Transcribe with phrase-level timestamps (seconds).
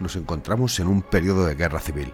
[0.00, 2.12] nos encontramos en un periodo de guerra civil.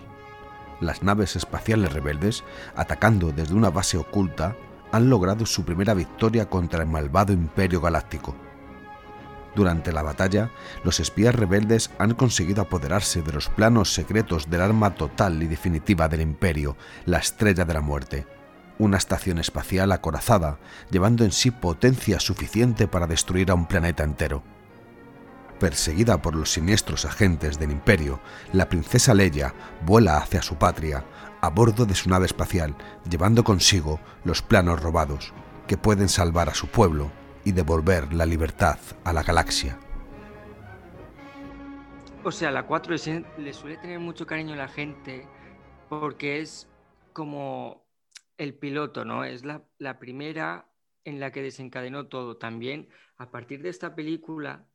[0.80, 4.56] Las naves espaciales rebeldes, atacando desde una base oculta,
[4.92, 8.34] han logrado su primera victoria contra el malvado Imperio Galáctico.
[9.54, 10.50] Durante la batalla,
[10.82, 16.08] los espías rebeldes han conseguido apoderarse de los planos secretos del arma total y definitiva
[16.08, 18.26] del Imperio, la Estrella de la Muerte,
[18.78, 20.58] una estación espacial acorazada,
[20.90, 24.42] llevando en sí potencia suficiente para destruir a un planeta entero.
[25.58, 28.20] Perseguida por los siniestros agentes del Imperio,
[28.52, 29.54] la princesa Leia
[29.84, 31.04] vuela hacia su patria
[31.40, 32.74] a bordo de su nave espacial,
[33.08, 35.32] llevando consigo los planos robados,
[35.66, 37.10] que pueden salvar a su pueblo
[37.44, 39.78] y devolver la libertad a la galaxia.
[42.24, 42.96] O sea, la 4
[43.36, 45.28] le suele tener mucho cariño a la gente
[45.88, 46.66] porque es
[47.12, 47.86] como
[48.38, 49.24] el piloto, ¿no?
[49.24, 50.66] Es la, la primera
[51.04, 52.38] en la que desencadenó todo.
[52.38, 54.66] También, a partir de esta película,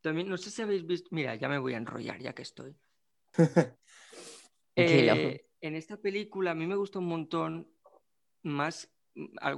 [0.00, 2.76] también, no sé si habéis visto, mira, ya me voy a enrollar ya que estoy.
[4.80, 7.68] Eh, en esta película a mí me gustó un montón
[8.44, 8.94] más,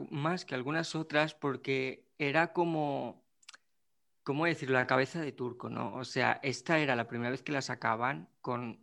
[0.09, 3.23] más que algunas otras porque era como,
[4.23, 4.78] ¿cómo decirlo?
[4.78, 5.95] La cabeza de turco, ¿no?
[5.95, 8.83] O sea, esta era la primera vez que la sacaban con,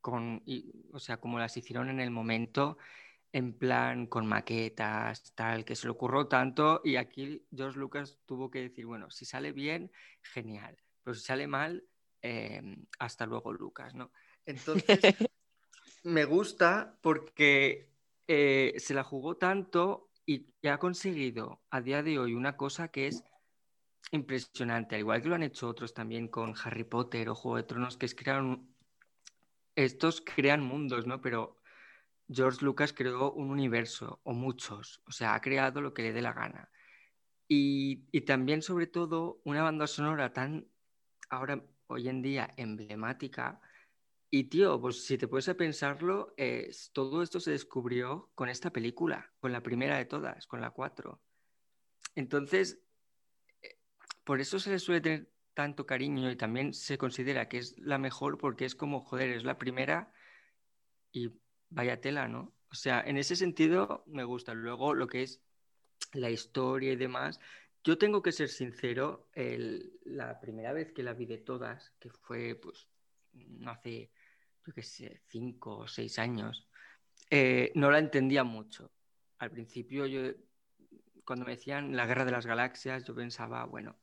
[0.00, 0.42] con
[0.92, 2.78] o sea, como las hicieron en el momento
[3.32, 8.50] en plan con maquetas, tal, que se le ocurrió tanto y aquí George Lucas tuvo
[8.50, 11.84] que decir, bueno, si sale bien, genial, pero si sale mal,
[12.22, 14.12] em, hasta luego Lucas, ¿no?
[14.46, 14.86] Entonces,
[16.04, 17.90] me gusta porque
[18.26, 23.08] eh, se la jugó tanto y, ha conseguido a día de hoy una cosa que
[23.08, 23.24] es
[24.10, 27.62] impresionante, al igual que lo han hecho otros también con Harry Potter o Juego de
[27.64, 28.42] Tronos, que es crear
[29.76, 31.20] estos crean mundos, ¿no?
[31.20, 31.57] Pero
[32.30, 36.22] George Lucas creó un universo, o muchos, o sea, ha creado lo que le dé
[36.22, 36.70] la gana.
[37.48, 40.68] Y, también, sobre todo, una banda sonora tan,
[41.30, 43.60] ahora, hoy en día, emblemática.
[44.30, 46.34] Y, tío, pues si te puedes pensarlo,
[46.92, 51.18] todo esto se descubrió con esta película, con la primera de todas, con la 4.
[52.14, 52.82] Entonces,
[53.62, 53.78] eh,
[54.24, 57.96] por eso se le suele tener tanto cariño y también se considera que es la
[57.96, 60.12] mejor porque es como, joder, es la primera
[61.10, 61.32] y
[61.70, 62.54] vaya tela, ¿no?
[62.70, 64.54] O sea, en ese sentido me gusta.
[64.54, 65.42] Luego lo que es
[66.12, 67.40] la historia y demás.
[67.84, 69.28] Yo tengo que ser sincero,
[70.04, 72.88] la primera vez que la vi de todas, que fue pues
[73.32, 74.10] no hace,
[74.66, 76.68] yo qué sé, cinco o seis años,
[77.30, 78.90] eh, no la entendía mucho.
[79.38, 80.20] Al principio yo,
[81.24, 83.96] cuando me decían la guerra de las galaxias, yo pensaba, bueno,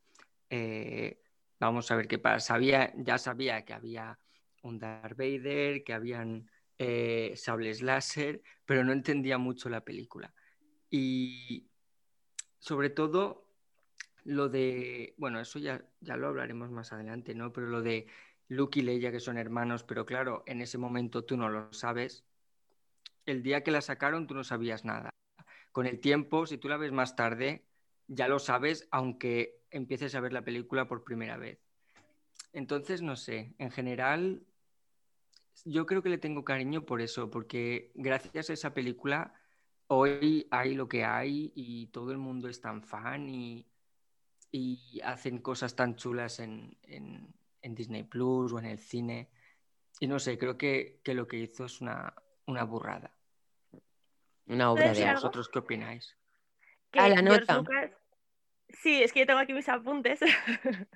[0.50, 1.22] eh,
[1.60, 2.40] vamos a ver qué pasa.
[2.40, 4.18] Sabía, ya sabía que había
[4.64, 10.34] un Darth Vader, que habían eh, sables láser, pero no entendía mucho la película.
[10.90, 11.70] Y
[12.60, 13.46] sobre todo
[14.24, 17.54] lo de, bueno, eso ya, ya lo hablaremos más adelante, ¿no?
[17.54, 18.08] Pero lo de
[18.48, 22.26] Luke y Leia, que son hermanos, pero claro, en ese momento tú no lo sabes.
[23.26, 25.10] El día que la sacaron tú no sabías nada.
[25.72, 27.66] Con el tiempo, si tú la ves más tarde,
[28.08, 31.60] ya lo sabes, aunque empieces a ver la película por primera vez.
[32.54, 34.46] Entonces, no sé, en general
[35.64, 39.34] yo creo que le tengo cariño por eso, porque gracias a esa película
[39.88, 43.66] hoy hay lo que hay y todo el mundo es tan fan y,
[45.04, 46.78] hacen cosas tan chulas en,
[47.62, 49.30] Disney Plus o en el cine.
[50.00, 52.14] Y no sé, creo que, lo que hizo es una,
[52.46, 53.12] burrada.
[54.48, 56.16] Una obra de ¿Vosotros qué opináis?
[56.94, 57.64] a la nota.
[58.82, 60.20] Sí, es que yo tengo aquí mis apuntes.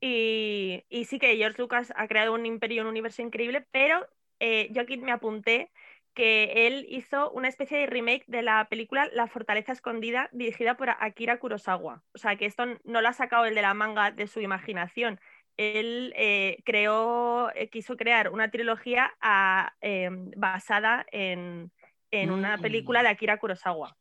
[0.00, 4.06] y, sí que George Lucas ha creado un imperio, un universo increíble, pero
[4.40, 5.70] eh, yo aquí me apunté
[6.14, 10.90] que él hizo una especie de remake de la película La Fortaleza Escondida, dirigida por
[10.90, 12.02] Akira Kurosawa.
[12.12, 15.20] O sea, que esto no lo ha sacado el de la manga de su imaginación.
[15.56, 19.12] Él eh, creó, eh, quiso crear una trilogía
[20.36, 21.70] basada en,
[22.12, 22.62] una mm.
[22.62, 23.96] película de Akira Kurosawa.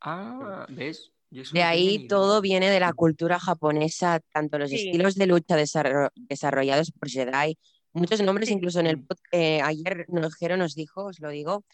[0.00, 1.11] Ah, ¿ves?
[1.32, 7.08] De ahí todo viene de la cultura japonesa, tanto los estilos de lucha desarrollados por
[7.08, 7.56] Jedi,
[7.94, 11.64] muchos nombres, incluso en el eh, ayer Nojero nos dijo, os lo digo,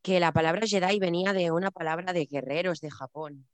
[0.00, 3.46] que la palabra Jedi venía de una palabra de guerreros de Japón.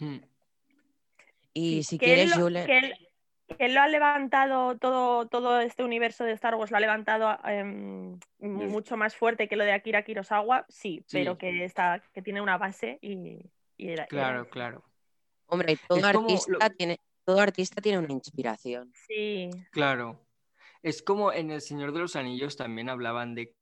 [0.00, 0.18] Hmm.
[1.52, 2.66] Y si quieres, Jules...
[2.66, 2.94] que,
[3.58, 8.18] él, lo ha levantado todo, todo este universo de Star Wars, lo ha levantado em,
[8.40, 12.58] mucho más fuerte que lo de Akira Kurosawa, sí, pero que, está, que tiene una
[12.58, 13.38] base y
[14.08, 14.84] claro, claro.
[15.46, 18.92] Hombre, todo artista, tiene, todo artista tiene una inspiración.
[19.06, 19.50] Sí.
[19.70, 20.26] Claro.
[20.82, 23.56] Es como en El Señor de los Anillos también hablaban de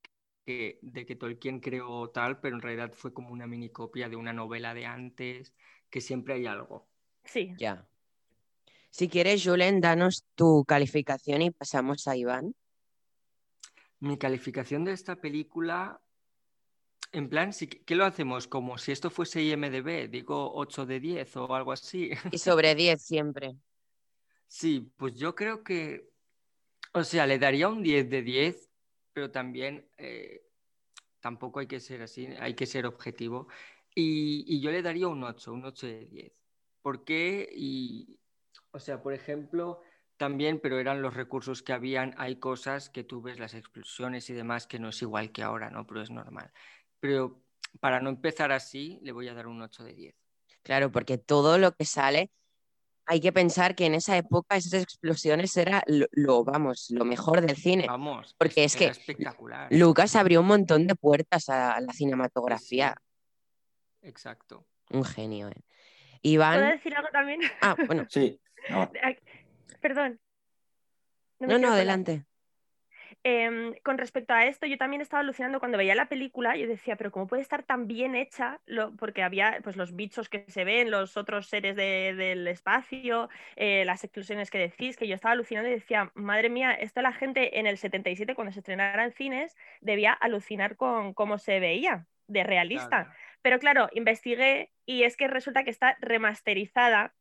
[0.44, 4.16] que, de que Tolkien creó tal, pero en realidad fue como una mini copia de
[4.16, 5.54] una novela de antes,
[5.90, 6.88] que siempre hay algo.
[7.24, 7.54] Sí.
[7.58, 7.86] Ya.
[8.90, 12.54] Si quieres, Julen, danos tu calificación y pasamos a Iván.
[14.00, 16.00] Mi calificación de esta película,
[17.16, 17.50] en plan,
[17.86, 18.46] ¿qué lo hacemos?
[18.46, 22.10] Como si esto fuese IMDB, digo 8 de 10 o algo así.
[22.30, 23.56] Y sobre 10 siempre.
[24.46, 26.10] Sí, pues yo creo que,
[26.92, 28.70] o sea, le daría un 10 de 10,
[29.14, 30.42] pero también eh,
[31.20, 33.48] tampoco hay que ser así, hay que ser objetivo.
[33.94, 36.32] Y, y, yo le daría un 8, un 8 de 10.
[36.82, 37.48] ¿Por qué?
[37.50, 38.18] Y,
[38.72, 39.80] o sea, por ejemplo,
[40.18, 44.34] también, pero eran los recursos que habían, hay cosas que tú ves, las explosiones y
[44.34, 45.86] demás, que no es igual que ahora, ¿no?
[45.86, 46.52] Pero es normal.
[47.00, 47.42] Pero
[47.80, 50.14] para no empezar así, le voy a dar un 8 de 10.
[50.62, 52.30] Claro, porque todo lo que sale,
[53.06, 57.56] hay que pensar que en esa época esas explosiones era lo, vamos, lo mejor del
[57.56, 57.86] cine.
[57.86, 59.68] Vamos, porque es, que espectacular.
[59.70, 62.96] Lucas abrió un montón de puertas a la cinematografía.
[64.02, 64.66] Exacto.
[64.90, 65.62] Un genio, ¿eh?
[66.22, 66.58] Iván.
[66.58, 67.40] ¿Puedo decir algo también?
[67.60, 68.06] Ah, bueno.
[68.08, 68.40] sí.
[69.80, 70.20] Perdón.
[71.38, 72.24] No, no, adelante.
[73.28, 76.94] Em, con respecto a esto, yo también estaba alucinando cuando veía la película, yo decía,
[76.94, 78.60] pero ¿cómo puede estar tan bien hecha?
[79.00, 84.04] porque había pues, los bichos que se ven, los otros seres del espacio, eh, las
[84.04, 87.66] explosiones que decís, que yo estaba alucinando y decía, madre mía, esto la gente en
[87.66, 93.12] el 77, cuando se estrenara en cines, debía alucinar con cómo se veía de realista.
[93.42, 97.12] Pero claro, investigué y es que resulta que está remasterizada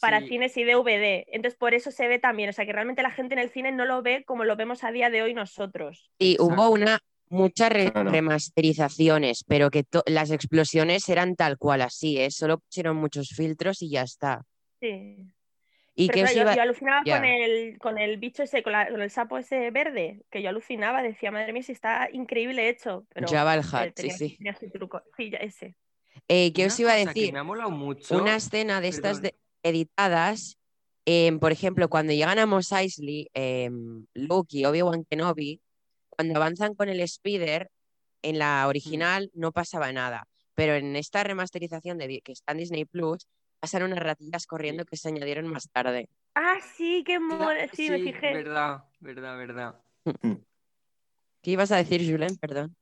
[0.00, 1.24] para cines y DVD.
[1.28, 2.50] Entonces, por eso se ve también.
[2.50, 4.84] O sea, que realmente la gente en el cine no lo ve como lo vemos
[4.84, 6.10] a día de hoy nosotros.
[6.18, 6.98] Y hubo una
[7.30, 12.30] muchas remasterizaciones, pero que las explosiones eran tal cual así, ¿eh?
[12.30, 14.42] Solo pusieron muchos filtros y ya está.
[14.80, 15.16] Sí.
[15.94, 20.22] ¿Y que yo, alucinaba con, el, con el bicho ese, con, el sapo ese verde,
[20.30, 23.04] que yo alucinaba, decía, madre mía, si está increíble hecho.
[23.12, 24.38] Pero, Java el Hat, sí, sí.
[25.16, 25.74] Sí, ya, ese.
[26.26, 27.32] Eh, ¿Qué os iba a decir?
[27.32, 28.16] Me ha mucho.
[28.16, 30.58] Una escena de estas de, editadas,
[31.04, 35.60] em, por ejemplo, cuando llegan a Mos Eisley, em, Luke y Obi-Wan Kenobi,
[36.08, 37.70] cuando avanzan con el Spider,
[38.22, 42.84] en la original no pasaba nada, pero en esta remasterización de, que está en Disney
[42.84, 43.26] Plus,
[43.60, 46.08] pasan unas ratillas corriendo que se añadieron más tarde.
[46.34, 48.32] Ah, sí, qué mola, sí, me fijé.
[48.32, 49.80] Verdad, verdad, verdad.
[51.42, 52.36] ¿Qué ibas a decir, Julen?
[52.36, 52.76] Perdón.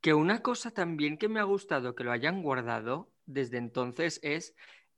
[0.00, 4.54] Que una cosa también que me ha gustado que lo hayan guardado desde entonces es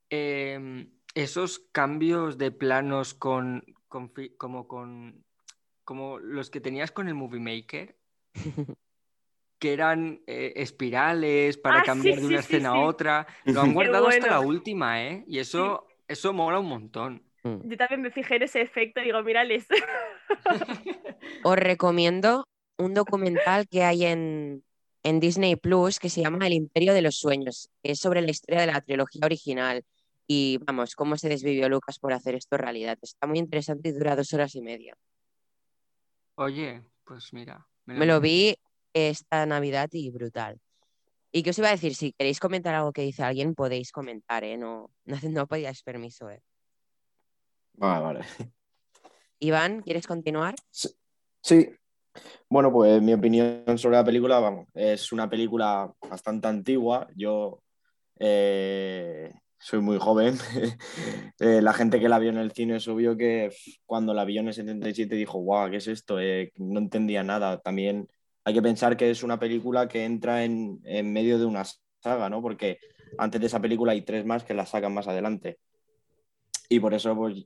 [0.09, 5.25] Em, esos cambios de planos con, como con
[5.85, 7.95] como los que tenías con el Movie Maker,
[9.59, 14.07] que eran eh, espirales para ah, cambiar de una escena a otra, lo han guardado
[14.07, 15.23] hasta la última, ¿eh?
[15.27, 17.23] Y eso, eso mola un montón.
[17.43, 17.69] Mm.
[17.69, 19.67] Yo también me fijé en ese efecto, digo, mírales.
[21.43, 22.47] Os recomiendo
[22.77, 24.63] un documental que hay en,
[25.03, 28.31] en Disney Plus que se llama El Imperio de los Sueños, que es sobre la
[28.31, 29.85] historia de la trilogía original
[30.27, 32.97] y vamos, cómo se desvivió Lucas por hacer esto realidad.
[33.01, 34.97] Está muy interesante y dura dos horas y media.
[36.35, 37.67] Oye, pues mira.
[37.85, 38.55] Me lo, vi
[38.93, 40.59] esta Navidad y brutal.
[41.31, 41.95] ¿Y qué os iba a decir?
[41.95, 44.57] Si queréis comentar algo que dice alguien, podéis comentar, ¿eh?
[44.57, 46.41] No, no, no pedíais permiso, ¿eh?
[47.73, 48.25] Vale, vale.
[49.39, 50.55] Iván, ¿quieres continuar?
[51.41, 51.69] Sí.
[52.49, 57.07] Bueno, pues mi opinión sobre la película, vamos, es una película bastante antigua.
[57.15, 57.61] Yo
[58.17, 59.33] eh,
[59.65, 60.37] soy muy joven.
[61.39, 63.51] Eh, la gente que la vio en el cine es obvio que
[63.85, 66.17] cuando la vio en el 77 dijo, guau, ¿qué es esto?
[66.19, 67.59] Eh, no entendía nada.
[67.59, 68.07] También
[68.45, 71.63] hay que pensar que es una película que entra en, en, medio de una
[72.01, 72.41] saga, ¿no?
[72.41, 72.79] Porque
[73.17, 75.59] antes de esa película hay tres más que la sacan más adelante.
[76.69, 77.45] Y por eso, pues,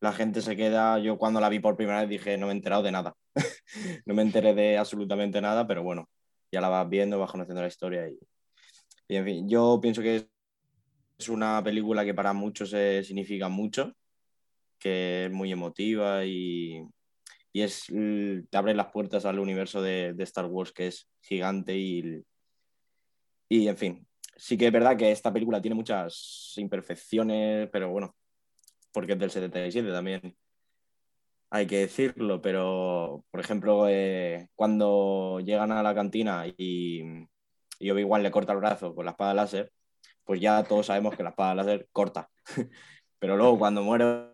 [0.00, 0.98] la gente se queda.
[0.98, 3.14] Yo cuando la vi por primera vez dije, no me he enterado de nada.
[4.06, 6.08] no me enteré de absolutamente nada, pero bueno,
[6.50, 8.18] ya la vas viendo, vas conociendo la historia y,
[9.08, 10.26] y en fin, yo pienso que es
[11.28, 13.94] una película que para muchos significa mucho,
[14.78, 16.82] que es muy emotiva y,
[17.52, 22.24] y es, te abre las puertas al universo de, Star Wars que es gigante y,
[23.48, 28.16] y, en fin, sí que es verdad que esta película tiene muchas imperfecciones, pero bueno,
[28.92, 30.36] porque es del 77 también,
[31.50, 37.02] hay que decirlo, pero por ejemplo, eh, cuando llegan a la cantina y,
[37.80, 39.72] y Obi-Wan le corta el brazo con la espada láser,
[40.30, 42.30] pues ya todos sabemos que la espada láser corta.
[43.18, 44.28] Pero luego cuando muere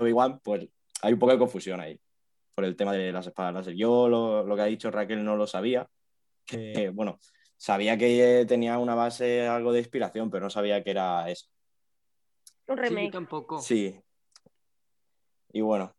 [0.00, 0.66] Obi-Wan, pues
[1.00, 2.00] hay un poco de confusión ahí
[2.56, 3.74] por el tema de las espadas láser.
[3.74, 5.88] Yo lo, que ha dicho Raquel no lo sabía.
[6.44, 7.20] Que, bueno,
[7.56, 11.46] sabía que tenía una base, algo de inspiración, pero no sabía que era eso.
[12.66, 13.12] Un remake.
[13.12, 13.60] tampoco.
[13.60, 13.96] Sí.
[15.52, 15.94] Y bueno,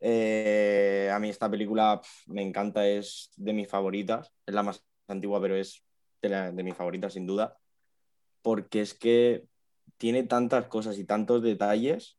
[0.00, 4.32] eh, a mí esta película me encanta, es de mis favoritas.
[4.44, 5.84] Es la más antigua, pero es
[6.20, 7.56] de, de mis favoritas sin duda
[8.46, 9.44] porque es que
[9.96, 12.16] tiene tantas cosas y tantos detalles,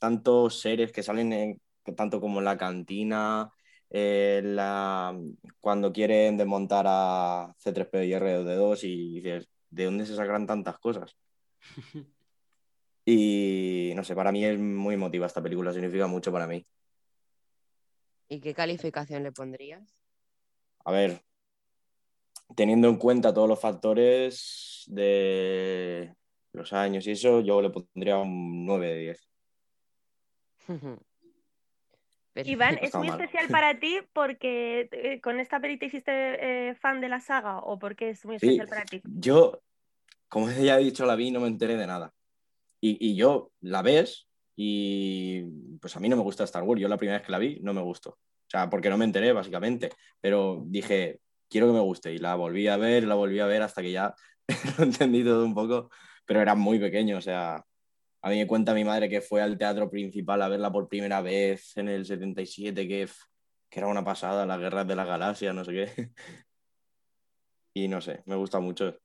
[0.00, 1.60] tantos seres que salen en,
[1.94, 3.50] tanto como en la cantina,
[3.90, 5.14] eh, la,
[5.60, 11.14] cuando quieren desmontar a C3PO y R2D2 y dices, ¿de dónde se sacan tantas cosas?
[13.04, 16.64] y no sé, para mí es muy emotiva esta película, significa mucho para mí.
[18.30, 19.94] ¿Y qué calificación le pondrías?
[20.86, 21.22] A ver,
[22.54, 26.14] teniendo en cuenta todos los factores de
[26.52, 29.28] los años y eso, yo le pondría un 9 de 10.
[32.44, 36.12] Iván, ¿es muy especial para ti porque eh, con esta peli te hiciste
[36.70, 39.02] eh, fan de la saga o porque es muy especial para ti?
[39.04, 39.60] Yo,
[40.28, 42.12] como ya he dicho, la vi y no me enteré de nada.
[42.80, 45.42] Y, yo la ves y
[45.80, 46.80] pues a mí no me gusta Star Wars.
[46.80, 48.10] Yo la primera vez que la vi no me gustó.
[48.10, 49.90] O sea, porque no me enteré, básicamente.
[50.20, 52.12] Pero dije, quiero que me guste.
[52.12, 54.14] Y la volví a ver, la volví a ver hasta que ya
[54.78, 55.90] lo entendí todo un poco.
[56.26, 57.64] Pero era muy pequeño, o sea,
[58.22, 61.20] a mí me cuenta mi madre que fue al teatro principal a verla por primera
[61.22, 63.08] vez en el 77, que,
[63.70, 66.10] que era una pasada, las guerras de la galaxia, no sé qué.
[67.74, 68.98] Y no sé, me gusta mucho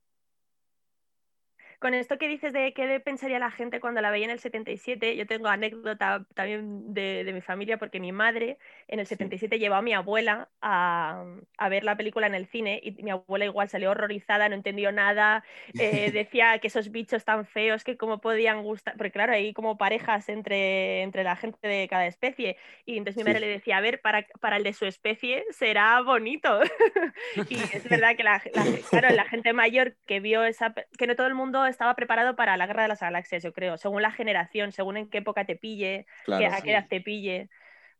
[1.84, 5.16] con esto que dices de qué pensaría la gente cuando la veía en el 77,
[5.16, 8.56] yo tengo anécdota también de, mi familia porque mi madre
[8.88, 11.26] en el 77 llevó a mi abuela a,
[11.68, 15.44] ver la película en el cine y mi abuela igual salió horrorizada, no entendió nada,
[15.78, 19.76] eh, decía que esos bichos tan feos que cómo podían gustar, porque claro, hay como
[19.76, 23.82] parejas entre, entre la gente de cada especie y entonces mi madre le decía, a
[23.82, 26.60] ver, para, para el de su especie será bonito.
[27.50, 28.40] y es verdad que la,
[28.88, 32.56] claro, la gente mayor que vio esa, que no todo el mundo estaba preparado para
[32.56, 35.56] la guerra de las galaxias, yo creo, según la generación, según en qué época te
[35.56, 37.50] pille, a qué edad te pille.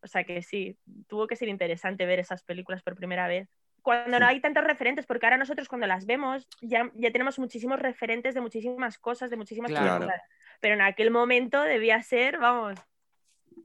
[0.00, 3.48] O sea que sí, tuvo que ser interesante ver esas películas por primera vez.
[3.82, 7.78] Cuando no hay tantos referentes, porque ahora nosotros cuando las vemos ya, ya tenemos muchísimos
[7.78, 10.20] referentes de muchísimas cosas, de muchísimas películas.
[10.60, 12.78] Pero en aquel momento debía ser, vamos,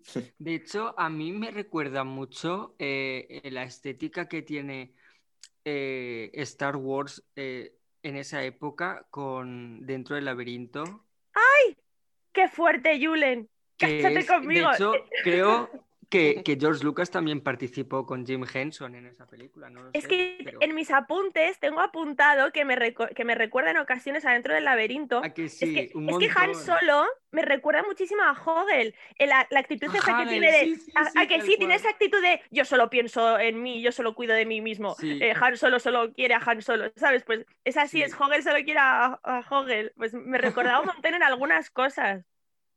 [0.38, 4.94] de hecho, a mí me recuerda mucho eh, la estética que tiene
[5.66, 11.06] eh, Star Wars eh, en esa época con Dentro del laberinto.
[11.34, 11.78] ¡Ay!
[12.32, 13.50] ¡Qué fuerte, Julen!
[13.78, 14.70] ¡Cásate conmigo!
[14.70, 15.70] De hecho, creo
[16.44, 19.72] que, George Lucas también participó con Jim Henson en esa película.
[19.94, 22.76] es que en mis apuntes tengo apuntado que me,
[23.16, 25.22] que me recuerda en ocasiones adentro del laberinto.
[25.36, 25.92] que es, que,
[26.36, 28.96] Han Solo me recuerda muchísimo a Hogel.
[29.20, 30.78] La, la actitud esa que tiene de.
[30.96, 34.34] a, que sí, tiene esa actitud de yo solo pienso en mí, yo solo cuido
[34.34, 34.96] de mí mismo.
[35.04, 37.24] Eh, Han Solo solo quiere a Han Solo, ¿sabes?
[37.24, 39.94] Pues es así, es Hogel solo quiere a, a Hogel.
[39.96, 42.26] Pues me recordaba un montón en algunas cosas.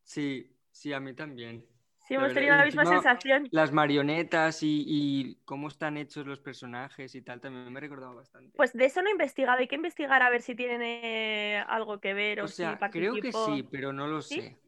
[0.03, 1.65] Sí, sí, a mí también.
[2.03, 3.47] Sí, hemos tenido la misma sensación.
[3.51, 8.51] Las marionetas y, cómo están hechos los personajes y tal, también me he recordado bastante.
[8.57, 12.13] Pues de eso no he investigado, hay que investigar a ver si tiene algo que
[12.13, 14.59] ver o, sea, Creo que sí, pero no lo sé.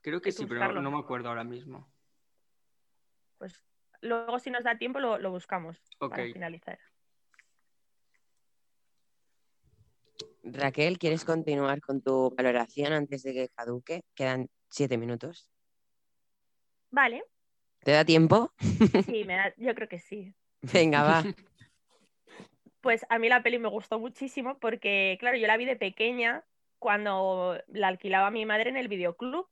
[0.00, 1.88] Creo que sí, pero no me acuerdo ahora mismo.
[3.38, 3.64] Pues
[4.00, 6.78] luego si nos da tiempo lo, buscamos para finalizar.
[10.42, 14.02] Raquel, ¿quieres continuar con tu valoración antes de que caduque?
[14.14, 15.48] Quedan siete minutos.
[16.90, 17.24] Vale.
[17.82, 18.52] ¿Te da tiempo?
[19.06, 20.34] Sí, me da, yo creo que sí.
[20.72, 21.24] Venga, va.
[22.80, 26.44] Pues a mí la peli me gustó muchísimo porque, claro, yo la vi de pequeña
[26.78, 29.46] cuando la alquilaba mi madre en el videoclub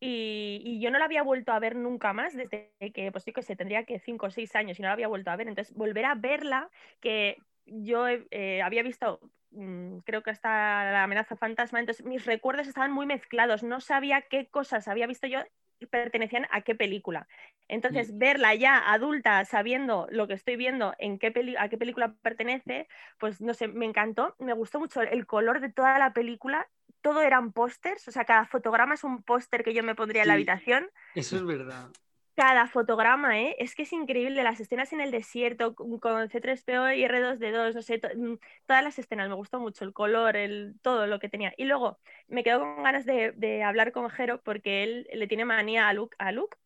[0.00, 3.42] y, yo no la había vuelto a ver nunca más desde que, pues sí que
[3.42, 5.48] se tendría que cinco o seis años y no la había vuelto a ver.
[5.48, 6.70] Entonces, volver a verla,
[7.00, 9.18] que yo eh, había visto
[9.50, 10.48] mm, creo que hasta
[10.92, 15.26] la amenaza fantasma, entonces mis recuerdos estaban muy mezclados, no sabía qué cosas había visto
[15.26, 15.40] yo
[15.86, 17.28] pertenecían a qué película.
[17.68, 22.88] Entonces, verla ya adulta, sabiendo lo que estoy viendo, en qué a qué película pertenece,
[23.18, 26.68] pues no sé, me encantó, me gustó mucho el color de toda la película,
[27.02, 30.28] todo eran pósters, o sea, cada fotograma es un póster que yo me pondría en
[30.28, 30.88] la habitación.
[31.14, 31.90] Eso es verdad
[32.38, 33.56] cada fotograma, ¿eh?
[33.58, 38.00] es que es increíble, las escenas en el desierto con C3PO y R2D2, no sé,
[38.14, 41.52] mm, todas las escenas, me gustó mucho el color, el, todo lo que tenía.
[41.56, 45.88] Y luego me quedo con ganas de, hablar con Jero porque él le tiene manía
[45.88, 46.56] a Luke, a Luke,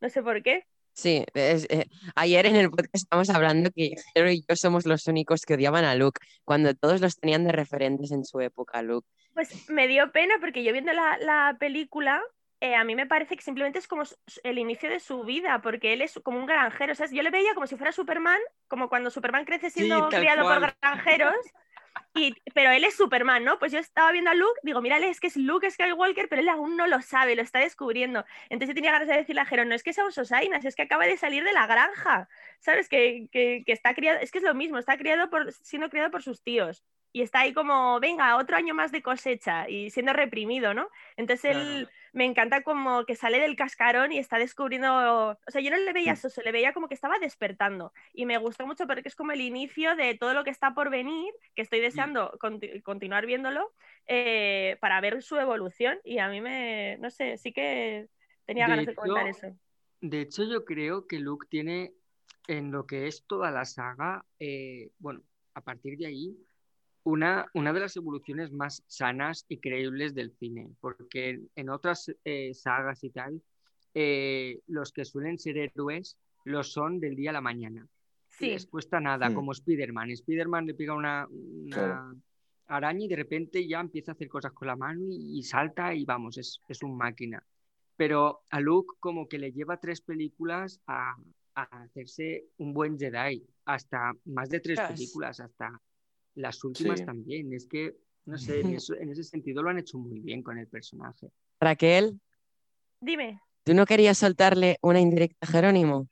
[0.00, 0.66] no sé por qué.
[0.94, 5.42] Sí, eh, ayer en el podcast estábamos hablando que Jero y yo somos los únicos
[5.42, 9.06] que odiaban a Luke, cuando todos los tenían de referentes en su época, Luke.
[9.34, 12.20] Pues me dio pena porque yo viendo la, la película
[12.60, 14.02] eh, a mí me parece que simplemente es como
[14.42, 16.92] el inicio de su vida, porque él es como un granjero.
[16.92, 18.38] O sea, yo le veía como si fuera Superman,
[18.68, 21.34] como cuando Superman crece siendo criado por granjeros.
[22.14, 23.58] Y, pero él es Superman, ¿no?
[23.58, 26.48] Pues yo estaba viendo a Luke, digo, mírale, es que es Luke Skywalker, pero él
[26.48, 28.24] aún no lo sabe, lo está descubriendo.
[28.50, 30.76] Entonces yo tenía ganas de decirle a Jero, no es que sea un Sosainas, es
[30.76, 32.88] que acaba de salir de la granja, ¿sabes?
[32.88, 36.22] Que, que, está criado, es que es lo mismo, está criado por, siendo criado por
[36.22, 36.84] sus tíos.
[37.12, 40.88] y está ahí como, venga, otro año más de cosecha y siendo reprimido, ¿no?
[41.16, 45.70] Entonces él me encanta como que sale del cascarón y está descubriendo, o sea, yo
[45.70, 48.86] no le veía eso, se le veía como que estaba despertando y me gustó mucho
[48.86, 52.38] porque es como el inicio de todo lo que está por venir, que estoy deseando
[52.82, 53.72] continuar viéndolo
[54.06, 58.08] eh, para ver su evolución y a mí me, no sé, sí que
[58.44, 59.56] tenía ganas de comentar eso.
[60.00, 61.92] De hecho, yo creo que Luke tiene
[62.48, 65.22] en lo que es toda la saga, eh, bueno,
[65.54, 66.36] a partir de ahí,
[67.04, 72.52] una, una de las evoluciones más sanas y creíbles del cine, porque en otras eh,
[72.54, 73.42] sagas y tal,
[73.94, 77.86] eh, los que suelen ser héroes lo son del día a la mañana.
[78.28, 78.50] Sí.
[78.50, 79.34] Les cuesta nada, mm.
[79.34, 80.10] como Spider-Man.
[80.10, 81.28] Spider-Man le pega una,
[82.66, 86.04] araña y de repente ya empieza a hacer cosas con la mano y, salta y
[86.04, 87.44] vamos, es, es, un máquina.
[87.96, 91.16] Pero a Luke como que le lleva tres películas a,
[91.54, 95.80] a hacerse un buen Jedi, hasta más de tres películas, hasta
[96.40, 97.52] las últimas también.
[97.52, 101.30] Es que, no sé, en, ese sentido lo han hecho muy bien con el personaje.
[101.60, 102.20] Raquel.
[103.00, 103.40] Dime.
[103.64, 106.08] ¿Tú no querías soltarle una indirecta a Jerónimo?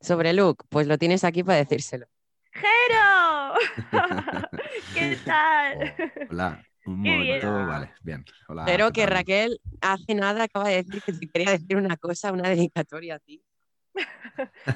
[0.00, 2.06] Sobre Luke, pues lo tienes aquí para decírselo.
[2.52, 3.54] ¡Jero!
[4.94, 5.94] ¿Qué tal?
[6.30, 8.24] hola, un momento, vale, bien.
[8.48, 12.32] Hola, Pero que Raquel hace nada acaba de decir que te quería decir una cosa,
[12.32, 13.42] una dedicatoria a ti.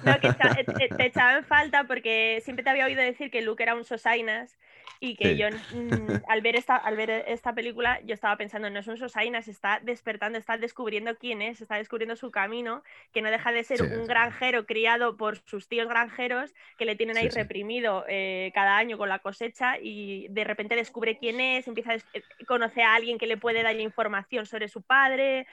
[0.05, 3.43] No, que eh, eh, te, echaba en falta porque siempre te había oído decir que
[3.43, 4.59] Luke era un Sosainas
[5.01, 8.81] y que yo mm, al, ver esta, al ver esta película yo estaba pensando, no
[8.81, 13.31] es un Sosainas, está despertando, está descubriendo quién es, está descubriendo su camino, que no
[13.31, 18.05] deja de ser un granjero criado por sus tíos granjeros que le tienen ahí reprimido
[18.09, 22.85] eh, cada año con la cosecha y de repente descubre quién es, empieza a conocer
[22.85, 25.47] a alguien que le puede dar información sobre su padre,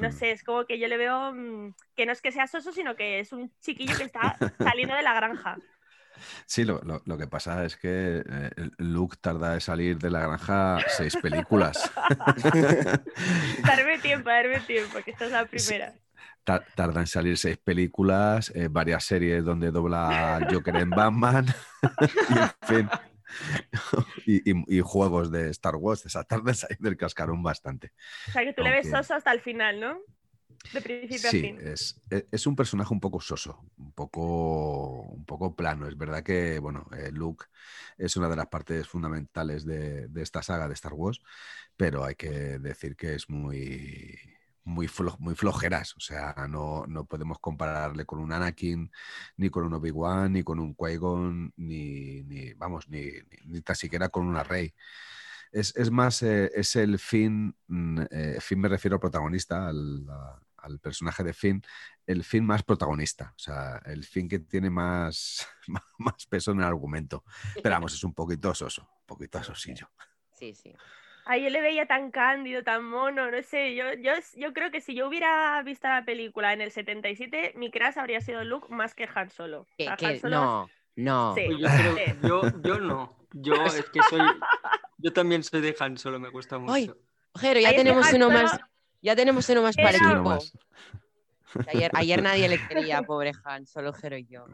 [0.00, 2.96] no sé, es como que yo le veo mm, que no es que sea sino
[2.96, 5.56] que es un chiquillo que está saliendo de la granja.
[6.46, 6.80] Sí, lo,
[7.18, 11.90] que pasa es que eh, Luke tarda en salir de la granja seis películas.
[13.66, 15.94] darme tiempo, darme tiempo, que esta es la primera.
[16.44, 21.46] Tarda en salir seis películas, eh, varias series donde dobla Joker en Batman,
[24.26, 26.04] y, juegos de Star Wars.
[26.04, 27.92] Esa tarde en salir del cascarón bastante.
[28.28, 29.98] O sea, que tú le ves soso hasta el final, ¿no?
[31.18, 35.86] Sí, Es, e, es, un personaje un poco soso, un poco, un poco plano.
[35.86, 37.46] Es verdad que, bueno, eh, Luke
[37.98, 41.20] es una de las partes fundamentales de, esta saga de Star Wars,
[41.76, 44.18] pero hay que decir que es muy,
[44.64, 45.94] muy, muy flojeras.
[45.96, 48.90] O sea, no, no, podemos compararle con un Anakin,
[49.36, 53.04] ni con un Obi-Wan, ni con un Qui-Gon, ni, ni, vamos, ni,
[53.44, 54.74] ni, tan siquiera con una Rey.
[55.52, 60.04] Es, es más, eh, es el fin, mm, eh, fin me refiero al protagonista, al,
[60.64, 61.62] al personaje de Finn,
[62.06, 65.46] el Finn más protagonista, o sea, el Finn que tiene más,
[65.98, 67.24] más peso en el argumento.
[67.62, 69.88] Pero vamos, es un poquito soso, un poquito sosillo.
[70.32, 70.74] Sí, sí.
[71.26, 74.82] Ay, yo le veía tan cándido, tan mono, no sé, yo, yo, yo creo que
[74.82, 78.94] si yo hubiera visto la película en el 77, mi crush habría sido Luke más
[78.94, 79.66] que Han Solo.
[80.24, 81.34] No, no.
[81.34, 81.48] Pues
[82.22, 84.20] yo, yo, no, yo es que soy,
[84.98, 86.74] yo también soy de Han Solo, me gusta mucho.
[86.74, 86.90] Ay,
[87.36, 88.60] Jero, ya tenemos uno más
[89.04, 90.38] ya tenemos uno más para el equipo.
[91.68, 94.46] Ayer, ayer, nadie le quería, pobre Han, solo Jero y yo.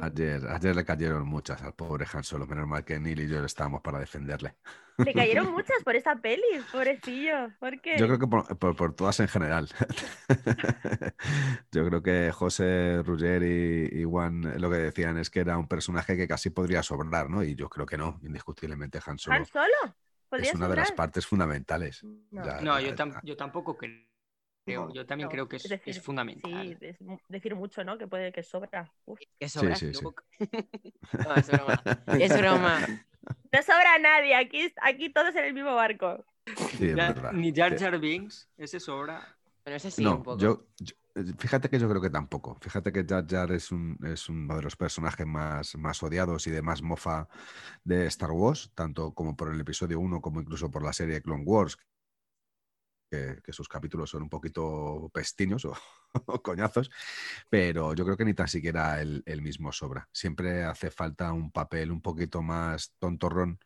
[0.00, 3.44] Ayer, ayer le cayeron muchas al pobre Han Solo, menos mal que Neil y yo
[3.44, 4.56] estábamos para defenderle.
[4.96, 7.50] Le cayeron muchas por esa peli, pobrecillo.
[7.60, 7.96] ¿Por qué?
[7.98, 9.68] Yo creo que por, todas en general.
[11.70, 16.16] yo creo que José, Ruger y, Juan lo que decían es que era un personaje
[16.16, 17.44] que casi podría sobrar, ¿no?
[17.44, 19.36] Y yo creo que no, indiscutiblemente Han Solo.
[19.36, 19.94] ¿Han Solo?
[20.32, 22.04] Es una de las partes fundamentales.
[22.30, 24.92] No, yo, tampoco creo.
[24.92, 26.76] yo también creo que es, fundamental.
[26.80, 26.96] Sí,
[27.28, 27.98] decir mucho, ¿no?
[27.98, 28.92] Que puede que sobra.
[29.38, 29.76] Que sobra.
[29.76, 30.04] Sí, sí,
[31.24, 31.82] no, es broma.
[32.18, 32.86] Es broma.
[33.52, 36.24] No sobra nadie, aquí, aquí todos en el mismo barco.
[37.32, 39.36] Ni Jar Jar Binks, ese sobra.
[39.64, 40.38] Pero ese sí, un poco.
[40.38, 40.66] yo,
[41.38, 42.58] Fíjate que yo creo que tampoco.
[42.60, 43.96] Fíjate que Jar Jar es uno
[44.56, 47.28] de los personajes más, más odiados y de más mofa
[47.84, 51.44] de Star Wars, tanto como por el episodio 1 como incluso por la serie Clone
[51.44, 51.78] Wars,
[53.10, 55.64] que, sus capítulos son un poquito pestiños
[56.26, 56.90] o, coñazos,
[57.48, 60.08] pero yo creo que ni tan siquiera el, el, mismo sobra.
[60.12, 63.58] Siempre hace falta un papel un poquito más tontorrón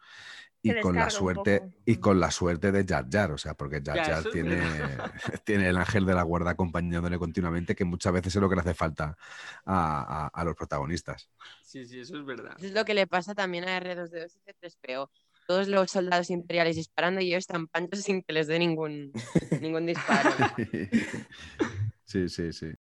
[0.62, 3.98] y con la suerte y con la suerte de Jar Jar, o sea, porque Jar
[3.98, 4.60] Jar tiene,
[5.44, 8.60] tiene el ángel de la guarda acompañándole continuamente, que muchas veces es lo que le
[8.60, 9.16] hace falta
[9.66, 11.28] a, los protagonistas.
[11.62, 12.56] Sí, sí, eso es verdad.
[12.62, 15.10] es lo que le pasa también a R2D2 y C3PO.
[15.52, 19.12] Todos los soldados imperiales disparando y ellos están panchos sin que les dé ningún,
[19.60, 20.30] ningún disparo.
[22.06, 22.72] Sí, sí, sí.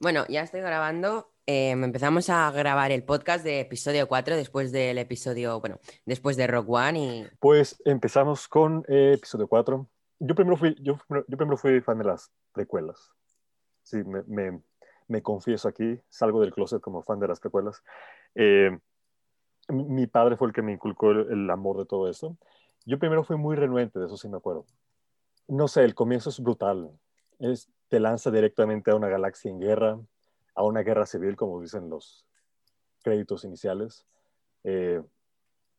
[0.00, 1.32] Bueno, ya estoy grabando.
[1.44, 6.46] em, empezamos a grabar el podcast de episodio 4 después del episodio, bueno, después de
[6.46, 7.26] Rock One y...
[7.40, 9.86] Pues empezamos con eh, episodio 4.
[10.20, 13.10] Yo primero, fui, yo, yo primero fui fan de las precuelas.
[13.82, 14.60] Sí, me, me,
[15.08, 17.82] me confieso aquí, salgo del closet como fan de las precuelas.
[18.34, 18.78] Eh,
[19.68, 22.36] mi padre fue el que me inculcó el, amor de todo esto.
[22.84, 24.66] Yo primero fui muy renuente, de eso sí me acuerdo.
[25.48, 26.90] No sé, el comienzo es brutal.
[27.38, 29.98] Es, te lanza directamente a una galaxia en guerra,
[30.54, 32.26] a una guerra civil, como dicen los
[33.02, 34.06] créditos iniciales.
[34.64, 35.02] Eh,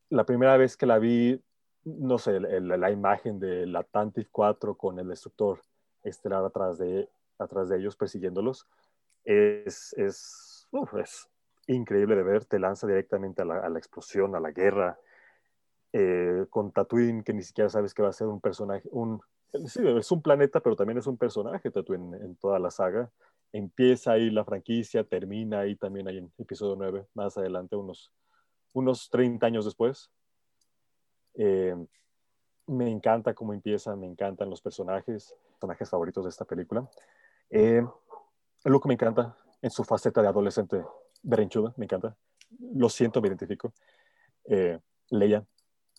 [0.10, 1.42] la primera vez que la vi,
[1.84, 5.62] no sé, la imagen del Atlantis 4 con el destructor
[6.04, 8.68] estelar atrás de, atrás de ellos, persiguiéndolos,
[9.24, 11.28] es, es, uf, es
[11.68, 12.46] increíble de ver.
[12.46, 15.00] Te lanza directamente a la, a la explosión, a la guerra.
[15.98, 19.22] Eh, con Tatooine, que ni siquiera sabes que va a ser un personaje, un,
[19.66, 23.10] sí, es un planeta, pero también es un personaje Tatooine en, toda la saga.
[23.54, 28.12] Empieza ahí la franquicia, termina ahí también ahí en episodio 9, más adelante, unos,
[28.74, 30.12] unos 30 años después.
[31.36, 31.78] Eh,
[32.68, 36.90] me encanta cómo empieza, me encantan los personajes, personajes favoritos de esta película.
[37.50, 37.82] Eh,
[38.66, 40.84] Luke me encanta en su faceta de adolescente
[41.26, 42.16] berrinchuda, me encanta.
[42.76, 43.74] Lo siento, me identifico.
[44.46, 45.44] Eh, Leia.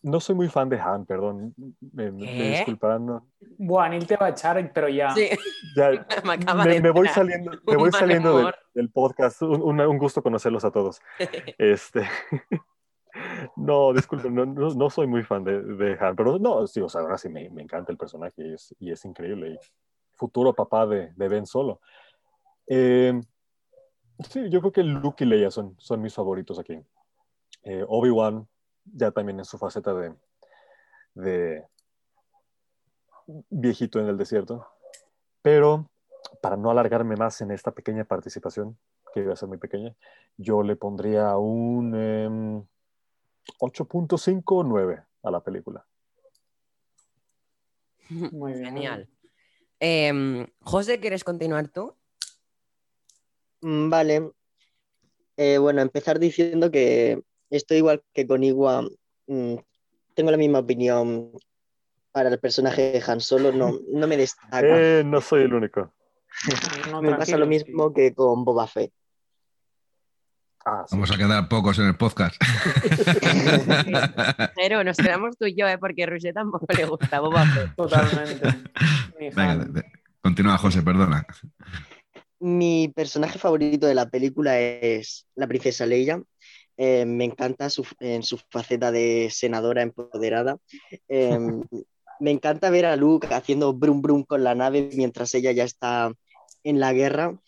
[0.03, 1.55] No soy muy fan de Han, perdón.
[1.93, 3.07] Me, me disculparán.
[3.07, 3.27] no.
[3.59, 5.11] Buah, Neil te va a echar, pero ya.
[5.11, 5.29] Sí,
[5.75, 5.91] Ya,
[6.25, 9.43] me me, me voy saliendo, me voy saliendo del, del podcast.
[9.43, 11.01] Un, un- un gusto conocerlos a todos.
[11.59, 12.03] Este,
[13.57, 16.89] no, disculpen, no, no, no soy muy fan de, de Han, pero no, sí, o
[16.89, 19.53] sea, ahora sí me, me encanta el personaje y es, y es increíble.
[19.55, 19.59] Y
[20.15, 21.81] futuro papá de, de Ben Solo.
[22.69, 23.19] Eh,
[24.31, 26.81] sí, yo creo que Luke y Leia son, son mis favoritos aquí.
[27.63, 28.47] Eh, Obi-Wan,
[28.85, 30.15] ya también en su faceta de,
[31.15, 31.65] de
[33.51, 34.67] viejito en el desierto.
[35.43, 35.91] Pero
[36.41, 38.79] para no alargarme más en esta pequeña participación,
[39.13, 39.95] que iba a ser muy pequeña,
[40.37, 42.65] yo le pondría un em,
[43.61, 45.87] 8.5 o 9 a la película.
[48.33, 48.65] Muy bien.
[48.67, 49.09] Genial.
[49.81, 51.95] Em, José, ¿quieres continuar tú?
[53.67, 54.31] Mm, Vale.
[55.37, 58.89] Eh, bueno, empezar diciendo que estoy igual que con Igua.
[59.27, 59.57] mm,
[60.15, 61.33] tengo la misma opinión
[62.13, 63.53] para el personaje de Han Solo.
[63.53, 64.61] No, no me destaca.
[64.63, 65.93] Eh, no soy el único.
[66.91, 68.93] No, me pasa lo mismo que con Boba Fett.
[70.65, 70.97] Ah, sí.
[70.97, 72.41] Vamos a quedar pocos en el podcast.
[74.57, 75.79] Pero nos quedamos tú y yo, ¿eh?
[75.79, 77.75] porque a Roger tampoco le gusta Boba Fett.
[77.77, 78.49] Totalmente.
[79.19, 79.73] Mi Venga, Han.
[79.73, 81.25] de- de- continúa, José, perdona.
[82.39, 86.23] Mi personaje favorito de la película es la princesa Leia.
[86.77, 90.59] Eh, me encanta su- en su faceta de senadora empoderada.
[91.09, 91.39] Eh,
[92.21, 96.13] me encanta ver a Luke haciendo brum brum con la nave mientras ella ya está
[96.65, 97.39] en la guerra.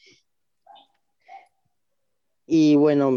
[2.46, 3.10] Y bueno,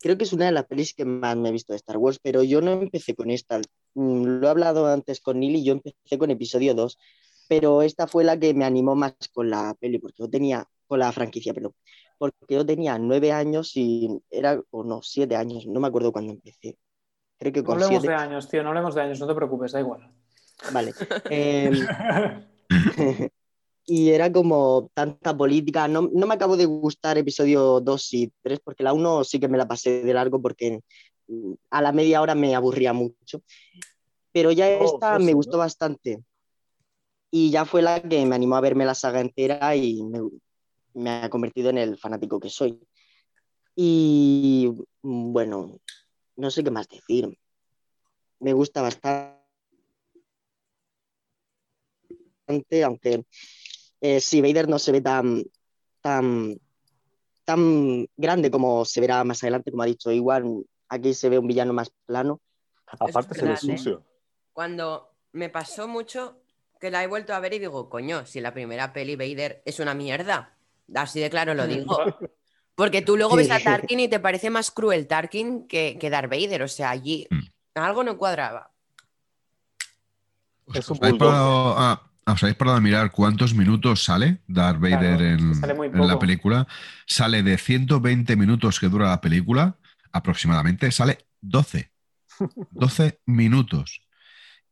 [0.00, 2.18] creo que es una de las pelis que más me he visto de Star Wars,
[2.20, 3.60] pero yo no empecé con esta.
[3.94, 6.98] Mm, Lo he hablado antes con Neil y yo empecé con episodio 2
[7.48, 10.98] pero esta fue la que me animó más con la peli, porque yo tenía, con
[10.98, 11.72] la franquicia, perdón,
[12.18, 16.32] porque yo tenía nueve años y era, o no, siete años, no me acuerdo cuándo
[16.32, 16.76] empecé.
[17.38, 18.08] Creo que No con hablemos siete.
[18.08, 20.10] de años, tío, no hablemos de años, no te preocupes, da igual.
[20.72, 20.92] Vale.
[21.30, 21.86] Em,
[23.86, 25.86] y era como tanta política.
[25.88, 29.48] No, no me acabo de gustar episodio 2 y 3, porque la 1 sí que
[29.48, 30.80] me la pasé de largo porque
[31.28, 33.42] mm, a la media hora me aburría mucho.
[34.32, 35.36] Pero ya Oh, esta pues me ¿no?
[35.36, 36.22] gustó bastante.
[37.30, 40.20] Y ya fue la que me animó a verme la saga entera y me,
[40.94, 42.80] me ha convertido en el fanático que soy.
[43.74, 44.70] Y
[45.02, 45.78] mm, bueno,
[46.36, 47.38] no sé qué más decir.
[48.40, 49.36] Me gusta bastante
[52.84, 53.24] aunque
[54.00, 55.42] eh, sí, Vader no se ve tan,
[56.00, 56.60] tan,
[57.44, 61.46] tan grande como se verá más adelante, como ha dicho igual, aquí se ve un
[61.46, 62.40] villano más plano.
[62.86, 63.56] Aparte se ve ¿eh?
[63.56, 64.04] sucio.
[64.52, 66.42] Cuando me pasó mucho
[66.80, 69.80] que la he vuelto a ver y digo, coño, si la primera peli Vader es
[69.80, 70.54] una mierda.
[70.94, 71.98] Así de claro lo digo.
[72.74, 73.58] Porque tú luego ves a.
[73.58, 76.62] Tarkin y te parece más cruel Tarkin que, que Darth Vader.
[76.62, 77.46] O sea, allí Mm.
[77.78, 78.70] algo no cuadraba.
[80.74, 84.80] Es un ¿Os habéis, parado a, os habéis parado a mirar cuántos minutos sale Darth
[84.80, 86.66] Vader Claro, en, sale en la película?
[87.06, 89.76] Sale de 120 minutos que dura la película,
[90.12, 91.90] aproximadamente, sale 12.
[92.70, 94.02] 12 minutos.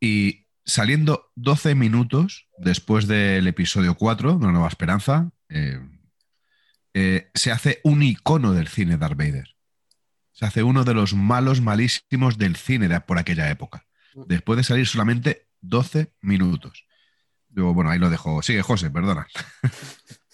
[0.00, 5.80] Y saliendo 12 minutos después del episodio 4, de Una Nueva Esperanza, eh,
[6.94, 9.48] eh, se hace un icono del cine Darth Vader.
[10.32, 13.86] Se hace uno de los malos malísimos del cine de por aquella época.
[14.26, 16.86] Después de salir solamente 12 minutos.
[17.48, 18.42] Bueno, ahí lo dejo.
[18.42, 19.26] Sigue, José, perdona.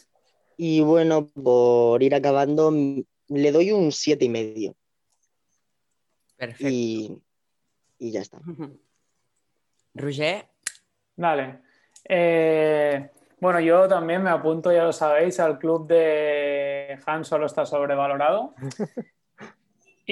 [0.62, 4.77] Y bueno, por ir acabando, mm, le doy un siete y medio.
[6.37, 6.69] Perfecto.
[6.69, 7.19] Y,
[7.99, 8.43] y ya está.
[9.94, 10.46] Roger,
[11.16, 11.61] Vale.
[12.09, 17.66] Eh, bueno, yo también me apunto, ya lo sabéis, al club de Han solo está
[17.66, 18.55] sobrevalorado.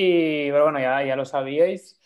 [0.00, 2.00] Y pero bueno, ya, ya lo sabíais.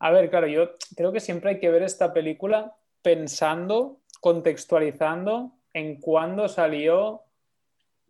[0.00, 6.00] A ver, claro, yo creo que siempre hay que ver esta película pensando, contextualizando en
[6.00, 7.22] cuándo salió,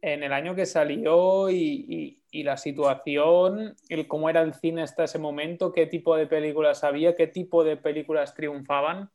[0.03, 1.57] en el año que salió y,
[1.89, 6.27] y- y la situación, el cómo era el cine hasta ese momento, qué tipo de
[6.27, 9.11] películas había, qué tipo de películas triunfaban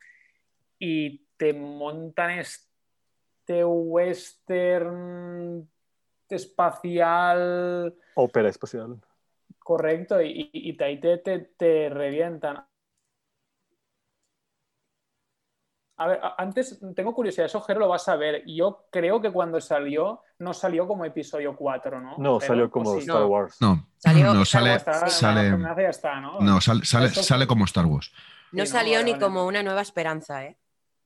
[0.80, 5.70] y te montan este western
[6.30, 8.98] espacial Ópera espacial.
[9.60, 12.66] correcto y, y- y ahí te, te, te revientan.
[16.04, 18.44] A ver, antes tengo curiosidad, eso Jero lo vas a ver.
[18.48, 22.16] Yo creo que cuando salió, no salió como episodio 4, ¿no?
[22.18, 23.00] No, salió ¿O como sí?
[23.02, 23.28] Star No.
[23.28, 23.58] Wars.
[23.62, 24.92] No, Salió- no Star sale, está-
[25.90, 26.40] está, ¿no?
[26.40, 28.12] no, sale, sale, Esto- sale como Star Wars.
[28.52, 29.24] no Sí, no, salió vale, ni vale.
[29.24, 30.58] como una nueva esperanza, ¿eh?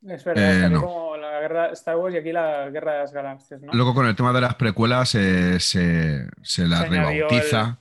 [0.07, 0.85] Es verdad, Eh, salió no.
[0.85, 3.73] como la guerra Star Wars y aquí la guerra de las galaxias, ¿no?
[3.73, 7.79] Luego con el tema de las precuelas eh, se, se la Se añadió rebautiza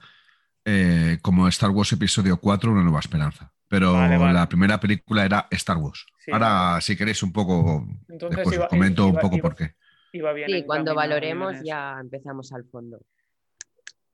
[0.65, 3.53] eh, como Star Wars Episodio 4, Una Nueva Esperanza.
[3.75, 4.35] Pero Vale, vale.
[4.35, 6.07] la primera película era Star Wars.
[6.19, 9.57] Sí, Ahora, si queréis un poco, Entonces después iba- os comento un poco iba- por
[9.57, 9.75] qué.
[10.13, 13.01] Iba bien Sí, cuando valoremos ya empezamos al fondo.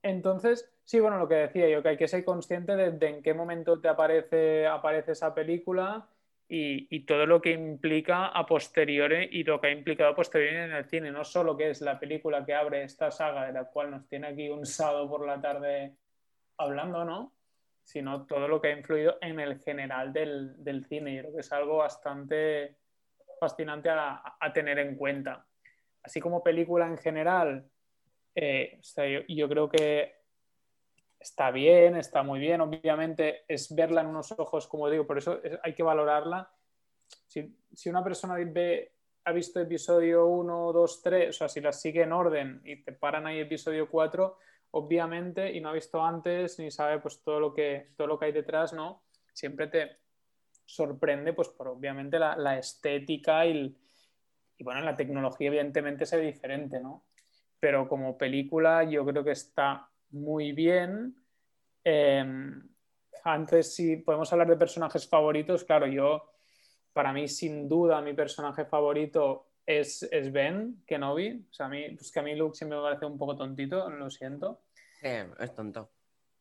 [0.02, 3.22] Entonces, sí, bueno, lo que decía yo, que hay que ser consciente de, de en
[3.22, 6.08] qué momento te aparece, aparece esa película
[6.48, 10.56] y, y todo lo que implica a posteriori y lo que ha implicado a posteriori
[10.56, 11.10] en el cine.
[11.10, 14.28] No solo que es la película que abre esta saga, de la cual nos tiene
[14.28, 15.92] aquí un sábado por la tarde
[16.56, 17.32] hablando, ¿no?
[17.82, 21.14] Sino todo lo que ha influido en el general del, del cine.
[21.14, 22.76] Yo creo que es algo bastante
[23.40, 25.46] fascinante a, tener en cuenta.
[26.02, 27.68] Así como película en general,
[28.34, 28.78] eh,
[29.28, 30.14] yo, creo que
[31.18, 32.60] está bien, está muy bien.
[32.60, 36.52] Obviamente es verla en unos ojos, como digo, por eso es- hay que valorarla.
[37.26, 38.92] Si, si una persona ve,
[39.24, 42.92] ha visto episodio 1, 2, 3, o sea, si las sigue en orden y te
[42.92, 44.38] paran ahí episodio 4,
[44.72, 48.26] obviamente, y no ha visto antes ni sabe pues todo lo que, todo lo que
[48.26, 49.02] hay detrás, ¿no?
[49.32, 49.98] Siempre te
[50.64, 53.76] sorprende, pues por obviamente la, estética y,
[54.60, 57.04] bueno, la tecnología evidentemente es diferente, ¿no?
[57.58, 61.16] Pero como película yo creo que está muy bien.
[61.84, 62.24] Eh,
[63.24, 66.30] antes, si podemos hablar de personajes favoritos, claro, yo,
[66.92, 71.46] para mí, sin duda, mi personaje favorito es, es Ben Kenobi.
[71.48, 73.88] O sea, a mí, pues que a mí Luke siempre me parece un poco tontito,
[73.90, 74.62] lo siento.
[75.02, 75.90] Eh, es tonto.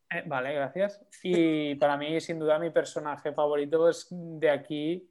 [0.09, 1.01] Eh, vale, gracias.
[1.21, 5.09] Y para mí, sin duda, mi personaje favorito es, de aquí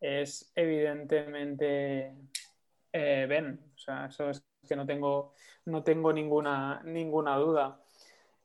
[0.00, 2.14] es evidentemente
[2.92, 3.60] eh, Ben.
[3.74, 7.80] O sea, eso es que no tengo, no tengo ninguna, ninguna duda.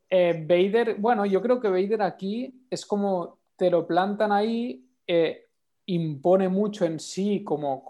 [0.10, 5.51] Eh, Vader, bueno, yo creo que Vader aquí es como te lo plantan ahí, eh,
[5.88, 7.84] impone mucho en sí como,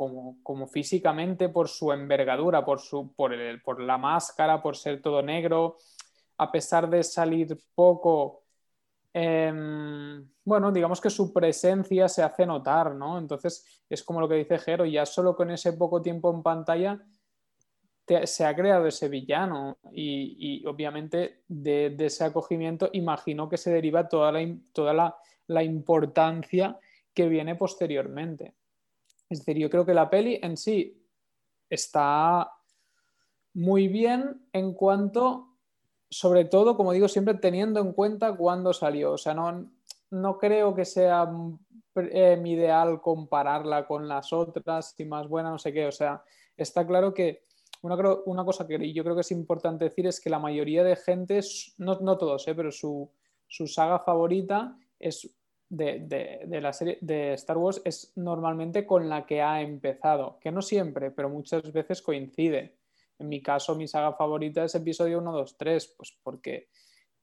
[0.43, 5.21] como, físicamente por su envergadura, por, su, por, el- por la máscara, por ser todo
[5.21, 5.77] negro,
[6.37, 8.43] a pesar de salir poco,
[9.13, 13.17] em, bueno, digamos que su presencia se hace notar, ¿no?
[13.19, 16.99] Entonces es como lo que dice Jero, ya solo con ese poco tiempo en pantalla
[18.25, 24.09] se ha creado ese villano y, obviamente de, de ese acogimiento imagino que se deriva
[24.09, 25.15] toda la, toda la,
[25.47, 26.77] la importancia
[27.13, 28.55] que viene posteriormente.
[29.29, 31.01] Es decir, yo creo que la peli en sí
[31.69, 32.51] está
[33.53, 35.57] muy bien en cuanto,
[36.09, 39.13] sobre todo, como digo siempre, teniendo en cuenta cuándo salió.
[39.13, 39.71] O sea, no,
[40.11, 41.29] no creo que sea
[41.95, 45.87] eh, ideal compararla con las otras y más buena, no sé qué.
[45.87, 46.23] O sea,
[46.57, 47.45] está claro que
[47.81, 50.95] una, una cosa que yo creo que es importante decir es que la mayoría de
[50.95, 51.39] gente,
[51.77, 53.09] no, no todos, eh, pero su,
[53.47, 55.29] su saga favorita es
[55.71, 60.51] de, de- la serie de Star Wars es normalmente con la que ha empezado, que
[60.51, 62.75] no siempre, pero muchas veces coincide.
[63.19, 66.67] En mi caso, mi saga favorita es episodio 1, 2, 3, pues porque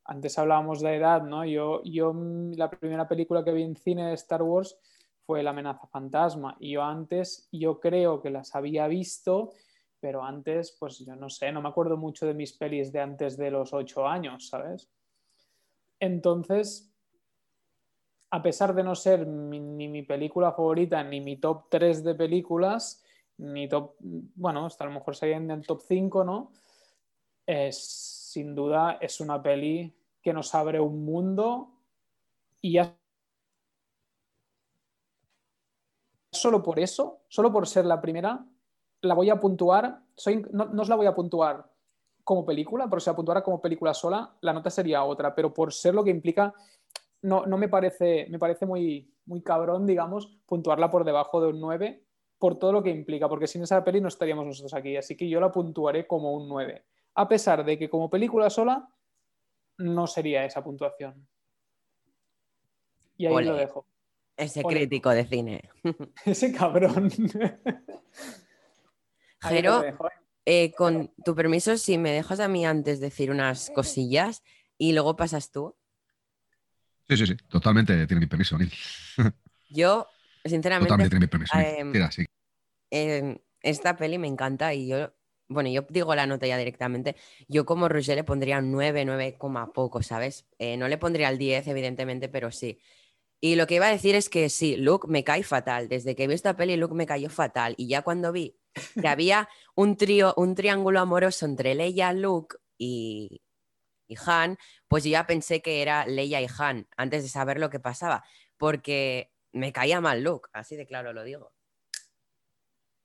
[0.05, 1.45] antes hablábamos de edad, ¿no?
[1.45, 4.79] Yo, yo mm, la primera película que vi en cine de Star Wars
[5.27, 9.53] fue La amenaza fantasma y yo antes, yo creo que las había visto,
[10.01, 13.37] pero antes, pues yo no sé, no me acuerdo mucho de mis pelis de antes
[13.37, 14.89] de los 8 años, ¿sabes?
[16.01, 16.88] Entonces,
[18.31, 22.15] a pesar de no ser mi- ni mi película favorita, ni mi top 3 de
[22.15, 23.03] películas,
[23.39, 26.53] ni top, bueno, hasta a lo mejor sería en el top 5, ¿no?
[27.47, 27.79] Es,
[28.33, 31.71] sin duda es una peli que nos abre un mundo
[32.63, 32.97] y ya
[36.33, 38.45] solo por eso, solo por ser la primera,
[39.03, 41.71] la voy a puntuar, soy, no, no os la voy a puntuar
[42.25, 45.73] como película, pero si la puntuara como película sola, la nota sería otra, pero por
[45.73, 46.53] ser lo que implica,
[47.23, 51.61] no, no me parece, me parece muy, muy cabrón, digamos, puntuarla por debajo de un
[51.61, 52.05] 9
[52.39, 55.29] por todo lo que implica, porque sin esa peli no estaríamos nosotros aquí, así que
[55.29, 58.89] yo la puntuaré como un 9, a pesar de que como película sola
[59.79, 61.27] no sería esa puntuación.
[63.17, 63.47] Y ahí Ole.
[63.47, 63.87] lo dejo.
[64.37, 64.77] Ese Ole.
[64.77, 65.63] crítico de cine.
[66.25, 67.11] Ese cabrón.
[69.41, 70.09] Jero, dejo.
[70.45, 74.45] eh, con tu permiso, si me dejas a mí antes decir unas cosillas
[74.77, 75.75] y luego pasas tú.
[77.09, 78.73] Sí, sí, sí, totalmente tiene mi permiso, Neil.
[79.71, 80.07] Yo,
[80.45, 81.59] sinceramente, Totalmente tiene mi permiso.
[81.59, 82.25] Em, Tira, sí.
[82.91, 85.13] eh, esta peli me encanta y yo,
[85.49, 87.17] bueno, yo digo la nota ya directamente.
[87.49, 90.47] Yo como Roger le pondría un 9, 9, coma poco, ¿sabes?
[90.59, 92.81] Eh, no le pondría el 10, evidentemente, pero sí.
[93.41, 95.89] Y lo que iba a decir es que sí, Luke me cae fatal.
[95.89, 97.75] Desde que vi esta peli, Luke me cayó fatal.
[97.77, 98.59] Y ya cuando vi
[99.01, 103.41] que había un trío, un triángulo amoroso entre Leia, Luke y,
[104.09, 107.71] y Han, pues yo ya pensé que era Leia y Han, antes de saber lo
[107.71, 108.25] que pasaba.
[108.57, 111.53] Porque me caía mal Luke, así de claro lo digo.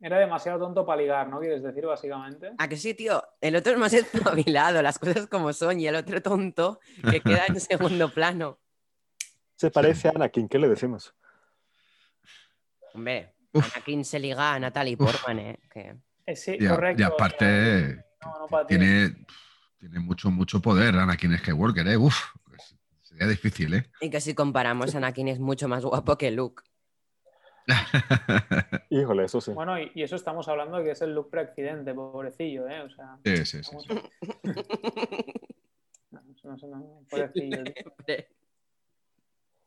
[0.01, 1.39] Era demasiado tonto para ligar, ¿no?
[1.39, 2.51] Quieres decir, básicamente.
[2.57, 3.23] ¿A que sí, tío?
[3.39, 7.45] El otro es más espabilado, las cosas como son, y el otro tonto que queda
[7.47, 8.59] en segundo plano.
[9.55, 11.13] Se parece a Anakin, ¿qué le decimos?
[12.93, 13.33] Hombre.
[13.53, 15.59] Anakin se liga a Natalie Portman, ¿eh?
[15.71, 15.95] Que...
[16.25, 17.01] Eh, sí, Y, a- correcto.
[17.01, 18.75] y aparte, No, no para ti.
[18.77, 19.25] tiene,
[19.83, 21.97] tiene mucho, mucho poder Anakin Skywalker, ¿eh?
[21.97, 23.91] Uf, pues sería difícil, ¿eh?
[23.99, 26.63] Y que si comparamos, Anakin es mucho más guapo que Luke.
[28.89, 29.51] Híjole, eso sí.
[29.51, 32.81] Bueno, y, y eso estamos hablando de que es el look preaccidente, pobrecillo, ¿eh?
[32.81, 33.93] O sea, sí, sí, sí, vamos- sí.
[36.11, 37.63] no, eso no, eso no, pobrecillo.
[37.65, 38.15] tío.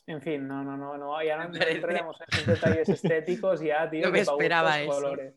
[0.07, 4.01] En fin, no, no, no, no, ya no, entraremos en esos detalles estéticos ya, tío.
[4.07, 4.93] No me esperaba eso.
[4.93, 5.35] colores.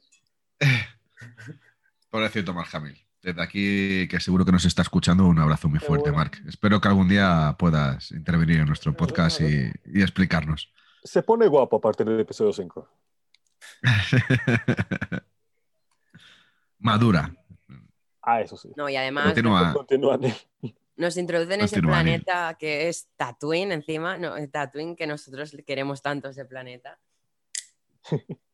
[2.09, 2.97] Pobrecito Mark Hamill.
[3.21, 6.17] Desde aquí, que seguro que nos está escuchando, un abrazo muy fuerte, Seguro.
[6.23, 6.41] Mark.
[6.47, 10.71] Espero que algún día puedas intervenir en nuestro podcast y, y explicarnos.
[11.03, 12.89] Se pone guapo a partir del episodio 5.
[16.79, 17.35] Madura.
[18.21, 18.69] Ah, eso sí.
[18.75, 19.73] No, y además Continúa.
[19.77, 20.33] Continúa, Neil.
[20.95, 22.23] nos introducen ese Continúa, Neil.
[22.23, 26.99] planeta que es Tatooine encima, no, Tatooine que nosotros queremos tanto ese planeta.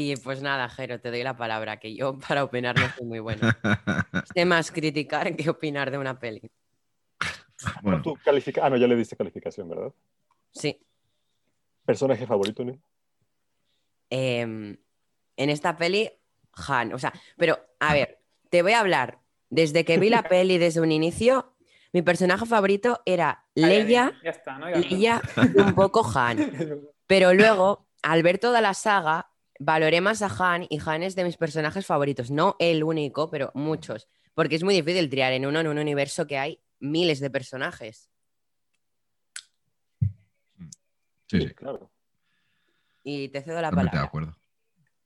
[0.00, 3.18] Y pues nada, Jero, te doy la palabra, que yo para opinar no soy muy
[3.18, 3.48] bueno.
[4.32, 6.40] Sé más criticar que opinar de una peli.
[7.82, 9.92] bueno, Tu califica- Ah, no, ya le diste calificación, ¿verdad?
[10.52, 10.78] Sí.
[11.84, 12.80] ¿Personaje favorito, Neil?
[14.10, 14.76] em,
[15.36, 16.08] en esta peli,
[16.68, 16.92] Han.
[16.94, 19.18] O sea, pero a ver, te voy a hablar.
[19.50, 21.54] Desde que vi la peli desde un inicio,
[21.92, 24.70] mi personaje favorito era Leia, Ya está, ¿no?
[24.70, 24.76] Ya.
[24.78, 25.20] Leia
[25.56, 26.38] un poco Han.
[27.08, 31.24] Pero luego, al ver toda la saga, valoré más a Han y Han es de
[31.24, 32.30] mis personajes favoritos.
[32.30, 34.08] No el único, pero muchos.
[34.34, 38.10] Porque es muy difícil triar en uno en un universo que hay miles de personajes.
[41.26, 41.90] sí, sí, claro.
[43.04, 44.08] Y te cedo la totalmente de palabra.
[44.08, 44.36] acuerdo.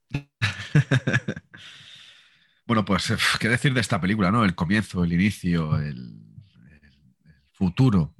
[2.65, 4.43] bueno, pues, eh, ¿qué decir de esta película, no?
[4.45, 8.15] El comienzo, el inicio, el, el- el futuro.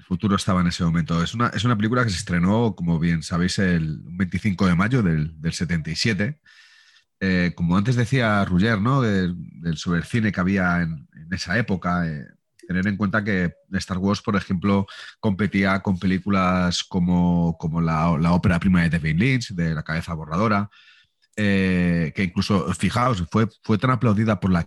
[0.00, 1.22] El futuro estaba en ese momento.
[1.22, 5.02] Es una, es una película que se estrenó, como bien sabéis, el 25 de mayo
[5.02, 6.40] del, del 77.
[7.20, 9.02] Eh, como antes decía Ruger, ¿no?
[9.02, 12.06] De- del- sobre el cine que había en, en esa época.
[12.08, 12.26] eh,
[12.68, 14.86] tener en cuenta que Star Wars, por ejemplo,
[15.20, 20.14] competía con películas como, como la, la ópera prima de David Lynch, de La cabeza
[20.14, 20.70] borradora,
[21.36, 24.66] eh, que incluso, fijaos, fue, fue tan aplaudida por la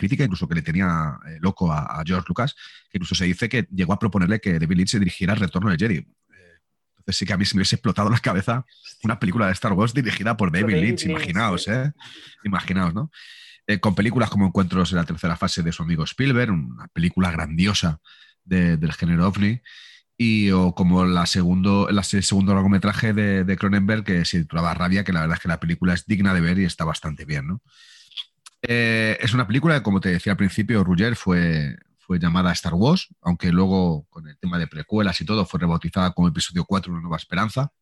[0.00, 2.54] crítica, incluso que le tenía eh, loco a, a George Lucas,
[2.90, 5.78] que incluso se dice que llegó a proponerle que David Lynch dirigiera El Retorno del
[5.78, 5.96] Jedi.
[5.98, 6.06] Eh,
[6.98, 8.64] Entonces sí que a mí se me hubiese explotado la cabeza
[9.04, 11.70] una película de Star Wars dirigida por David, David Lynch, Lynch, imaginaos, sí.
[11.70, 11.92] ¿eh?
[12.44, 13.10] Imaginaos, ¿no?
[13.66, 17.30] Eh, con películas como Encuentros en la tercera fase de su amigo Spielberg, una película
[17.30, 18.00] grandiosa
[18.44, 19.60] de- del género ovni,
[20.16, 24.74] y o como la segundo, la- el segundo largometraje de, de Cronenberg que se titulaba
[24.74, 27.24] Rabia, que la verdad es que la película es digna de ver y está bastante
[27.24, 27.62] bien, ¿no?
[28.62, 32.74] Eh, es una película que, como te decía al principio, Ruger fue, fue llamada Star
[32.74, 36.92] Wars, aunque luego con el tema de precuelas y todo fue rebautizada como Episodio 4,
[36.92, 37.72] Una Nueva Esperanza.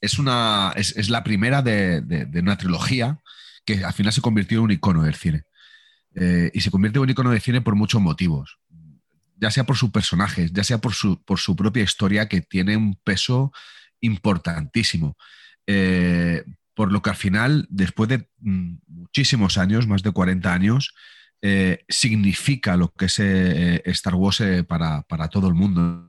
[0.00, 3.18] Es, una, es, es la primera de, de- una trilogía
[3.64, 5.44] que al final se convirtió en un icono del cine.
[6.14, 8.58] Eh, y se convierte en un icono de cine por muchos motivos.
[9.36, 12.76] Ya sea por sus personajes, ya sea por su, por su propia historia, que tiene
[12.76, 13.52] un peso
[14.00, 15.16] importantísimo.
[15.66, 16.44] Eh,
[16.78, 20.94] por lo que al final, después de mm, muchísimos años, más de 40 años,
[21.42, 26.08] eh, significa lo que es eh, Star Wars eh, para, para todo el mundo.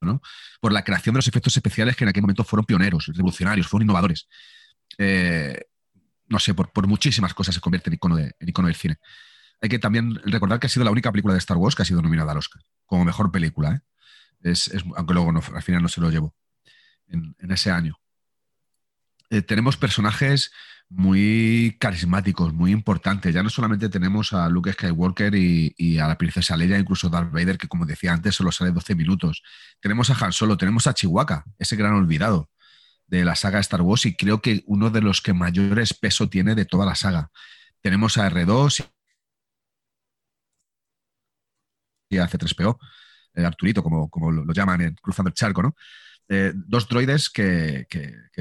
[0.00, 0.22] ¿no?
[0.62, 3.84] Por la creación de los efectos especiales que en aquel momento fueron pioneros, revolucionarios, fueron
[3.84, 4.26] innovadores.
[4.96, 5.60] eh,
[6.28, 8.96] no sé, por, muchísimas cosas se convierte en icono, de, icono del cine.
[9.60, 11.84] Hay que también recordar que ha sido la única película de Star Wars que ha
[11.84, 13.80] sido nominada al Oscar como mejor película, ¿eh?
[14.50, 16.34] es, aunque luego al final no se lo llevó
[17.10, 17.98] en, ese año.
[19.30, 20.52] Eh, tenemos personajes
[20.88, 23.32] muy carismáticos, muy importantes.
[23.32, 27.58] Ya no solamente tenemos a Luke Skywalker y, a la princesa Leia, incluso Darth Vader,
[27.58, 29.42] que como decía antes, solo sale 12 minutos.
[29.80, 32.50] Tenemos a Han Solo, tenemos a Chihuahua, ese gran olvidado
[33.06, 36.54] de la saga Star Wars y creo que uno de los que mayores peso tiene
[36.54, 37.30] de toda la saga.
[37.80, 38.88] Tenemos a R2
[42.10, 42.78] y a C3PO,
[43.34, 45.74] eh, Arturito, como, como lo, llaman en Cruzando el Charco, ¿no?
[46.28, 47.86] Eh, dos droides que,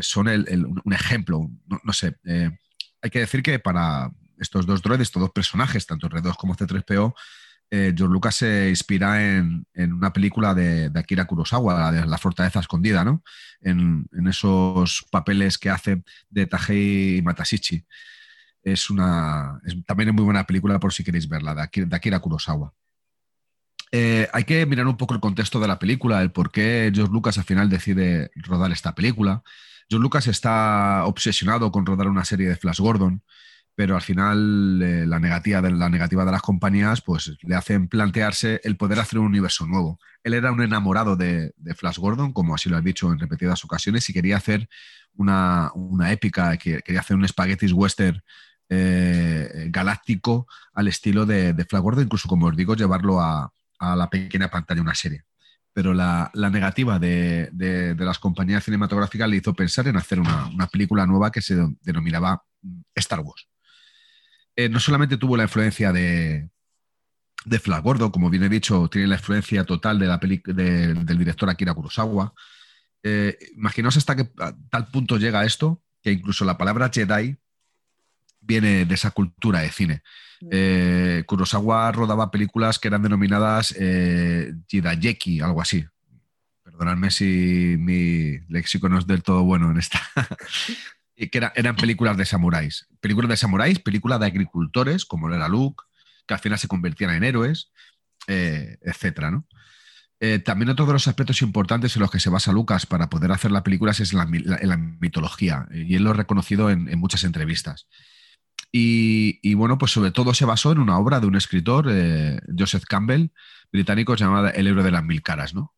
[0.01, 1.49] son un ejemplo,
[1.83, 2.15] no, sé.
[2.23, 2.51] Eh,
[3.01, 7.15] hay que decir que para estos dos droides, estos dos personajes, tanto R2 como C3PO,
[7.71, 13.03] eh, George Lucas se inspira en, una película de, Akira Kurosawa, de La Fortaleza Escondida,
[13.03, 13.23] ¿no?
[13.61, 17.85] En, esos papeles que hace de Tajei Matashichi.
[18.61, 19.59] Es una.
[19.85, 22.73] también es muy buena película por si queréis verla, de Akira Kurosawa.
[23.91, 27.11] Eh, hay que mirar un poco el contexto de la película, el por qué George
[27.11, 29.43] Lucas al final decide rodar esta película.
[29.89, 33.23] George Lucas está obsesionado con rodar una serie de Flash Gordon,
[33.73, 38.99] pero al final eh, la, negativa de, las compañías pues, le hacen plantearse el poder
[38.99, 39.99] hacer un universo nuevo.
[40.23, 44.07] Él era un enamorado de, Flash Gordon, como así lo ha dicho en repetidas ocasiones,
[44.09, 44.69] y quería hacer
[45.15, 45.71] una,
[46.11, 48.21] épica, quería hacer un spaghetti western
[48.69, 53.95] eh, galáctico al estilo de, de Flash Gordon, incluso como os digo, llevarlo a, a
[53.95, 55.23] la pequeña pantalla una serie.
[55.73, 61.31] Pero la, negativa de, las compañías cinematográficas le hizo pensar en hacer una, película nueva
[61.31, 62.43] que se denominaba
[62.95, 63.47] Star Wars.
[64.55, 66.49] Eh, no solamente tuvo la influencia de,
[67.45, 71.73] de Flash como bien he dicho, tiene la influencia total de la del director Akira
[71.73, 72.33] Kurosawa.
[73.01, 74.29] Eh, imaginaos hasta que
[74.69, 77.37] tal punto llega esto que incluso la palabra Jedi
[78.41, 80.03] viene de esa cultura de cine.
[80.49, 85.85] Eh, Kurosawa rodaba películas que eran denominadas eh, Jidayeki, algo así.
[86.63, 90.01] Perdonadme si mi léxico no es del todo bueno en esta.
[91.15, 92.87] y que eran películas de samuráis.
[93.01, 95.83] Películas de samuráis, películas de agricultores, como lo era Luke,
[96.25, 97.71] que al final se convertían en héroes,
[98.27, 99.45] eh, etcétera, ¿no?
[100.21, 103.31] Eh, también otro de los aspectos importantes en los que se basa Lucas para poder
[103.31, 107.87] hacer la película es la, la, mitología, y él lo ha reconocido en muchas entrevistas.
[108.71, 112.83] Y, bueno, pues sobre todo se basó en una obra de un escritor, eh, Joseph
[112.85, 113.29] Campbell,
[113.71, 115.73] británico, llamada El héroe de las mil caras, ¿no?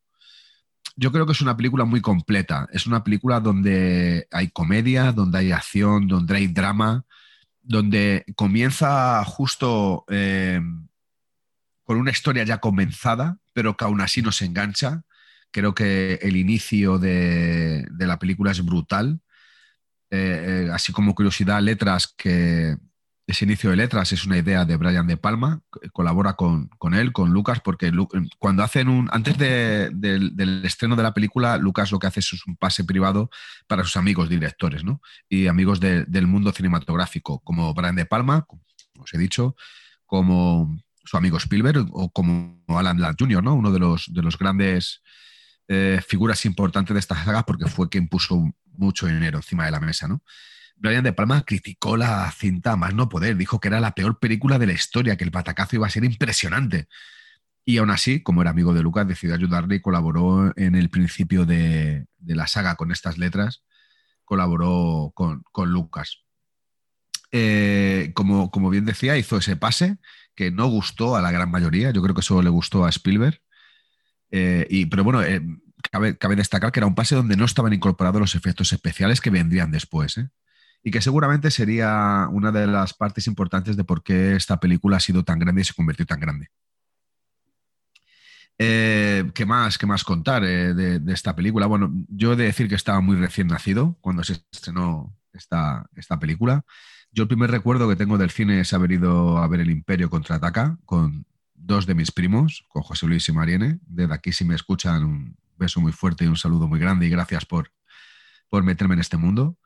[0.97, 2.67] Yo creo que es una película muy completa.
[2.71, 7.05] Es una película donde hay comedia, donde hay acción, donde hay drama,
[7.61, 10.59] donde comienza justo eh,
[11.85, 15.03] con una historia ya comenzada, pero que aún así nos engancha.
[15.51, 19.21] Creo que el inicio de la película es brutal
[20.11, 22.75] eh, eh, así como curiosidad, Letras, que
[23.25, 25.61] ese inicio de Letras es una idea de Brian De Palma,
[25.93, 27.91] colabora con, él, con Lucas, porque
[28.37, 32.57] cuando hacen un, antes del, estreno de la película, Lucas lo que hace es un
[32.57, 33.29] pase privado
[33.67, 35.01] para sus amigos directores, ¿no?
[35.29, 38.63] Y amigos del mundo cinematográfico, como Brian De Palma, como
[38.99, 39.55] os he dicho,
[40.05, 43.55] como su amigo Spielberg o como Alan Ladd Jr., ¿no?
[43.55, 45.01] Uno de los, de los grandes
[45.73, 48.43] eh, figuras importantes de esta saga porque fue quien puso
[48.73, 50.21] mucho dinero encima de la mesa, ¿no?
[50.75, 54.59] Brian De Palma criticó la cinta más no poder, dijo que era la peor película
[54.59, 56.89] de la historia, que el patacazo iba a ser impresionante.
[57.63, 61.45] Y aún así, como era amigo de Lucas, decidió ayudarle y colaboró en el principio
[61.45, 63.63] de, la saga con estas letras,
[64.25, 65.41] colaboró con,
[65.71, 66.25] Lucas.
[67.31, 69.99] Eh, como, como bien decía, hizo ese pase
[70.35, 73.41] que no gustó a la gran mayoría, yo creo que solo le gustó a Spielberg,
[74.31, 75.41] eh, y, pero bueno, eh,
[75.91, 79.71] cabe, destacar que era un pase donde no estaban incorporados los efectos especiales que vendrían
[79.71, 80.17] después.
[80.17, 80.29] ¿eh?
[80.83, 85.01] Y que seguramente sería una de las partes importantes de por qué esta película ha
[85.01, 86.47] sido tan grande y se convirtió tan grande.
[88.57, 91.65] ¿qué, más, ¿Qué más contar de, esta película?
[91.65, 96.19] Bueno, yo he de decir que estaba muy recién nacido cuando se estrenó esta, esta
[96.19, 96.63] película.
[97.11, 100.11] Yo el primer recuerdo que tengo del cine es haber ido a ver El Imperio
[100.11, 101.25] contraataca con
[101.63, 103.79] dos de mis primos, con José Luis y Mariene.
[103.85, 107.09] Desde aquí, si me escuchan, un beso muy fuerte y un saludo muy grande y
[107.09, 107.71] gracias por,
[108.49, 109.57] por meterme en este mundo.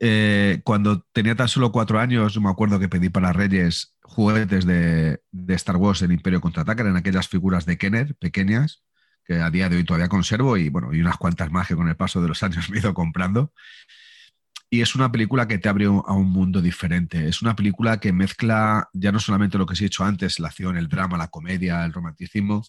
[0.00, 5.20] Eh, cuando tenía tan solo cuatro años, me acuerdo que pedí para Reyes juguetes de,
[5.48, 8.82] Star Wars, el Imperio Contraataca, eran aquellas figuras de Kenner pequeñas,
[9.24, 11.88] que a día de hoy todavía conservo y bueno, y unas cuantas más que con
[11.88, 13.52] el paso de los años me he ido comprando.
[14.74, 17.28] Y es una película que te abre a un mundo diferente.
[17.28, 20.48] Es una película que mezcla ya no solamente lo que os he dicho antes, la
[20.48, 22.64] acción, el drama, la comedia, el romanticismo,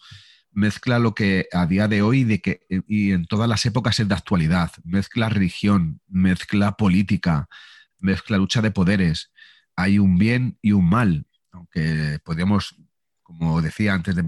[0.52, 4.08] mezcla lo que a día de hoy de que, y en todas las épocas es
[4.08, 7.48] de actualidad, mezcla religión, mezcla política,
[7.98, 9.32] mezcla lucha de poderes.
[9.76, 12.76] Hay un bien y un mal, aunque podríamos,
[13.24, 14.22] como decía antes de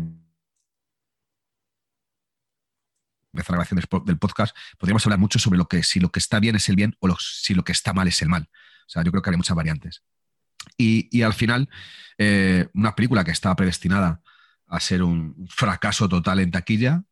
[3.38, 6.40] empezar la grabación del podcast, podríamos hablar mucho sobre lo que si lo que está
[6.40, 8.50] bien es el bien o si lo que está mal es el mal.
[8.88, 10.04] O sea, yo creo que hay muchas variantes.
[10.78, 11.70] Y, al final,
[12.18, 14.22] eh, una película que estaba predestinada
[14.68, 17.04] a ser un fracaso total en taquilla,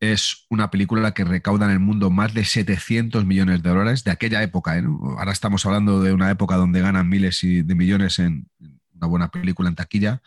[0.00, 4.10] es una película que recauda en el mundo más de 700 millones de dólares de
[4.10, 4.78] aquella época.
[4.78, 4.84] ¿eh?
[4.84, 8.48] Ahora estamos hablando de una época donde ganan miles de millones en
[8.94, 10.22] una buena película en taquilla,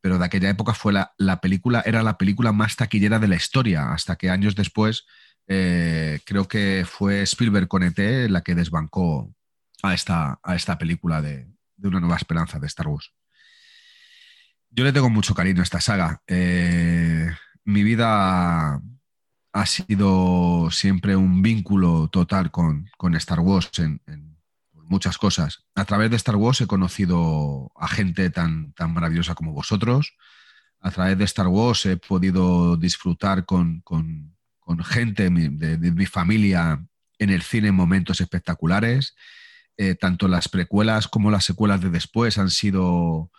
[0.00, 3.92] pero de aquella época fue la, película, era la película más taquillera de la historia,
[3.92, 5.06] hasta que años después
[5.46, 7.98] eh, creo que fue Spielberg con ET
[8.30, 9.34] la que desbancó
[9.82, 11.48] a esta, a esta película de,
[11.82, 13.12] una nueva esperanza de Star Wars.
[14.70, 16.22] Yo le tengo mucho cariño a esta saga.
[16.26, 17.28] Eh,
[17.64, 18.80] mi vida
[19.52, 24.00] ha sido siempre un vínculo total con, Star Wars en,
[24.90, 25.64] muchas cosas.
[25.74, 30.16] A través de Star Wars he conocido a gente tan, tan maravillosa como vosotros.
[30.80, 33.82] A través de Star Wars he podido disfrutar con,
[34.84, 36.84] gente de, mi familia
[37.18, 39.14] en el cine en momentos espectaculares.
[39.76, 43.30] Eh, tanto las precuelas como las secuelas de después han sido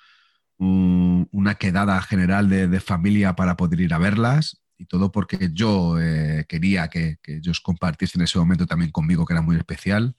[0.58, 6.46] una quedada general de, familia para poder ir a verlas y todo porque yo eh,
[6.48, 10.16] quería que, ellos compartiesen ese momento también conmigo, que era muy especial.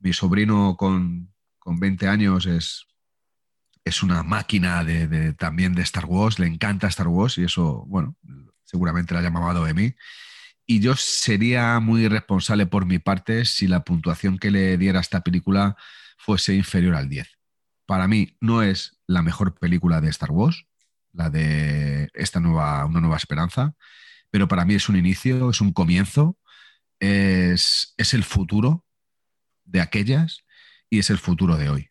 [0.00, 2.86] Mi sobrino con, con 20 años es,
[3.84, 8.16] es una máquina de, también de Star Wars, le encanta Star Wars y eso, bueno,
[8.64, 9.94] seguramente la haya mamado de mí.
[10.66, 15.02] Y yo sería muy responsable por mi parte si la puntuación que le diera a
[15.02, 15.76] esta película
[16.16, 17.40] fuese inferior al 10
[17.90, 20.64] para mí no es la mejor película de Star Wars,
[21.12, 23.74] la de esta nueva, una nueva esperanza,
[24.30, 26.38] pero para mí es un inicio, es un comienzo,
[27.00, 28.84] es, el futuro
[29.70, 30.44] de aquellas
[30.88, 31.88] y es el futuro de hoy.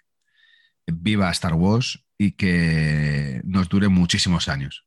[0.85, 4.85] Viva Star Wars y que nos dure muchísimos años.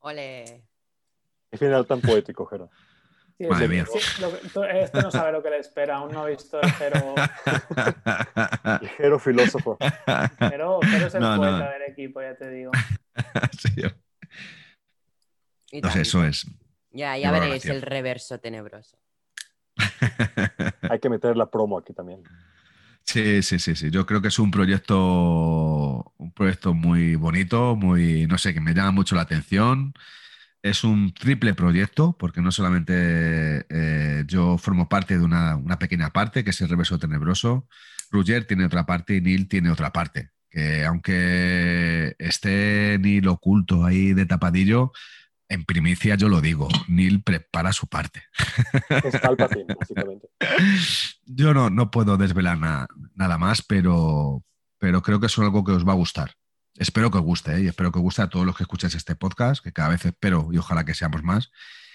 [0.00, 0.64] Ole.
[1.50, 2.70] Qué final tan poético, Jero.
[3.38, 3.84] Madre mía.
[4.70, 7.14] este no sabe lo que le espera, aún no ha visto el Jero.
[8.96, 9.76] Jero filósofo.
[10.38, 12.72] Jero, es el poeta del equipo, ya te digo.
[13.58, 13.88] sí, yo.
[15.70, 16.46] Entonces, eso es.
[16.90, 18.96] Ya, ya veréis el reverso tenebroso.
[20.90, 22.22] Hay que meter la promo aquí también.
[23.06, 23.90] Sí, sí, sí, sí.
[23.90, 28.74] Yo creo que es un proyecto, un proyecto muy bonito, muy, no sé, que me
[28.74, 29.94] llama mucho la atención.
[30.62, 36.42] Es un triple proyecto, porque no solamente eh, yo formo parte de una, pequeña parte,
[36.44, 37.68] que es el reverso tenebroso,
[38.10, 40.30] Ruger tiene otra parte y Neil tiene otra parte.
[40.50, 44.92] Que aunque esté Neil oculto ahí de tapadillo,
[45.48, 48.22] en primicia yo lo digo, Neil prepara su parte.
[48.88, 49.20] Es
[49.78, 50.28] básicamente.
[51.24, 54.44] Yo no, no puedo desvelar nada más, pero,
[54.78, 56.32] pero creo que es algo que os va a gustar
[56.78, 57.62] espero que os guste ¿eh?
[57.62, 60.04] y espero que os guste a todos los que escucháis este podcast, que cada vez
[60.04, 61.50] espero y ojalá que seamos más,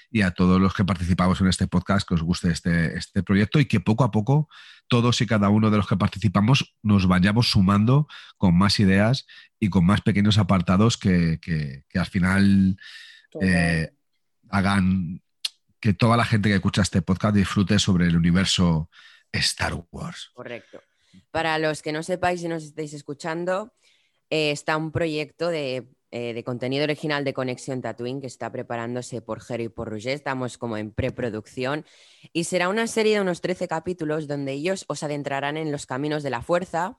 [0.09, 3.59] y a todos los que participamos en este podcast, que os guste este, este proyecto
[3.59, 4.49] y que poco a poco
[4.87, 9.25] todos y cada uno de los que participamos nos vayamos sumando con más ideas
[9.59, 11.39] y con más pequeños apartados que,
[11.93, 12.77] al final
[13.39, 13.91] eh,
[14.49, 15.21] hagan
[15.79, 18.89] que toda la gente que escucha este podcast disfrute sobre el universo
[19.31, 20.31] Star Wars.
[20.33, 20.81] Correcto.
[21.31, 23.73] Para los que no sepáis y nos estáis escuchando,
[24.29, 29.41] eh, está un proyecto eh, de, contenido original de Conexión Tatooine que está preparándose por
[29.41, 30.13] Jerry y por Roger.
[30.13, 31.85] Estamos como en preproducción
[32.33, 36.23] y será una serie de unos 13 capítulos donde ellos os adentrarán en los caminos
[36.23, 36.97] de la fuerza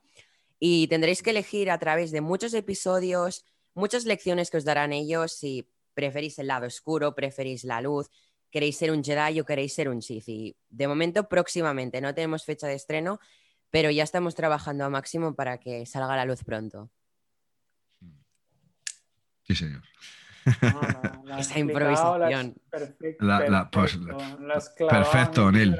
[0.59, 5.33] y tendréis que elegir a través de muchos episodios, muchas lecciones que os darán ellos
[5.33, 8.11] si preferís el lado oscuro, preferís la luz,
[8.51, 10.29] queréis ser un Jedi o queréis ser un Sith.
[10.29, 13.19] Y de momento, próximamente, no tenemos fecha de estreno,
[13.71, 16.91] pero ya estamos trabajando a máximo para que salga a la luz pronto.
[19.45, 19.83] Sí, señor.
[21.39, 22.55] Esa improvisación.
[24.89, 25.77] perfecto, Neil.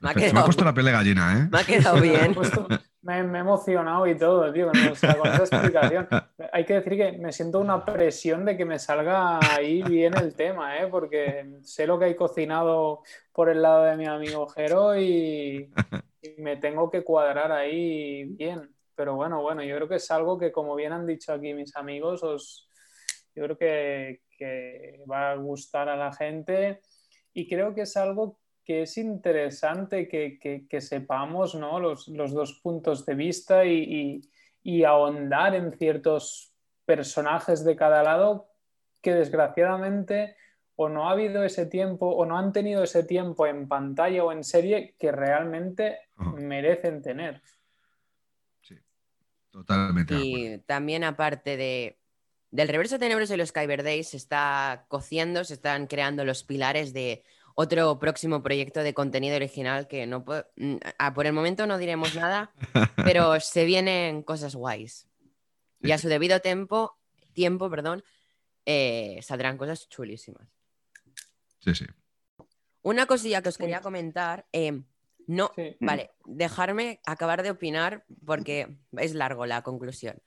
[0.00, 1.48] Me, ha puesto la piel de gallina, ¿eh?
[1.50, 2.36] Me ha quedado bien.
[2.36, 2.78] Me,
[3.16, 6.08] he emocionado y todo, tío, con esa explicación.
[6.52, 10.34] Hay que decir que me siento una presión de que me salga ahí bien el
[10.34, 10.88] tema, ¿eh?
[10.88, 13.02] Porque sé lo que hay cocinado
[13.32, 15.70] por el lado de mi amigo Jero y
[16.38, 20.50] me tengo que cuadrar ahí bien pero bueno, bueno, yo creo que es algo que,
[20.50, 22.68] como bien han dicho aquí mis amigos, os,
[23.32, 24.20] yo creo que,
[25.08, 26.80] va a gustar a la gente
[27.32, 31.80] y creo que es algo que es interesante que, sepamos ¿no?
[31.80, 34.20] los, dos puntos de vista y,
[34.86, 36.52] ahondar en ciertos
[36.84, 38.50] personajes de cada lado
[39.00, 40.36] que desgraciadamente
[40.76, 44.32] o no ha habido ese tiempo o no han tenido ese tiempo en pantalla o
[44.32, 46.00] en serie que realmente
[46.36, 47.40] merecen tener.
[49.50, 50.12] Totalmente.
[50.12, 50.54] de acuerdo.
[50.54, 51.98] Y también aparte de,
[52.50, 56.92] del reverso tenebroso y los Kyber Days se está cociendo, se están creando los pilares
[56.92, 57.24] de
[57.60, 60.46] otro próximo proyecto de contenido original que no puedo-
[60.98, 62.52] ah, por el momento no diremos nada,
[63.12, 65.08] pero se vienen cosas guays.
[65.82, 66.96] Y a su debido tiempo,
[67.32, 68.04] tiempo, perdón,
[68.64, 70.48] eh, saldrán cosas chulísimas.
[71.58, 71.84] Sí, sí.
[72.82, 74.80] Una cosilla que os quería comentar, eh,
[75.26, 75.76] no, Sí.
[75.80, 80.22] vale, dejarme acabar de opinar porque es largo la conclusión.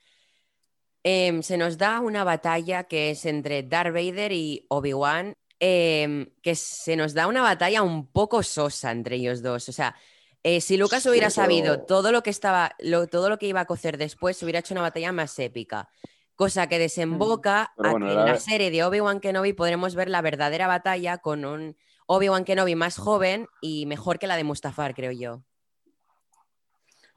[1.04, 6.56] Em, se nos da una batalla que es entre Darth Vader y Obi-Wan, em, que
[6.56, 9.70] se nos da una batalla un poco sosa entre ellos dos.
[9.70, 9.96] O sea,
[10.44, 13.46] eh, si Lucas Sí, hubiera pero- sabido todo lo que estaba, lo- todo lo que
[13.46, 15.88] iba a cocer después, hubiera hecho una batalla más épica.
[16.36, 20.22] Cosa que desemboca a bueno, que en la serie de Obi-Wan Kenobi podremos ver la
[20.24, 25.12] verdadera batalla con un Obi-Wan Kenobi más joven y mejor que la de Mustafar, creo
[25.12, 25.44] yo.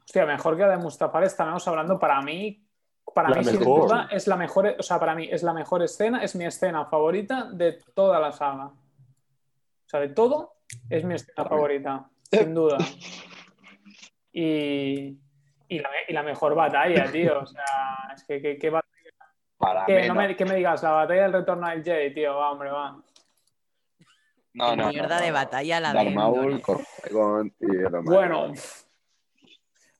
[0.05, 2.64] Hostia, mejor que la de Mustafar estamos hablando para mí,
[3.13, 5.81] para La mí sin duda es la mejor, o sea, para mí es la mejor
[5.83, 8.65] escena, es mi escena favorita de toda la saga.
[8.65, 10.55] O sea, de todo
[10.89, 12.77] es mi escena favorita, sin duda.
[14.37, 15.17] Y,
[15.69, 17.39] y, la, y la mejor batalla, tío.
[17.39, 17.63] O sea,
[18.13, 18.91] es que, que batalla-
[19.57, 22.35] Para que mí, no me, que me digas, la batalla del retorno al Jedi, tío,
[22.35, 23.01] va, hombre, va.
[24.53, 26.61] No, Qué no, mierda no, de batalla la de Maul, Endor.
[26.61, 28.03] Cortagón y Maul.
[28.03, 28.51] Bueno,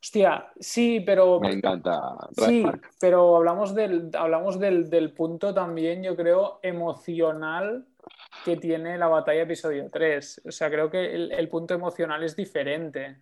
[0.06, 1.99] hostia, sí, pero Me encanta.
[2.38, 2.91] Sí, Park.
[2.99, 7.88] pero hablamos del, hablamos del, del punto también, yo creo, emocional
[8.43, 10.43] que tiene la batalla episodio 3.
[10.47, 13.18] O sea, creo que el, el punto emocional es diferente.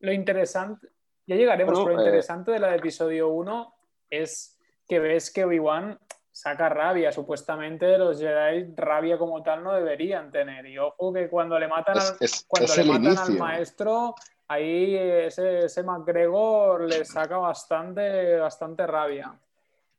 [0.00, 0.88] Lo interesante,
[1.26, 3.74] ya llegaremos, Bueno, pero lo eh, interesante de la de episodio 1
[4.08, 4.58] es
[4.88, 5.98] que ves que Obi-Wan
[6.32, 7.12] saca rabia.
[7.12, 10.64] Supuestamente los Jedi rabia como tal no deberían tener.
[10.66, 14.14] Y ojo que cuando le matan Es, al, es- cuando le matan al maestro,
[14.48, 19.38] ahí ese, ese McGregor le saca bastante, bastante rabia.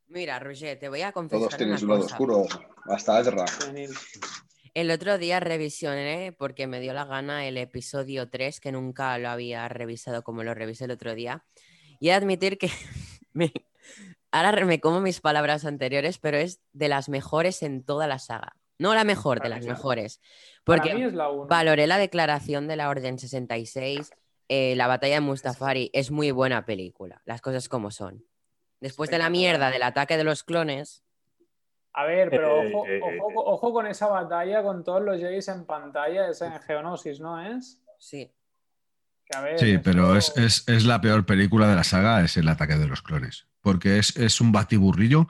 [0.09, 2.45] Mira, Roger, te voy a confesar Todos tienen su lado oscuro.
[2.85, 3.43] Hasta Ezra.
[4.73, 9.29] El otro día revisioné, porque me dio la gana, el episodio 3, que nunca lo
[9.29, 11.43] había revisado como lo revisé el otro día.
[11.99, 12.69] Y he de admitir que
[13.33, 13.51] me-
[14.31, 18.55] ahora me como mis palabras anteriores, pero es de las mejores en toda la saga.
[18.79, 20.21] No la mejor, de las mejores.
[20.63, 21.47] Para Porque mí es la 1.
[21.47, 24.11] valoré la declaración de la Orden 66,
[24.49, 25.89] eh, la batalla de Mustafari.
[25.93, 28.23] Es muy buena película, las cosas como son.
[28.79, 31.03] Después de la mierda del ataque de los clones,
[31.93, 35.39] A ver, pero Eh, ojo, eh, ojo, ojo con esa batalla con todos los Jedi
[35.51, 37.81] en pantalla, es en Geonosis, ¿no es?
[37.97, 38.31] sí.
[39.25, 42.37] Que, a ver, Sí, pero es, es- es la peor película de la saga, es
[42.37, 43.47] el ataque de los clones.
[43.61, 45.27] Porque es, es un batiburrillo.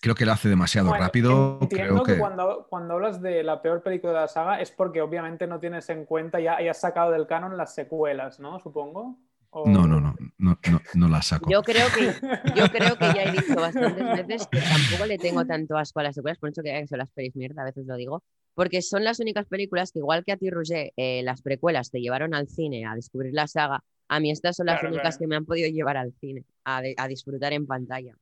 [0.00, 1.58] Creo que lo hace demasiado Bueno, rápido.
[1.62, 2.18] Entiendo Creo que, que.
[2.18, 5.88] cuando, cuando hablas de la peor película de la saga es porque obviamente no tienes
[5.90, 8.58] en cuenta, ya, ya has sacado del canon las secuelas, ¿no?
[8.60, 9.18] Supongo.
[9.50, 11.50] O- No, no, no, no, no, no la saco.
[11.50, 12.12] Yo creo que
[12.54, 16.02] yo creo que ya he dicho bastantes veces que tampoco le tengo tanto asco a
[16.04, 18.22] las secuelas, por eso que son las pelis mierda, a veces lo digo,
[18.54, 22.00] porque son las únicas películas que igual que a ti, Roger, eh, las precuelas te
[22.00, 25.18] llevaron al cine a descubrir la saga, a mí estas son las Claro, únicas claro.
[25.18, 28.14] que me han podido llevar al cine, a, de- a disfrutar en pantalla.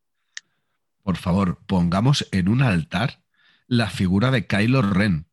[1.05, 3.22] Por favor, pongamos en un altar
[3.66, 5.28] la figura de Kylo Ren.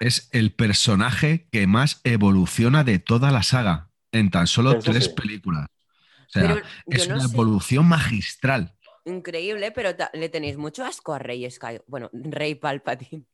[0.00, 5.04] Es el personaje que más evoluciona de toda la saga en tan solo Eso tres
[5.06, 5.10] sí.
[5.14, 5.66] películas.
[5.66, 8.74] O sea, Pero es no una sé, evolución magistral.
[9.04, 13.24] increíble, pero le tenéis mucho asco a Rey Sky, bueno, Rey Palpatine.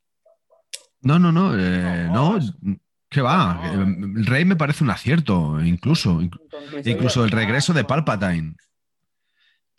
[1.02, 2.38] No, no, no, eh, No,
[3.08, 3.60] ¿qué va?
[3.74, 3.82] No.
[3.82, 6.20] El Rey me parece un acierto, incluso.
[6.84, 8.04] Incluso el ah, regreso de bueno.
[8.04, 8.54] Palpatine.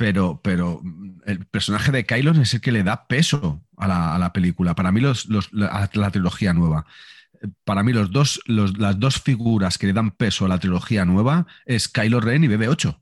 [0.04, 0.82] Pero, pero
[1.26, 4.76] el personaje de Kylo es el que le da peso a la, a la película.
[4.76, 6.86] Para mí, los, los- la, trilogía nueva.
[7.64, 11.06] Para mí, los dos, los- las dos figuras que le dan peso a la trilogía
[11.06, 12.90] nueva es Kylo Ren y BB-8.
[12.94, 13.00] O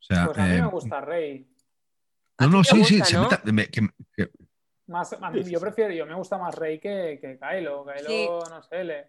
[0.00, 1.50] sea, Pues a mí eh, me gusta Rey.
[2.40, 2.98] No, no, sí, sí.
[2.98, 3.22] gusta, se ¿no?
[3.22, 4.30] nota- me- que- que-
[4.86, 7.86] Más, a mí- yo prefiero, yo me gusta más Rey que, que Kylo.
[7.86, 8.28] Kylo, Sí.
[8.50, 9.06] no sé, le,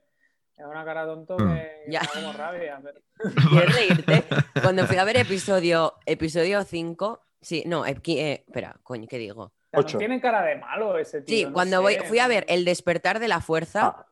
[0.63, 1.55] da una cara tonto Ah.
[1.55, 2.01] que que Ya.
[2.01, 2.79] me da como rabia.
[2.83, 3.01] pero-
[3.49, 4.23] ¿Quieres reírte?
[4.63, 9.43] Cuando fui a ver episodio, episodio 5, sí, no, qui- eh, espera, coño, ¿qué digo?
[9.43, 9.97] O sea, no Ocho.
[9.99, 11.35] tiene cara de malo ese tío.
[11.37, 14.05] Sí, no cuando sé, voy, fui a ver El despertar de la fuerza, Ah.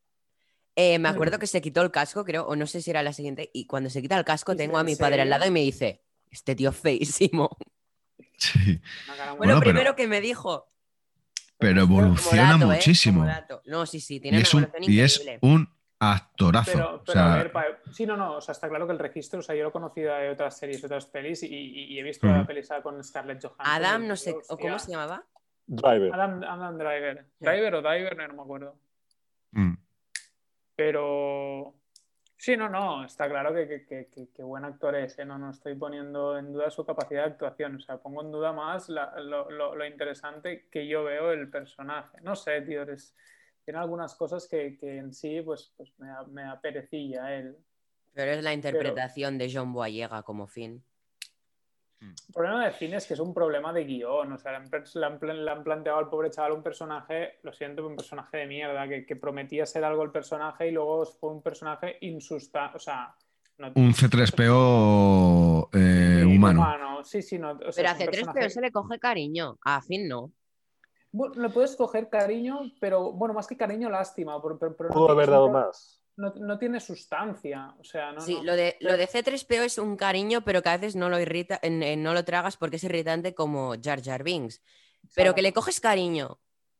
[0.76, 3.14] eh, me acuerdo que se quitó el casco, creo, o no sé si era la
[3.14, 5.52] siguiente, y cuando se quita el casco ¿En tengo a mi padre al lado y
[5.52, 7.58] me dice, este tío es feísimo.
[8.38, 8.80] sí,
[9.38, 10.72] Bueno, pero- primero que me dijo.
[11.58, 12.76] pero evoluciona dato, ¿eh?
[12.76, 13.26] muchísimo.
[13.66, 15.39] No, sí, sí, y tiene es, una un, y es increíble.
[15.41, 16.72] un actorazo.
[16.74, 18.93] Pero, O pero sea, a ver, pa- sí, no, no, o sea, está claro que
[18.93, 21.86] el registro, o sea, yo lo he conocido de otras series, otras pelis, y, y-
[21.93, 22.36] y he visto Ujú.
[22.36, 23.66] la peli con Scarlett Johansson.
[23.68, 25.24] Adam, no sé, ¿o cómo se llamaba?
[25.66, 26.14] Driver.
[26.14, 27.26] Adam, Adam Driver.
[27.39, 28.76] Driver o Diver, no me acuerdo.
[29.52, 29.74] Mm.
[30.76, 31.74] Pero
[32.38, 35.26] sí, no, no, está claro que, que- que- que- que buen actor es, ¿eh?
[35.26, 38.54] no, no estoy poniendo en duda su capacidad de actuación, o sea, pongo en duda
[38.54, 42.18] más la- lo, lo- lo interesante que yo veo el personaje.
[42.22, 43.16] No sé, tío, es-
[43.68, 46.43] tiene algunas cosas que, que en sí pues, pues me, da- me
[47.36, 47.57] él.
[48.13, 50.82] Pero es la interpretación de John Boyega como fin.
[51.99, 54.32] El problema de cine es que es un problema de guion.
[54.32, 56.63] O sea, le han, per- le han pla- le han planteado al pobre chaval un
[56.63, 60.72] personaje, lo siento, un personaje de mierda, que, que prometía ser algo el personaje y
[60.72, 62.74] luego fue un personaje insustancial.
[62.74, 63.13] O sea,
[63.57, 67.03] no, Un C3PO eh, sí, humano.
[67.03, 67.51] Sí, sí, no.
[67.51, 70.32] o sea, Pero a es un C3PO personaje- se le coge cariño, a Finn no.
[71.18, 74.41] Bueno, le puedes coger cariño, pero bueno, más que cariño, lástima.
[74.41, 76.01] Pero, pero- pero no Pudo tiene- haber dado más.
[76.15, 77.76] No, no tiene sustancia.
[77.80, 78.22] O sea, no.
[78.22, 78.43] Sí, no.
[78.43, 81.59] lo de, lo de C3PO es un cariño, pero que a veces no lo irrita,
[81.61, 84.61] en- en- no lo tragas porque es irritante como Jar Jar Binks.
[85.15, 86.39] Pero que le coges cariño.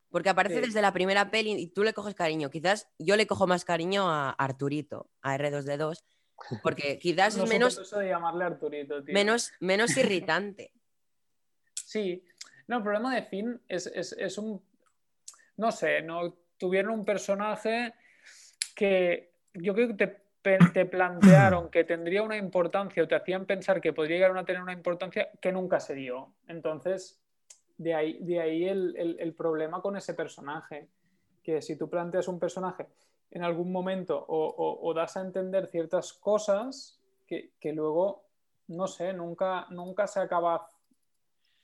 [0.10, 0.66] Porque aparece Sí.
[0.68, 2.50] desde la primera peli y tú le coges cariño.
[2.50, 6.04] Quizás yo le cojo más cariño a Arturito, a R2D2,
[6.64, 9.14] porque quizás No es menos, eso de llamarle Arturito, tío.
[9.14, 10.72] menos, menos irritante.
[11.74, 12.24] Sí,
[12.68, 14.62] no, el problema de Finn es, es- es un.
[15.58, 17.94] No sé, no tuvieron un personaje
[18.76, 23.92] que yo creo que te, plantearon que tendría una importancia o te hacían pensar que
[23.92, 26.34] podría llegar a tener una importancia que nunca se dio.
[26.48, 27.20] Entonces,
[27.78, 30.88] de ahí, de ahí el, el- el problema con ese personaje.
[31.44, 32.88] Que si tú planteas un personaje
[33.32, 38.24] en algún momento o, o- o das a entender ciertas cosas que, que luego,
[38.68, 40.68] no sé, nunca, nunca se acaba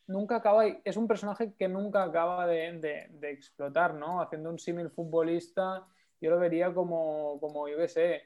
[0.07, 4.21] nunca acaba, es un personaje que nunca acaba de, de- de explotar, ¿no?
[4.21, 5.85] Haciendo un símil futbolista,
[6.21, 8.21] yo lo vería como, como yo qué sé,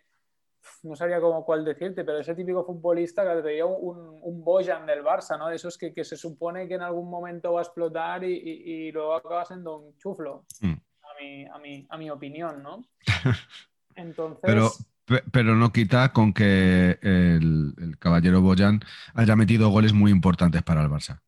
[0.84, 4.86] no sabría cómo cuál decirte, pero ese típico futbolista que te veía un, un Bojan
[4.86, 5.48] del Barça, ¿no?
[5.48, 8.88] De esos que, que se supone que en algún momento va a explotar y, y-
[8.88, 10.74] y luego acaba siendo un chuflo, Mm.
[10.74, 12.84] a, mi, a, mi, a mi opinión, ¿no?
[13.96, 14.42] Entonces...
[14.44, 14.70] Pero,
[15.06, 18.82] pe- pero no quita con que el, el caballero Boyan
[19.14, 21.22] haya metido goles muy importantes para el Barça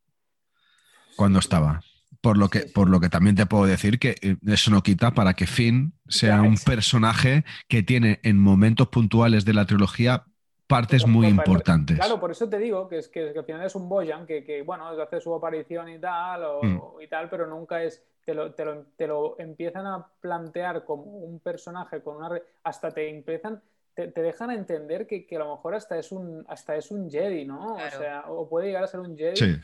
[1.19, 1.81] cuando estaba.
[2.21, 2.73] Por lo que, Sí, sí.
[2.73, 5.93] por lo que también te puedo decir que eh, eso no quita para que Finn
[6.07, 10.23] sea Ya, un personaje que tiene en momentos puntuales de la trilogía
[10.67, 11.97] partes muy Por- por- importantes.
[11.97, 14.43] Claro, por eso te digo que, es, que, que al final es un Boyan que,
[14.43, 17.01] que, bueno, hace su aparición y tal, o, Mm.
[17.03, 18.01] y tal, pero nunca es.
[18.25, 22.29] Te lo, te, lo, te lo empiezan a plantear como un personaje con una.
[22.63, 23.61] Hasta te empiezan.
[23.95, 27.09] Te, te dejan entender que, que a lo mejor hasta es un hasta es un
[27.09, 27.75] Jedi, ¿no?
[27.75, 27.97] Claro.
[27.97, 29.35] O sea, o puede llegar a ser un Jedi.
[29.37, 29.55] Sí.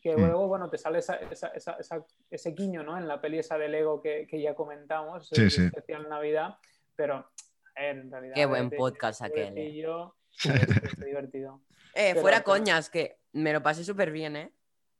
[0.00, 0.20] Que Mm.
[0.20, 2.96] luego, bueno, te sale esa, esa, esa- esa- ese guiño, ¿no?
[2.98, 5.64] En la peli esa de Lego que, que ya comentamos, Sí, sí.
[5.66, 6.56] especial Navidad,
[6.96, 7.30] pero,
[7.76, 8.34] en realidad.
[8.34, 9.48] Qué buen podcast aquel, eh.
[9.48, 10.14] pobrecillo,
[10.44, 11.60] es- es divertido.
[11.94, 14.52] Eh, Pero- fuera pero- coñas, que me lo pasé súper bien, ¿eh?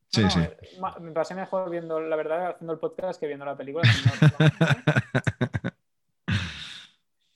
[0.09, 0.41] Sí, No, sí.
[0.41, 0.57] eh,
[1.01, 3.83] me pasé mejor viendo, la verdad, haciendo el podcast que viendo la película.
[4.21, 4.51] No, no, no.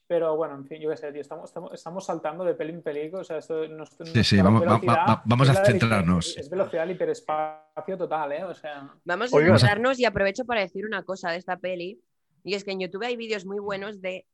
[0.08, 2.82] Pero bueno, en fin, yo qué sé, tío, estamos, estamos, estamos saltando de peli en
[2.82, 6.36] peli, o sea, esto no, Sí, sí, vamos- va- va- vamos a centrarnos.
[6.36, 8.44] Es velocidad al hiperespacio total, ¿eh?
[8.44, 12.00] O sea, Vamos a centrarnos y aprovecho para decir una cosa de esta peli.
[12.44, 14.26] Y es que en YouTube hay vídeos muy buenos de.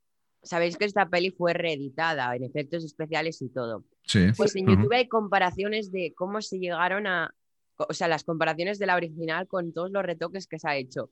[0.42, 3.84] Sabéis que esta peli fue reeditada en efectos especiales y todo.
[4.02, 4.26] Sí.
[4.36, 4.66] Pues en.
[4.66, 7.32] YouTube hay comparaciones de cómo se llegaron a.
[7.76, 11.10] O sea, las comparaciones de la original con todos los retoques que se ha hecho.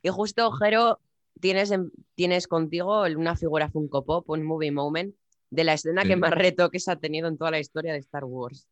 [0.00, 1.00] Y justo, Jero,
[1.40, 5.14] tienes, en- tienes contigo una figura Funko Pop, un movie moment,
[5.50, 6.08] de la escena Sí.
[6.08, 8.68] que más retoques ha tenido en toda la historia de Star Wars.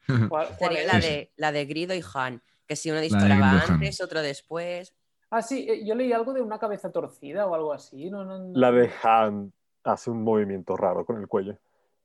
[0.32, 4.00] ¿cuál- cuál Sería la de, la de Grido y Han, que si uno disparaba antes,
[4.00, 4.94] otro después.
[5.30, 8.08] Ah, sí, eh, yo leí algo de una cabeza torcida o algo así.
[8.10, 9.52] No, no, no- La de Han
[9.84, 11.58] hace un movimiento raro con el cuello.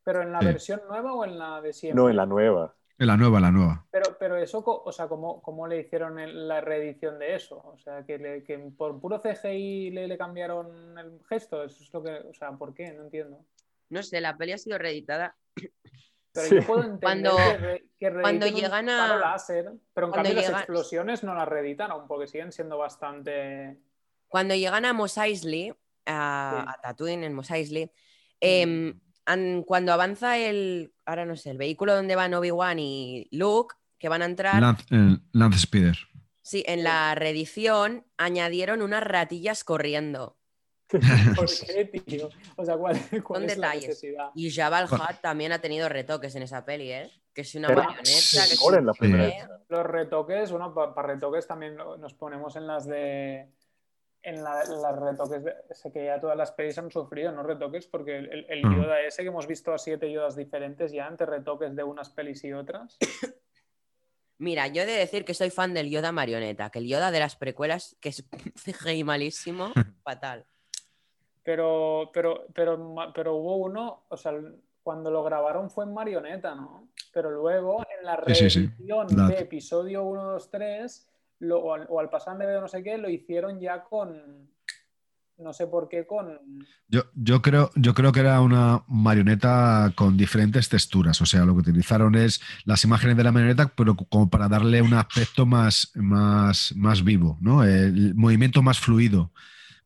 [0.04, 0.46] Pero en la Sí.
[0.48, 1.96] versión nueva o en la de siempre.
[2.02, 2.76] No, en la nueva.
[3.00, 3.86] En la nueva, la nueva.
[3.92, 7.58] Pero, pero eso, o sea, ¿cómo, cómo le hicieron el- la reedición de eso?
[7.58, 11.64] O sea, que, le- que por puro CGI le, le cambiaron el gesto.
[11.64, 12.92] Eso es lo que, o sea, ¿por qué?
[12.94, 13.44] No entiendo.
[13.90, 15.36] No sé, la peli ha sido reeditada.
[16.36, 16.56] Pero Sí.
[16.56, 20.50] yo puedo entender Cuando- que, re- que cuando llegan a- láser, pero en cuando cambio
[20.50, 23.80] las explosiones no las reeditaron porque siguen siendo bastante...
[24.28, 25.72] Cuando llegan a Mos Eisley,
[26.06, 26.72] a, Sí.
[26.76, 27.92] a Tatooine en Mos Eisley,
[28.40, 33.76] em, an- cuando avanza el, ahora no sé, el vehículo donde van Obi-Wan y Luke,
[33.98, 34.86] que van a entrar, Lance,
[35.32, 35.98] Lance Speeder.
[36.42, 40.38] sí, en la reedición añadieron unas ratillas corriendo.
[41.36, 42.30] ¿Por qué, tío?
[42.56, 43.88] O sea, ¿cuál, cuál Son es la detalles.
[43.90, 44.30] necesidad?
[44.36, 47.10] Y Jabal Hutt también ha tenido retoques en esa peli, ¿eh?
[47.34, 48.38] Que si una Pero- marioneta, Sí,
[49.08, 49.62] la.
[49.70, 53.48] Los retoques, bueno, para retoques también lo- nos ponemos en las de.
[54.26, 57.44] En la- las retoques, de, sé que ya todas las pelis han sufrido, ¿no?
[57.44, 58.82] Retoques, porque el, Mm.
[58.82, 62.44] Yoda ese que hemos visto a siete Yodas diferentes ya, entre retoques de unas pelis
[62.46, 62.98] y otras.
[64.38, 67.20] Mira, yo he de decir que soy fan del Yoda marioneta, que el Yoda de
[67.20, 68.24] las precuelas, que es
[68.56, 69.72] CGI malísimo,
[70.04, 70.46] fatal.
[71.44, 74.34] Pero, pero, pero, pero hubo uno, o sea,
[74.82, 76.88] cuando lo grabaron fue en marioneta, ¿no?
[77.14, 78.60] Pero luego en la Sí, sí, sí.
[78.68, 81.10] reedición de episodio 1, 2, 3,
[81.40, 84.50] lo- o, al, o pasar de no sé qué, lo hicieron ya con,
[85.38, 86.40] no sé por qué, con...
[86.88, 91.22] Yo, yo, creo, yo creo que era una marioneta con diferentes texturas.
[91.22, 94.82] O sea, lo que utilizaron es las imágenes de la marioneta, pero como para darle
[94.82, 97.64] un aspecto más, más, más vivo, ¿no?
[97.64, 99.32] El movimiento más fluido.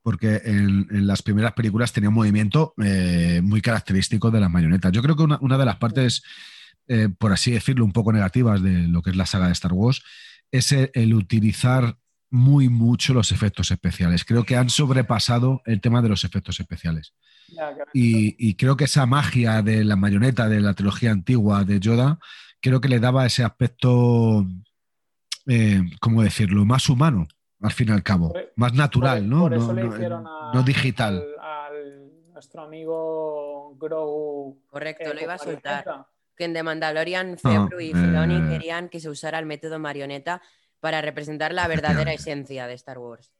[0.04, 4.92] Porque en, en las primeras películas tenía un movimiento eh, muy característico de las marionetas.
[4.92, 6.24] Yo creo que una, una de las partes,
[6.88, 9.74] eh, por así decirlo, un poco negativas de lo que es la saga de Star
[9.74, 10.04] Wars
[10.52, 11.98] es el, el utilizar
[12.30, 14.26] muy mucho los efectos especiales.
[14.26, 17.14] Creo que han sobrepasado el tema de los efectos especiales.
[17.94, 22.20] Y, y creo que esa magia de la marioneta de la trilogía antigua de Yoda,
[22.60, 24.46] creo que le daba ese aspecto,
[25.46, 27.28] eh, ¿cómo decirlo?, más humano,
[27.62, 29.40] al fin y al cabo, Por- más natural, por, ¿no?
[29.44, 31.24] por eso no, le no- hicieron a- no digital.
[31.42, 34.62] Al, al nuestro amigo Grogu.
[34.68, 35.86] Correcto, eh, lo iba a soltar.
[36.38, 38.50] Que en The Mandalorian, Favreau y Filoni eh.
[38.50, 40.42] querían que se usara el método marioneta
[40.80, 43.32] para representar la verdadera esencia de Star Wars.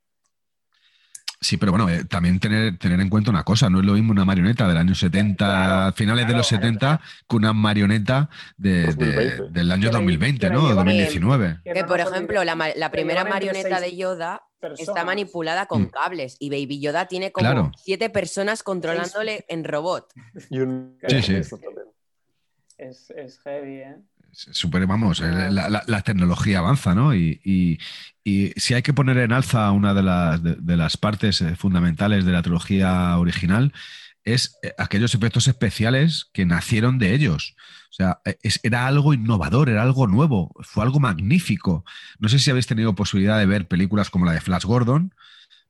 [1.40, 4.12] Sí, pero bueno, eh, también tener, tener en cuenta una cosa, no es lo mismo
[4.12, 8.28] una marioneta del año 70, Claro, finales de los claro, 70, que una marioneta
[8.58, 9.44] de- de- 2020.
[9.52, 10.62] del año Que la- 2020, que la ¿no?
[10.68, 11.60] llevan en- 2019.
[11.64, 14.42] Que, por ejemplo, la, la primera marioneta de Yoda
[14.80, 15.90] está manipulada con Mm.
[15.92, 17.72] cables y Baby Yoda tiene como Claro.
[17.78, 20.12] siete personas controlándole en robot.
[20.50, 21.42] Y un Sí, sí.
[22.78, 23.96] Es, es heavy, ¿eh?
[24.32, 27.16] Super, vamos, la, la- la tecnología avanza, ¿no?
[27.16, 27.80] Y, y-
[28.24, 31.56] y si hay que poner en alza una de las, de, de las partes eh,
[31.56, 33.74] fundamentales de la trilogía original,
[34.24, 37.56] es eh, aquellos efectos especiales que nacieron de ellos.
[37.90, 41.84] O sea, eh, es- era algo innovador, era algo nuevo, fue algo magnífico.
[42.20, 45.14] No sé si habéis tenido posibilidad de ver películas como la de Flash Gordon,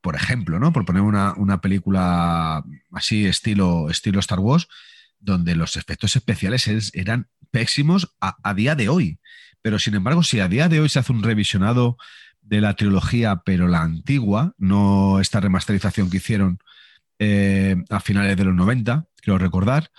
[0.00, 0.72] por ejemplo, ¿no?
[0.72, 4.68] Por poner una, una película así estilo, estilo Star Wars,
[5.20, 9.18] donde los efectos especiales es- eran pésimos a, día de hoy.
[9.62, 11.96] Pero sin embargo, si a día de hoy se hace un revisionado
[12.42, 16.58] de la trilogía, pero la antigua, no esta remasterización que hicieron
[17.18, 19.90] eh, a finales de los 90, quiero recordar,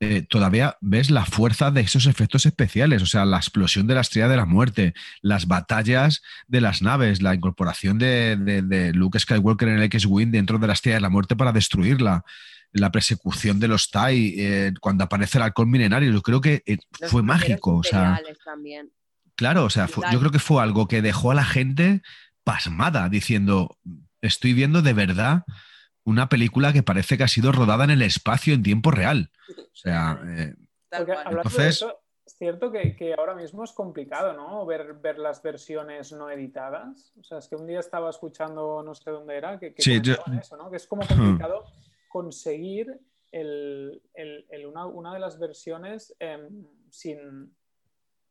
[0.00, 4.00] eh, todavía ves la fuerza de esos efectos especiales, o sea, la explosión de la
[4.00, 9.18] estrella de la muerte, las batallas de las naves, la incorporación de, de- de Luke
[9.20, 12.24] Skywalker en el X-Wing dentro de la estrella de la muerte para destruirla,
[12.72, 16.78] la persecución de los TIE, eh, cuando aparece el halcón milenario, yo creo que eh,
[17.08, 18.90] fue mágico, o sea, también.
[19.34, 22.02] claro, o sea, fue- yo creo que fue algo que dejó a la gente
[22.44, 23.76] pasmada, diciendo,
[24.20, 25.44] estoy viendo de verdad
[26.04, 29.30] una película que parece que ha sido rodada en el espacio en tiempo real.
[29.50, 30.54] O sea, eh,
[30.90, 30.96] de
[31.30, 34.64] Entonces- eso, es cierto que, que ahora mismo es complicado, ¿no?
[34.66, 37.12] Ver, ver las versiones no editadas.
[37.20, 40.00] O sea, es que un día estaba escuchando, no sé dónde era, que, que Sí,
[40.00, 40.70] yo- eso, ¿no?
[40.70, 41.64] Que es como complicado
[42.12, 42.86] conseguir
[43.32, 47.54] el, el- el- una, una de las versiones em, sin,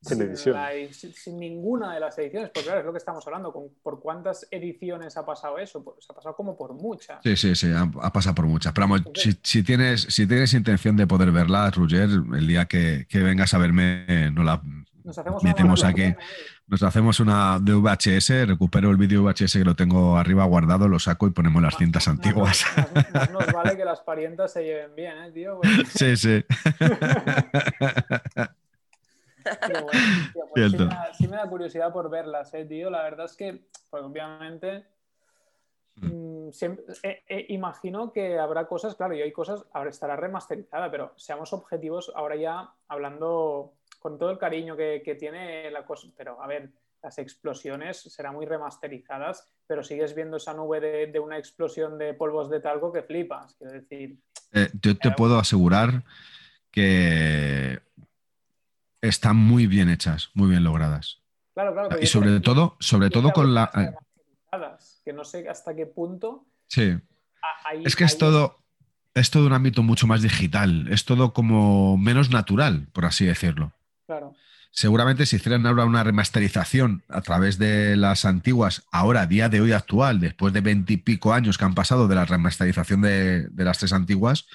[0.03, 0.55] Sin edición.
[0.55, 2.49] la- sin- sin ninguna de las ediciones.
[2.49, 3.51] Porque claro, es lo que estamos hablando.
[3.51, 5.83] con- ¿Por cuántas ediciones ha pasado eso?
[5.83, 7.19] Pues ha pasado como por muchas.
[7.23, 8.73] sí, sí, sí, ha, ha pasado por muchas.
[8.73, 13.05] Pero vamos, si, si tienes, si tienes intención de poder verla, Roger, el día que,
[13.09, 14.61] que vengas a verme, eh, no la
[15.03, 16.01] Nos hacemos metemos aquí.
[16.03, 16.17] ¿eh?
[16.71, 20.99] Nos hacemos una de VHS, recupero el vídeo VHS que lo tengo arriba guardado, lo
[20.99, 22.65] saco y ponemos las cintas Más- antiguas.
[22.77, 25.59] Más- más nos vale que las parientas se lleven bien, ¿eh, tío?
[25.93, 26.45] Sí, sí.
[29.43, 29.99] Pero bueno,
[30.33, 32.89] tío, pues sí, me da, sí me da curiosidad por verlas, ¿eh, tío?
[32.89, 34.85] La verdad es que, pues obviamente,
[35.95, 40.89] mm, siempre- eh, eh, imagino que habrá cosas, claro, y hay cosas, ahora estará remasterizada,
[40.89, 46.07] pero seamos objetivos, ahora ya hablando con todo el cariño que, que tiene la cosa,
[46.17, 46.71] pero a ver,
[47.03, 52.15] las explosiones serán muy remasterizadas, pero sigues viendo esa nube de, de una explosión de
[52.15, 54.17] polvos de talco que flipas, quiero decir.
[54.53, 56.03] Eh, yo te puedo asegurar
[56.71, 57.79] que
[59.01, 61.21] están muy bien hechas, muy bien logradas.
[61.53, 61.99] Claro, claro.
[62.01, 63.65] Y sobre creo- todo, sobre todo con la...
[63.75, 63.91] eh,
[64.51, 66.97] remasterizadas, que no sé hasta qué punto Sí.
[67.65, 68.57] ahí- Es que es todo,
[69.13, 73.73] es todo un ámbito mucho más digital, es todo como menos natural, por así decirlo.
[74.11, 74.35] Claro.
[74.71, 79.71] Seguramente si hicieran ahora una remasterización a través de las antiguas, ahora, día de hoy
[79.71, 83.93] actual, después de veintipico años que han pasado de la remasterización de, de las tres
[83.93, 84.47] antiguas,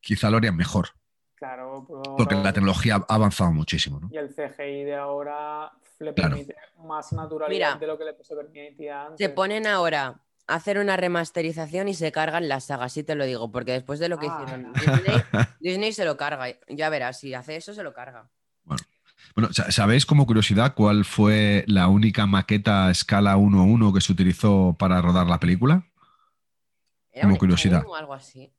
[0.00, 0.90] quizá lo harían mejor,
[1.34, 3.98] Claro, pero- porque la tecnología ha avanzado muchísimo.
[3.98, 4.08] ¿no?
[4.12, 6.30] y el CGI de ahora le Claro.
[6.36, 9.18] permite más naturalidad Mira, de lo que le se permitía antes.
[9.18, 13.24] Se ponen ahora a hacer una remasterización y se cargan las sagas, sí te lo
[13.24, 14.40] digo, porque después de lo que Ah.
[14.44, 15.22] hicieron Disney,
[15.60, 16.46] Disney se lo carga.
[16.68, 18.28] Ya verás, si hace eso, se lo carga.
[19.34, 24.76] Bueno, ¿sabéis como curiosidad cuál fue la única maqueta a escala 1-1 que se utilizó
[24.78, 25.86] para rodar la película?
[27.20, 27.82] como curiosidad.
[27.86, 28.52] O algo así.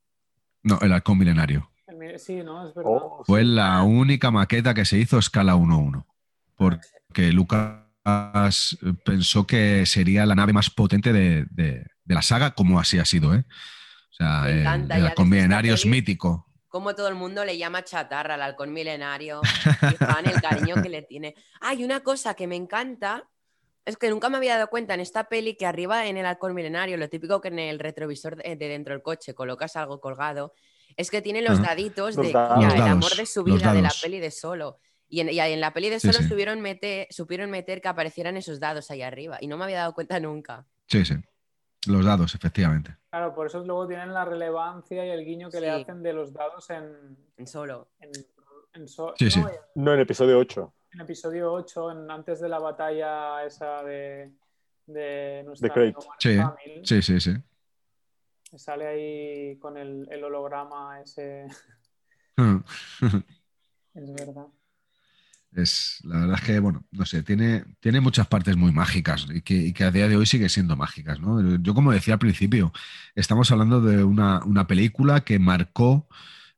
[0.63, 1.69] No, el halcón milenario.
[2.17, 2.67] Sí, ¿no?
[2.67, 2.91] Es verdad.
[2.91, 3.47] Oh, Fue sí.
[3.47, 6.05] la única maqueta que se hizo a escala 1-1.
[6.55, 7.79] Porque Lucas
[9.05, 13.05] pensó que sería la nave más potente de, de- de la saga, como así ha
[13.05, 13.45] sido, ¿eh?
[14.11, 16.47] O sea, Me el, el halcón milenario es mítico.
[16.73, 19.41] Como todo el mundo le llama chatarra al halcón milenario.
[19.43, 21.35] Fijaban el cariño que le tiene.
[21.61, 23.29] Hay una cosa que me encanta.
[23.85, 26.55] Es que nunca me había dado cuenta en esta peli que arriba en el halcón
[26.55, 30.55] milenario, lo típico que en el retrovisor de, de dentro del coche colocas algo colgado,
[30.97, 32.59] es que tiene los daditos Los de dados.
[32.59, 34.79] ya, Los el amor de su vida de la peli de solo.
[35.07, 36.27] Y en, y en la peli de solo sí.
[36.27, 39.37] Supieron, meter, supieron meter que aparecieran esos dados ahí arriba.
[39.39, 40.65] Y no me había dado cuenta nunca.
[40.87, 41.13] Sí, sí.
[41.85, 42.97] Los dados, efectivamente.
[43.13, 46.33] Claro, por eso luego tienen la relevancia y el guiño que le hacen de los
[46.33, 47.89] dados en, En solo.
[47.99, 48.09] en,
[48.73, 49.39] en so- Sí, sí.
[49.39, 50.73] no, en- No, en episodio 8.
[50.93, 54.31] en episodio 8, en- antes de la batalla esa de,
[54.87, 55.89] de nuestra De Crate.
[55.89, 58.57] amigo Mark Sí, Sí, sí, sí.
[58.57, 61.45] sale ahí con el, el holograma ese.
[63.93, 64.47] Es verdad.
[65.55, 69.41] Es, la verdad es que, bueno, no sé, tiene, tiene muchas partes muy mágicas y
[69.41, 71.57] que, y que a día de hoy sigue siendo mágicas, ¿no?
[71.57, 72.73] Yo, como decía al principio,
[73.15, 76.07] estamos hablando de una, una película que marcó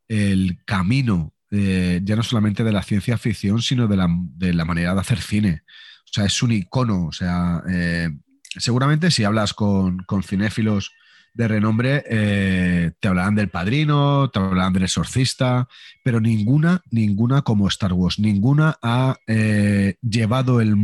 [0.08, 4.66] el camino, eh, ya no solamente de la ciencia ficción, sino de la, de la
[4.66, 5.64] manera de hacer cine.
[6.06, 7.06] O sea, es un icono.
[7.06, 8.10] O sea, eh,
[8.58, 10.92] seguramente si hablas con, con cinéfilos
[11.36, 15.68] de renombre, eh, te hablarán del padrino, te hablarán del exorcista,
[16.02, 20.78] pero ninguna, ninguna como Star Wars, ninguna ha eh, llevado el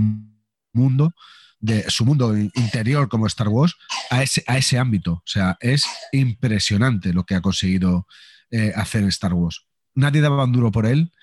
[0.74, 1.14] mundo
[1.62, 3.76] de su mundo interior como Star Wars
[4.10, 5.14] a ese, a ese ámbito.
[5.14, 8.06] O sea, es impresionante lo que ha conseguido
[8.49, 9.66] eh, hacer Star Wars.
[9.95, 11.14] Nadie daba un duro por él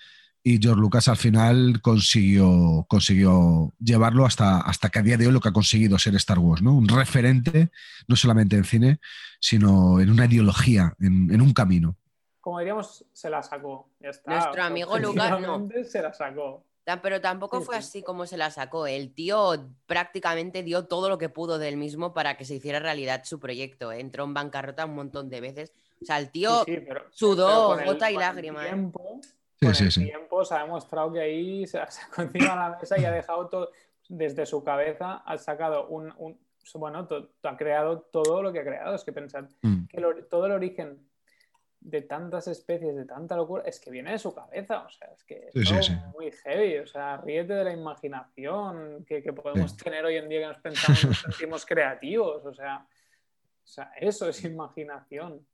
[0.43, 5.33] y George Lucas al final consiguió, consiguió llevarlo hasta, hasta que a día de hoy
[5.33, 6.75] lo que ha conseguido ser Star Wars, ¿no?
[6.75, 7.71] Un referente,
[8.07, 9.01] no solamente en cine,
[9.41, 11.97] sino en una ideología, en, en un camino.
[12.41, 13.91] Como diríamos, se la sacó.
[14.01, 14.31] Ya está.
[14.33, 15.69] Nuestro amigo Lucas, no.
[15.87, 16.65] Se la sacó.
[17.03, 17.79] Pero tampoco fue sí.
[17.81, 18.87] así como se la sacó.
[18.87, 23.25] El tío prácticamente dio todo lo que pudo del mismo para que se hiciera realidad
[23.25, 23.93] su proyecto.
[23.93, 24.01] ¿eh?
[24.01, 25.73] Entró en bancarrota un montón de veces.
[26.01, 28.65] O sea, el tío Sí, sí, pero- sudó pero con el- gota y lágrima.
[28.65, 28.69] ¿eh?
[28.69, 29.21] tiempo-
[29.61, 30.05] con sí, el sí.
[30.05, 33.49] tiempo se ha demostrado que ahí se ha sacado encima la mesa y ha dejado
[33.49, 33.71] todo,
[34.09, 36.39] desde su cabeza, ha sacado un, un-
[36.75, 38.95] bueno, to- ha creado todo lo que ha creado.
[38.95, 39.87] Es que pensad Mm.
[39.87, 40.01] que
[40.31, 41.07] todo el origen
[41.81, 44.83] de tantas especies, de tanta locura, es que viene de su cabeza.
[44.83, 45.93] O sea, es que es Sí, sí.
[46.13, 46.79] muy heavy.
[46.79, 50.59] O sea, ríete de la imaginación que, que podemos tener hoy en día que nos
[50.59, 52.45] pensamos, nos sentimos creativos.
[52.45, 55.47] O sea, o sea, eso es imaginación.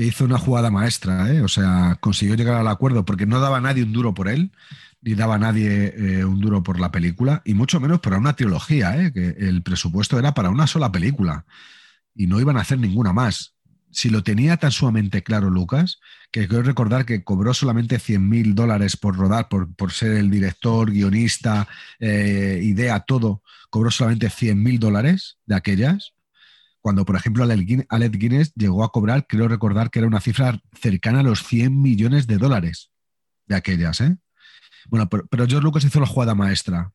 [0.00, 1.42] Hizo una jugada maestra, ¿eh?
[1.42, 4.52] o sea, consiguió llegar al acuerdo porque no daba nadie un duro por él,
[5.00, 8.96] ni daba nadie eh, un duro por la película, y mucho menos para una trilogía,
[8.96, 9.12] ¿eh?
[9.12, 11.46] que el presupuesto era para una sola película
[12.14, 13.54] y no iban a hacer ninguna más.
[13.90, 15.98] Si lo tenía tan sumamente claro Lucas,
[16.30, 20.30] que quiero recordar que cobró solamente 100 mil dólares por rodar, por, por ser el
[20.30, 21.66] director, guionista,
[21.98, 26.14] eh, idea, todo, cobró solamente 100 mil dólares de aquellas
[26.88, 30.22] cuando, por ejemplo, Alec Guin- Alec Guinness llegó a cobrar, creo recordar que era una
[30.22, 32.92] cifra cercana a los 100 millones de dólares
[33.46, 34.16] de aquellas, ¿eh?
[34.86, 36.94] Bueno, pero, George Lucas hizo la jugada maestra.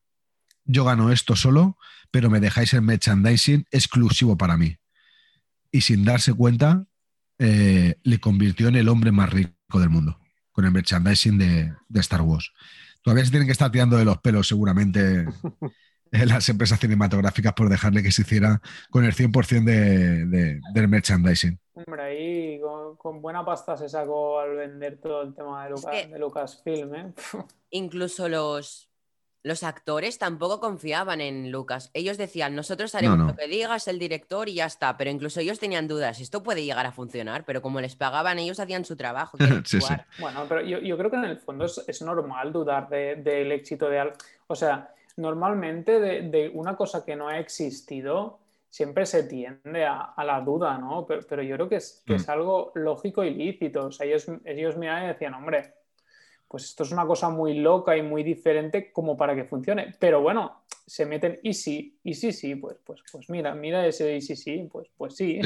[0.65, 1.77] Yo gano esto solo,
[2.09, 4.77] pero me dejáis el merchandising exclusivo para mí.
[5.71, 6.87] Y sin darse cuenta,
[7.37, 10.19] eh, le convirtió en el hombre más rico del mundo,
[10.51, 12.51] con el merchandising de, de Star Wars.
[13.03, 15.27] Todavía se tienen que estar tirando de los pelos, seguramente, en
[16.25, 21.59] las empresas cinematográficas por dejarle que se hiciera con el 100% de, de- del merchandising.
[21.73, 25.91] Hombre, ahí con, con buena pasta se sacó al vender todo el tema de, Luca-
[25.91, 27.13] que- de Lucasfilm, ¿eh?
[27.71, 28.89] Incluso los,
[29.41, 31.89] los actores tampoco confiaban en Lucas.
[31.95, 33.29] Ellos decían, nosotros haremos No, no.
[33.31, 34.95] lo que digas el director y ya está.
[34.97, 38.59] Pero incluso ellos tenían dudas, esto puede llegar a funcionar, pero como les pagaban, ellos
[38.59, 39.37] hacían su trabajo.
[39.65, 39.93] Sí, sí.
[40.19, 43.51] Bueno, pero yo, yo creo que en el fondo es, es normal dudar de- del
[43.51, 44.15] éxito de algo.
[44.45, 48.39] O sea, normalmente de, de una cosa que no ha existido
[48.73, 51.05] siempre se tiende a, a la duda, ¿no?
[51.05, 53.85] Pero, pero yo creo que es, que es algo lógico y lícito.
[53.85, 55.75] O sea, ellos, ellos miraban y decían, hombre,
[56.47, 59.95] pues esto es una cosa muy loca y muy diferente como para que funcione.
[59.99, 64.15] Pero bueno, se meten y sí, y sí, sí, pues, pues, pues mira, mira ese
[64.15, 65.39] y sí, sí, pues, pues sí.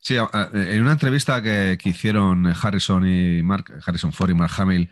[0.00, 0.16] Sí,
[0.52, 4.90] en una entrevista que, que hicieron Harrison y Mark, Harrison Ford y Mark Hamill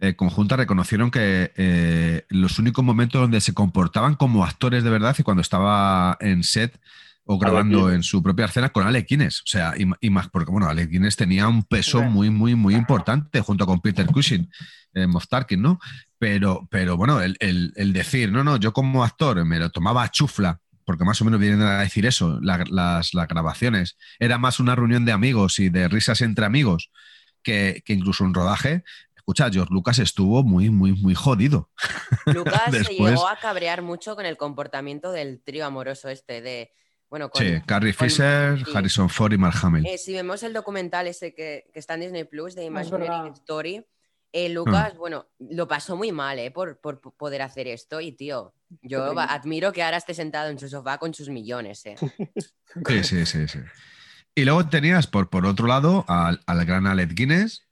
[0.00, 5.14] eh, conjunta, reconocieron que eh, los únicos momentos donde se comportaban como actores de verdad
[5.18, 6.80] y cuando estaba en set
[7.24, 9.42] o grabando en su propia escena con Alec Guinness.
[9.42, 13.40] O sea, y, más, porque bueno, Alec Guinness tenía un peso muy, muy, muy importante
[13.40, 14.50] junto con Peter Cushing,
[14.94, 15.78] eh, Moff Tarkin, ¿no?
[16.18, 20.60] Pero, pero bueno, el, decir, no, no, yo como actor me lo tomaba a chufla,
[20.84, 23.96] porque más o menos vienen a decir eso, las, las, grabaciones.
[24.18, 26.90] Era más una reunión de amigos y de risas entre amigos
[27.42, 28.82] que, que incluso un rodaje.
[29.30, 31.70] Escucha, George Lucas estuvo muy, muy, muy jodido.
[32.26, 36.72] Lucas se llegó a cabrear mucho con el comportamiento del trío amoroso este de
[37.08, 39.86] bueno, sí, Carrie Fisher, Harrison Ford y Mark Hamill.
[39.86, 43.86] Eh, si vemos el documental ese que, está en Disney Plus de Imaginary Story,
[44.32, 44.98] eh, Lucas, mm.
[44.98, 48.52] bueno, lo pasó muy mal eh, por, por, poder hacer esto y, tío,
[48.82, 51.86] yo admiro que ahora esté sentado en su sofá con sus millones.
[51.86, 51.94] Eh.
[52.84, 53.58] Sí, sí, sí, sí.
[54.34, 57.68] Y luego tenías, por, por otro lado, al, al gran Alec Guinness,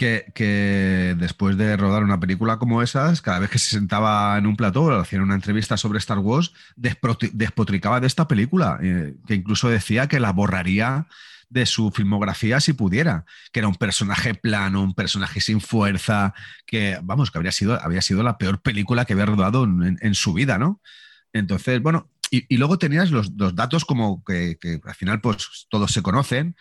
[0.00, 4.56] que, después de rodar una película como esas, cada vez que se sentaba en un
[4.56, 9.68] plató o hacía una entrevista sobre Star Wars, despotricaba de esta película, eh, que incluso
[9.68, 11.06] decía que la borraría
[11.50, 16.32] de su filmografía si pudiera, que era un personaje plano, un personaje sin fuerza,
[16.64, 20.58] que, vamos, que sido, había sido la peor película que había rodado en, su vida,
[20.58, 20.80] ¿no?
[21.32, 26.00] Entonces, bueno, y, luego tenías los, datos como que, que, al final pues todos se
[26.00, 26.54] conocen,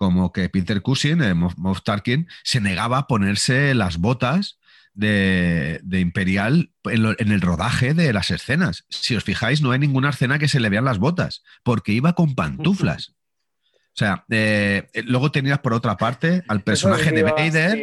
[0.00, 4.58] como que Peter Cushing, eh, Moff Tarkin, se negaba a ponerse las botas
[4.94, 8.86] de, Imperial en, el rodaje de las escenas.
[8.88, 12.14] Si os fijáis, no hay ninguna escena que se le vean las botas, porque iba
[12.14, 13.12] con pantuflas.
[13.92, 17.76] O sea, eh, luego tenías por otra parte al personaje de Vader,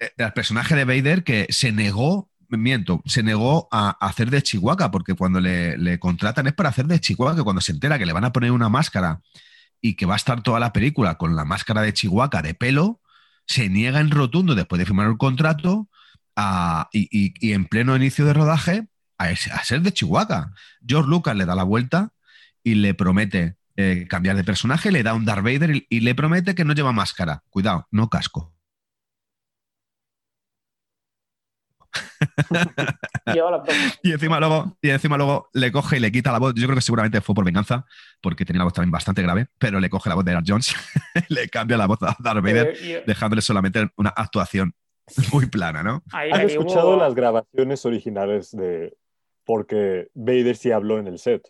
[0.00, 4.90] eh, al personaje de Vader que se negó miento, se negó a hacer de Chihuahua,
[4.90, 8.06] porque cuando le, le, contratan es para hacer de Chihuahua, que cuando se entera que
[8.06, 9.20] le van a poner una máscara
[9.80, 13.00] y que va a estar toda la película con la máscara de Chihuahua de pelo,
[13.46, 15.88] se niega en rotundo después de firmar un contrato
[16.92, 20.52] y, en pleno inicio de rodaje a, ser de Chihuahua.
[20.86, 22.10] George Lucas le da la vuelta
[22.62, 26.54] y le promete eh, cambiar de personaje, le da un Darth Vader y le promete
[26.54, 27.42] que no lleva máscara.
[27.50, 28.53] Cuidado, no casco.
[34.02, 36.54] y, encima luego, y encima luego le coge y le quita la voz.
[36.54, 37.86] Yo creo que seguramente fue por venganza,
[38.20, 40.74] porque tenía la voz también bastante grave, pero le coge la voz de Darth Jones,
[41.28, 44.74] le cambia la voz a Darth Vader, dejándole solamente una actuación
[45.32, 46.02] muy plana, ¿no?
[46.12, 48.96] ¿Has escuchado las grabaciones originales de
[49.44, 51.46] porque Vader sí habló en el set?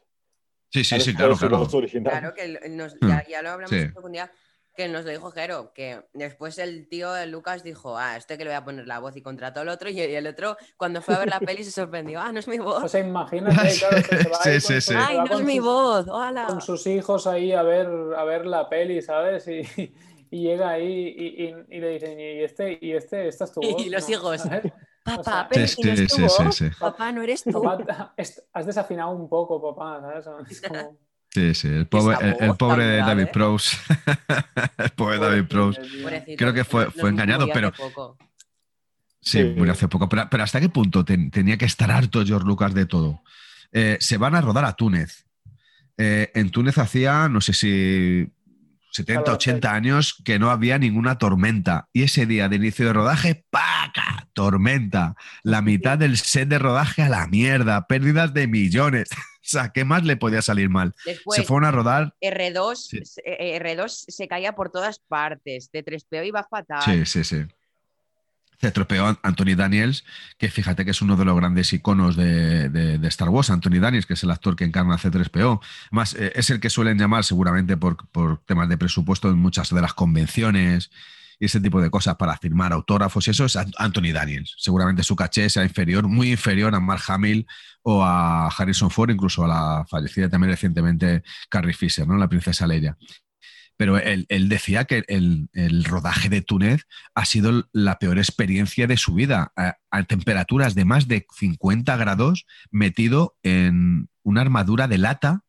[0.70, 1.68] Sí, sí, sí, claro, claro.
[1.68, 2.58] Claro que
[3.00, 4.30] ya, ya, lo hablamos en profundidad
[4.74, 8.44] que nos lo dijo Jero, que después el tío de Lucas dijo, ah, este que
[8.44, 11.14] le voy a poner la voz y contrató al otro, y el otro cuando fue
[11.14, 12.82] a ver la peli se sorprendió, ah, no es mi voz.
[12.82, 14.94] O sea, imagínate, claro, que se va sí, sí, sí.
[14.96, 16.46] Ay, no es mi voz, hola.
[16.46, 19.46] Con sus hijos ahí a ver, a ver la peli, ¿sabes?
[19.48, 19.62] Y,
[20.30, 23.86] y llega ahí y, y, le dicen, y este, y este, esta es tu voz.
[23.86, 24.42] Y los hijos.
[25.04, 26.62] Papá, pero no es tu voz.
[26.80, 27.62] Papá, no eres tú.
[27.62, 28.14] Papá,
[28.52, 30.50] has desafinado un poco, papá, ¿sabes?
[30.50, 30.96] Es como...
[31.34, 33.76] Sí, sí, el pobre, el, pobre de David Prowse.
[34.78, 35.80] el pobre David Prowse.
[36.38, 37.72] Creo que fue, fue engañado, pero.
[39.20, 40.08] Sí, murió hace poco.
[40.08, 43.22] Pero, ¿hasta qué punto tenía que estar harto George Lucas de todo?
[43.72, 45.26] Eh, se van a rodar a Túnez.
[45.96, 48.32] Eh, en Túnez hacía, no sé si
[48.92, 51.88] 70, 80 años que no había ninguna tormenta.
[51.92, 54.28] Y ese día de inicio de rodaje, ¡paca!
[54.34, 55.16] Tormenta.
[55.42, 57.88] La mitad del set de rodaje a la mierda.
[57.88, 59.08] Pérdidas de millones.
[59.44, 60.94] O sea, ¿qué más le podía salir mal?
[61.04, 62.14] se fueron a rodar.
[62.22, 65.70] R2, eh, R2 se caía por todas partes.
[65.70, 66.82] De 3 iba fatal.
[66.82, 67.44] Sí, sí, sí.
[68.58, 70.04] Se tropeó Anthony Daniels,
[70.38, 73.50] que fíjate que es uno de los grandes iconos de, Star Wars.
[73.50, 75.60] Anthony Daniels, que es el actor que encarna a C3PO.
[75.88, 79.68] Además, eh, es el que suelen llamar seguramente por, por temas de presupuesto en muchas
[79.68, 80.90] de las convenciones
[81.44, 84.54] y ese tipo de cosas para firmar autógrafos y eso es Anthony Daniels.
[84.56, 87.46] Seguramente su caché sea inferior, muy inferior a Mark Hamill
[87.82, 92.16] o a Harrison Ford, incluso a la fallecida también recientemente Carrie Fisher, ¿no?
[92.16, 92.96] la princesa Leia.
[93.76, 99.12] Pero él, decía que el, rodaje de Túnez ha sido la peor experiencia de su
[99.12, 105.42] vida, a, a temperaturas de más de 50 grados, metido en una armadura de lata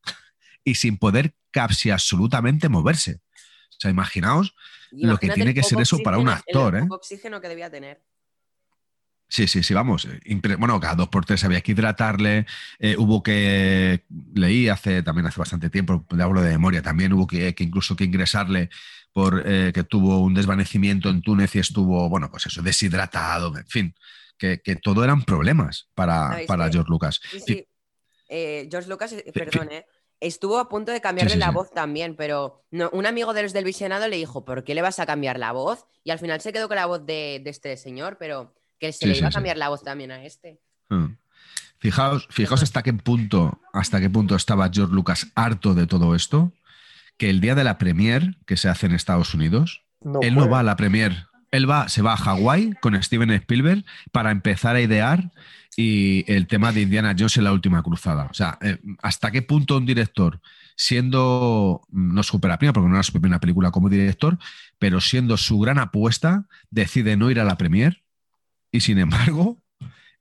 [0.65, 3.21] y sin poder casi absolutamente moverse.
[3.69, 4.55] O sea, imaginaos
[4.91, 6.87] lo que tiene que ser eso para un actor, el, ¿eh?
[6.89, 8.01] oxígeno que debía tener.
[9.27, 10.05] Sí, sí, sí, vamos.
[10.05, 12.45] Eh, bueno, cada dos por tres había que hidratarle.
[12.79, 17.25] Eh, hubo que, leí hace también hace bastante tiempo, le hablo de memoria, también hubo
[17.25, 18.69] que, incluso que ingresarle
[19.11, 23.67] por eh, que tuvo un desvanecimiento en Túnez y estuvo, bueno, pues eso, deshidratado, en
[23.67, 23.95] fin,
[24.37, 27.19] que, todo eran problemas para, para George Lucas.
[27.45, 27.65] Sí,
[28.29, 29.69] George Lucas, perdón,
[30.27, 34.07] estuvo a punto de cambiarle la voz también, pero un amigo de los del visionado
[34.07, 35.85] le dijo, ¿por qué le vas a cambiar la voz?
[36.03, 39.17] Y al final se quedó con la voz de, este señor, pero que se le
[39.17, 40.59] iba a cambiar la voz también a este.
[40.89, 41.17] Hmm.
[41.77, 46.51] Fijaos, fijaos hasta qué punto, hasta qué punto estaba George Lucas harto de todo esto,
[47.17, 50.49] que el día de la premier que se hace en Estados Unidos, No él no
[50.49, 54.75] va a la premier, él va, se va a Hawái con Steven Spielberg para empezar
[54.75, 55.31] a idear
[55.75, 58.27] y el tema de Indiana Jones en la última cruzada.
[58.31, 60.39] O sea, eh, hasta qué punto un director,
[60.75, 64.37] siendo no su primera, porque no era su primera película como director,
[64.79, 68.03] pero siendo su gran apuesta, decide no ir a la premier
[68.71, 69.57] y sin embargo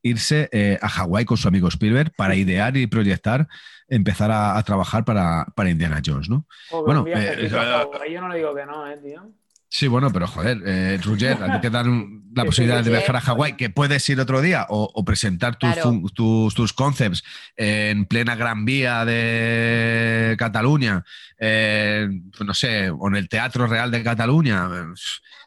[0.02, 3.48] irse eh, a Hawái con su amigo Spielberg para idear y proyectar,
[3.88, 6.46] empezar a, a trabajar para, para Indiana Jones, ¿no?
[6.68, 9.32] Joder, Bueno, eh, a Hawái, yo no le digo que no, eh, tío.
[9.76, 13.20] Sí, bueno, pero joder, eh, Roger, a ti te dan la posibilidad de viajar a
[13.20, 16.00] Hawái, que puedes ir otro día o, o presentar tus, Claro.
[16.14, 17.24] tus, tus concepts
[17.56, 21.04] en plena Gran Vía de Cataluña,
[21.40, 24.68] eh, pues no sé, o en el Teatro Real de Cataluña,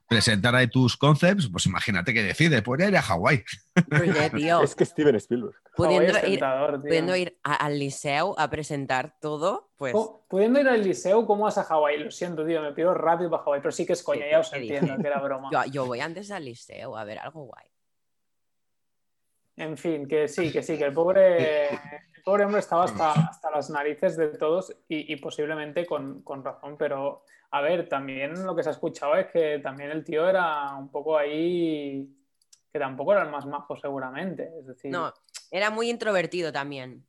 [0.07, 3.43] eh, presentar ahí tus concepts, pues imagínate que decides, pues ir a Hawái.
[4.35, 5.55] Tío, Es que Steven Spielberg.
[5.75, 6.81] pudiendo ir, tentador, tío.
[6.81, 11.43] pudiendo ir a- al liceo a presentar todo, pues Co- Pudiendo ir al liceo, ¿cómo
[11.43, 11.97] vas a Hawái?
[11.99, 14.39] Lo siento, tío, me pido rápido para Hawái, pero sí que es coña, ¿Qué- ya
[14.39, 15.49] os entiendo que era broma.
[15.51, 17.65] yo, yo voy antes al liceo a ver algo guay.
[19.57, 21.67] En fin, que sí, que sí, que el pobre,
[22.15, 26.43] el pobre hombre estaba hasta, hasta las narices de todos y, y posiblemente con, con
[26.43, 30.27] razón, pero a ver, también lo que se ha escuchado es que también el tío
[30.27, 32.05] era un poco ahí,
[32.69, 35.13] que tampoco era el más majo seguramente, es decir, No,
[35.51, 37.07] era muy introvertido también.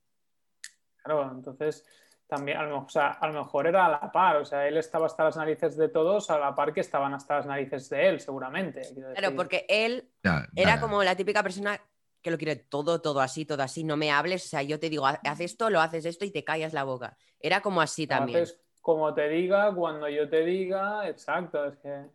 [1.02, 1.84] claro, entonces
[2.28, 4.68] también, a lo, mejor, o sea, a lo mejor era a la par, o sea,
[4.68, 7.88] él estaba hasta las narices de todos a la par que estaban hasta las narices
[7.88, 8.82] de él, seguramente.
[9.16, 11.80] Claro, porque él Ya, era como la típica persona
[12.22, 14.90] que lo quiere todo, todo así, todo así, no me hables, o sea, yo te
[14.90, 17.16] digo, haz esto, lo haces esto y te callas la boca.
[17.40, 18.42] Era como así también.
[18.42, 22.06] haces como te diga, cuando yo te diga, exacto, es que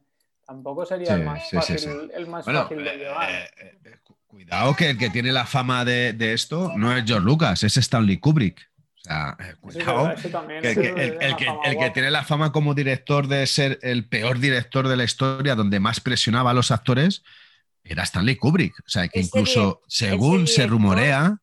[0.45, 1.89] tampoco sería Sí, el más sí, fácil, sí.
[2.15, 3.29] El más Bueno, fácil de eh, llevar.
[3.31, 3.49] eh,
[3.85, 7.25] eh, cu- cuidado que el que tiene la fama de, de esto no es George
[7.25, 8.69] Lucas, es Stanley Kubrick.
[8.95, 10.13] O sea, cuidado.
[10.61, 15.55] el, que, tiene la fama como director de ser el peor director de la historia,
[15.55, 17.21] donde más presionaba a los actores,
[17.83, 18.73] era Stanley Kubrick.
[18.79, 21.37] O sea, que Ese incluso según se rumorea,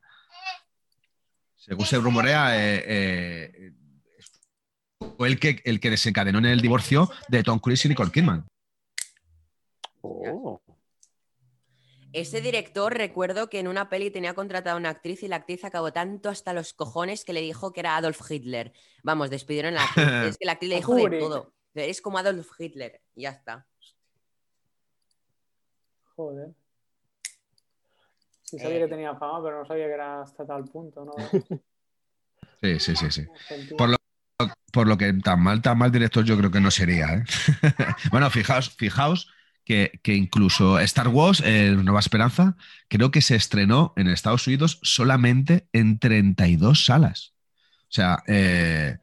[1.56, 3.72] según se rumorea, eh, eh,
[5.16, 8.46] fue el que, el que desencadenó en el divorcio de Tom Cruise y Nicole Kidman.
[10.02, 10.60] Oh.
[12.12, 15.64] Ese director, recuerdo que en una peli tenía contratada a una actriz y la actriz
[15.64, 18.72] acabó tanto hasta los cojones que le dijo que era Adolf Hitler.
[19.04, 20.30] Vamos, despidieron a la actriz.
[20.30, 21.54] es que la actriz le dijo de todo.
[21.74, 23.68] Es como Adolf Hitler, y ya está.
[26.20, 26.48] Joder.
[28.44, 28.80] Sí sabía Eh.
[28.80, 31.12] que tenía fama, pero no sabía que era hasta tal punto, ¿no?
[32.62, 33.26] Sí, sí, sí, sí.
[33.78, 33.96] Por lo,
[34.70, 37.14] por lo que tan mal, tan mal director yo creo que no sería.
[37.14, 37.24] ¿eh?
[38.10, 39.30] bueno, fijaos, fijaos
[39.64, 42.56] que, que incluso Star Wars, eh, Nueva Esperanza,
[42.88, 47.32] creo que se estrenó en Estados Unidos solamente en 32 salas.
[47.84, 48.98] O sea, eh,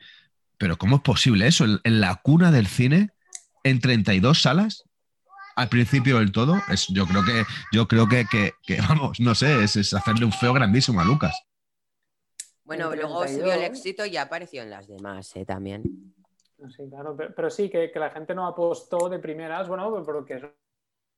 [0.60, 1.65] pero ¿cómo es posible eso?
[1.65, 3.10] En, en la cuna del cine,
[3.64, 4.84] en 32 salas,
[5.58, 7.44] al principio del todo, es, yo creo que,
[7.74, 11.06] yo creo que, que- que, vamos, no sé, es, es hacerle un feo grandísimo a
[11.06, 11.36] Lucas.
[12.64, 13.78] Bueno, En luego se vio el 32.
[13.78, 15.46] éxito y ya apareció en las demás, ¿eh?
[15.46, 15.84] También.
[16.76, 20.36] Sí, claro, pero, pero sí, que, que la gente no apostó de primeras, bueno, porque
[20.36, 20.42] es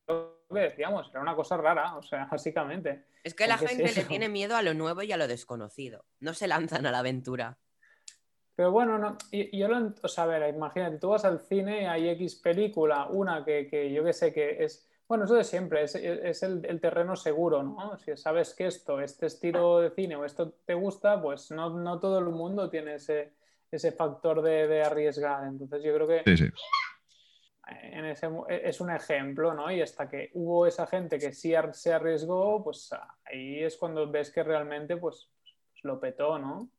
[0.08, 3.06] lo que decíamos, era una cosa rara, o sea, básicamente.
[3.24, 5.28] Es que la ¿Qué es gente le tiene miedo a lo nuevo y a lo
[5.28, 6.06] desconocido.
[6.20, 7.58] No se lanzan a la aventura.
[8.60, 11.40] Pero bueno, no, y- y yo lo, o sea, a ver, imagínate, tú vas al
[11.40, 15.46] cine, hay X película, una que, que yo que sé que es, bueno, eso de
[15.46, 17.98] siempre, es, es el, el terreno seguro, ¿no?
[18.00, 22.02] Si sabes que esto, este estilo de cine o esto te gusta, pues no, no
[22.02, 23.32] todo el mundo tiene ese,
[23.72, 25.46] ese factor de, de arriesgar.
[25.48, 26.50] Entonces yo creo que Sí, sí.
[27.94, 29.72] en ese, e, es un ejemplo, ¿no?
[29.72, 32.90] Y hasta que hubo esa gente que sí ar- se arriesgó, pues
[33.24, 35.30] ahí es cuando ves que realmente pues,
[35.72, 36.70] pues lo petó, ¿no?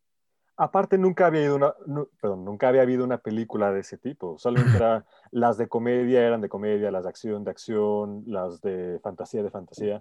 [0.63, 4.39] Aparte, nunca había, habido una, nu- perdón, nunca había habido una película de ese tipo.
[4.39, 9.01] Solamente era- las de comedia eran de comedia, las de acción de acción, las de
[9.03, 10.01] fantasía de fantasía.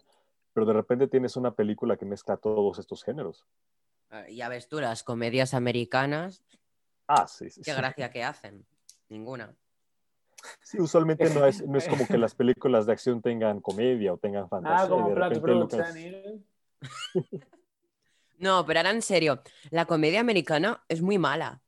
[0.51, 3.45] Pero de repente tienes una película que mezcla todos estos géneros.
[4.09, 6.43] Ah, Ya ves tú, las comedias americanas,
[7.07, 7.61] Ah, sí, sí.
[7.63, 7.77] qué sí.
[7.77, 8.65] gracia que hacen.
[9.07, 9.55] Ninguna.
[10.61, 14.17] Sí, usualmente no es, no es como que las películas de acción tengan comedia o
[14.17, 14.75] tengan fantasía.
[14.75, 16.43] Nada y como de repente.
[18.39, 21.61] No, pero ahora en serio, la comedia americana es muy mala.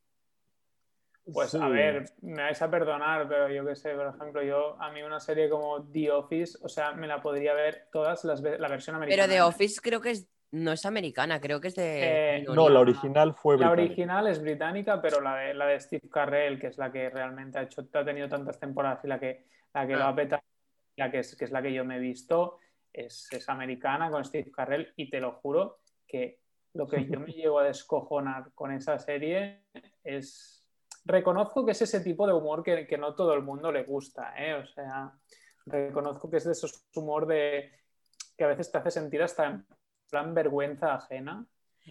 [1.32, 1.58] Pues Sí.
[1.62, 5.04] a ver, me vais a perdonar, pero yo qué sé, por ejemplo, yo a mí
[5.04, 8.96] una serie como The Office, o sea, me la podría ver todas las la versión
[8.96, 9.24] americana.
[9.28, 12.38] Pero The Office creo que es, no es americana, creo que es de.
[12.40, 13.92] Eh, No, la original fue La británica.
[13.94, 17.60] original es británica, pero la de, la de Steve Carrell, que es la que realmente
[17.60, 20.10] ha hecho, ha tenido tantas temporadas y la que, la que lo Ah.
[20.10, 20.44] ha petado,
[20.98, 22.58] la que es, que es la que yo me he visto,
[22.92, 26.41] es, es americana con Steve Carrell y te lo juro que
[26.74, 29.66] lo que yo me llego a descojonar con esa serie
[30.04, 30.58] es...
[31.04, 34.36] Reconozco que es ese tipo de humor que, que no todo el mundo le gusta,
[34.38, 34.54] ¿eh?
[34.54, 35.12] O sea,
[35.66, 37.72] reconozco que es de esos humor de
[38.38, 39.66] que a veces te hace sentir hasta en
[40.12, 41.46] plan vergüenza ajena.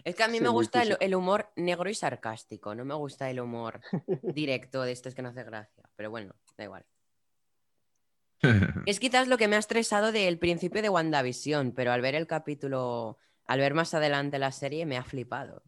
[0.05, 3.29] Es que a mí Sí, me gusta el humor negro y sarcástico, no me gusta
[3.29, 3.81] el humor
[4.21, 5.83] directo de estos que no hace gracia.
[5.95, 6.85] Pero bueno, da igual.
[8.85, 12.27] Es quizás lo que me ha estresado del principio de WandaVision, pero al ver el
[12.27, 13.17] capítulo,
[13.51, 15.63] al ver más adelante la serie, me ha flipado.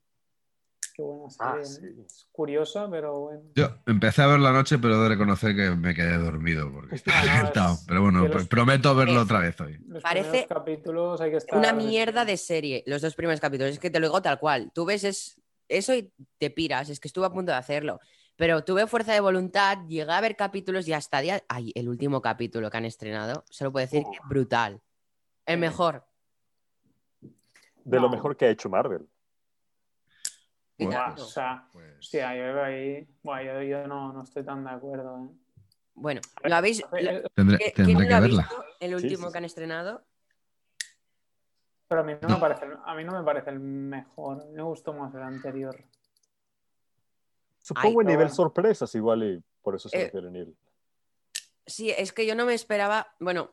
[0.95, 1.89] Qué buena Ah, serie.
[1.89, 1.93] ¿eh?
[1.95, 2.01] sí.
[2.05, 3.41] Es curiosa, pero bueno.
[3.55, 6.95] Yo empecé a ver la noche, pero he de reconocer que me quedé dormido porque
[6.95, 9.77] estaba es- Pero bueno, los- prometo verlo es- otra vez hoy.
[9.87, 11.57] Los Parece primeros capítulos hay que estar.
[11.57, 13.73] Una mierda de serie, los dos primeros capítulos.
[13.73, 14.71] Es que te lo digo tal cual.
[14.73, 16.89] Tú ves es, eso y te piras.
[16.89, 17.99] Es que estuve a punto de hacerlo.
[18.35, 21.43] Pero tuve fuerza de voluntad, llegué a ver capítulos y hasta día.
[21.47, 24.79] Ay, el último capítulo que han estrenado, solo puedo decir que brutal.
[25.45, 26.05] El mejor.
[27.83, 29.07] De lo mejor que ha hecho Marvel.
[30.77, 31.23] Tanto.
[31.23, 33.07] o sea, Pues- hostia, yo ahí.
[33.21, 35.25] Buah, yo, yo no, no estoy tan de acuerdo.
[35.25, 35.29] ¿eh?
[35.93, 36.81] Bueno, ¿lo habéis?
[36.91, 38.41] lo- Eh, Tendré, ¿qué- tendré ¿Quién que lo ha verla.
[38.49, 38.65] visto?
[38.79, 40.03] El Sí, último sí, que han estrenado.
[41.87, 42.35] Pero a mí no, No.
[42.35, 44.45] Me parece, el- a mí no me parece el mejor.
[44.49, 45.75] Me gustó más el anterior.
[47.61, 48.35] Supongo en pero nivel bueno.
[48.35, 50.57] sorpresas igual y por eso se Eh, refiere Neil.
[51.65, 53.07] Sí, es que yo no me esperaba.
[53.19, 53.51] Bueno,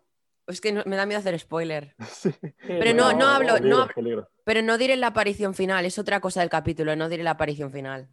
[0.51, 1.95] es que no- me da miedo hacer spoiler.
[2.07, 2.31] Sí.
[2.67, 4.29] Pero no, no hablo- Peligro, no peligro.
[4.45, 7.71] Pero no diré la aparición final, es otra cosa del capítulo, no diré la aparición
[7.73, 8.09] final.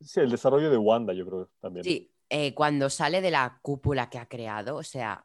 [0.00, 1.84] Sí, el desarrollo de Wanda, yo creo también.
[1.84, 5.24] Sí, eh, cuando sale de la cúpula que ha creado, o sea,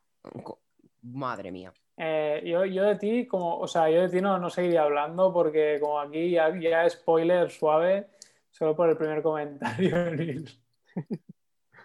[1.02, 1.74] madre mía.
[1.98, 5.34] Eh, yo, yo de ti, como, o sea, yo de ti no, no seguiría hablando
[5.34, 8.08] porque como aquí ya, ya spoiler suave,
[8.52, 9.96] solo por el primer comentario.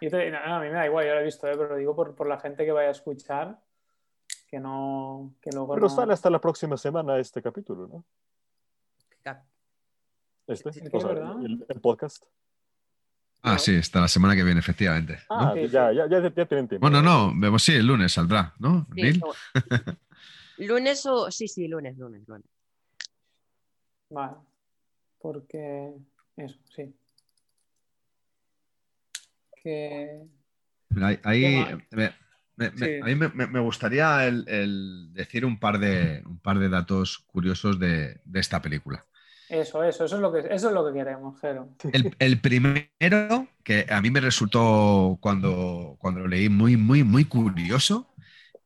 [0.02, 1.76] Yo te- no, no, a mí me da igual, yo lo he visto, eh, pero
[1.76, 3.58] digo por, por la gente que vaya a escuchar,
[4.48, 8.04] que no, que luego Pero no- sale hasta la próxima semana este capítulo, ¿no?
[9.22, 9.44] Cap-
[10.46, 11.10] Este, o
[11.40, 12.24] el, el podcast.
[13.44, 15.14] Ah, sí, está la semana que viene, efectivamente.
[15.28, 15.36] ¿no?
[15.36, 15.96] Ah, Sí, ya, sí.
[15.96, 16.78] ya, ya, ya tienen tiempo.
[16.88, 18.86] Bueno, no, vemos, sí, el lunes saldrá, ¿no?
[18.94, 19.20] Sí, Neil?
[19.20, 19.32] no.
[20.58, 21.28] lunes o.
[21.30, 22.46] Sí, sí, lunes, lunes, lunes.
[24.10, 24.36] Vale,
[25.20, 25.92] porque
[26.36, 26.94] eso, sí.
[29.62, 30.22] Que...
[31.00, 31.96] Ahí- ahí, ¿Qué me-
[32.56, 33.00] me- me- Sí.
[33.00, 36.68] a mí me, me- me gustaría el, el decir un par de, un par de
[36.68, 39.04] datos curiosos de, de esta película.
[39.48, 41.74] Eso, eso, eso es lo que, eso es lo que queremos, Jero.
[41.92, 47.24] El, el primero, que a mí me resultó cuando, cuando lo leí muy, muy, muy
[47.26, 48.14] curioso,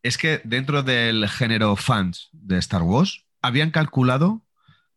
[0.02, 4.43] es que dentro del género fans de Star Wars habían calculado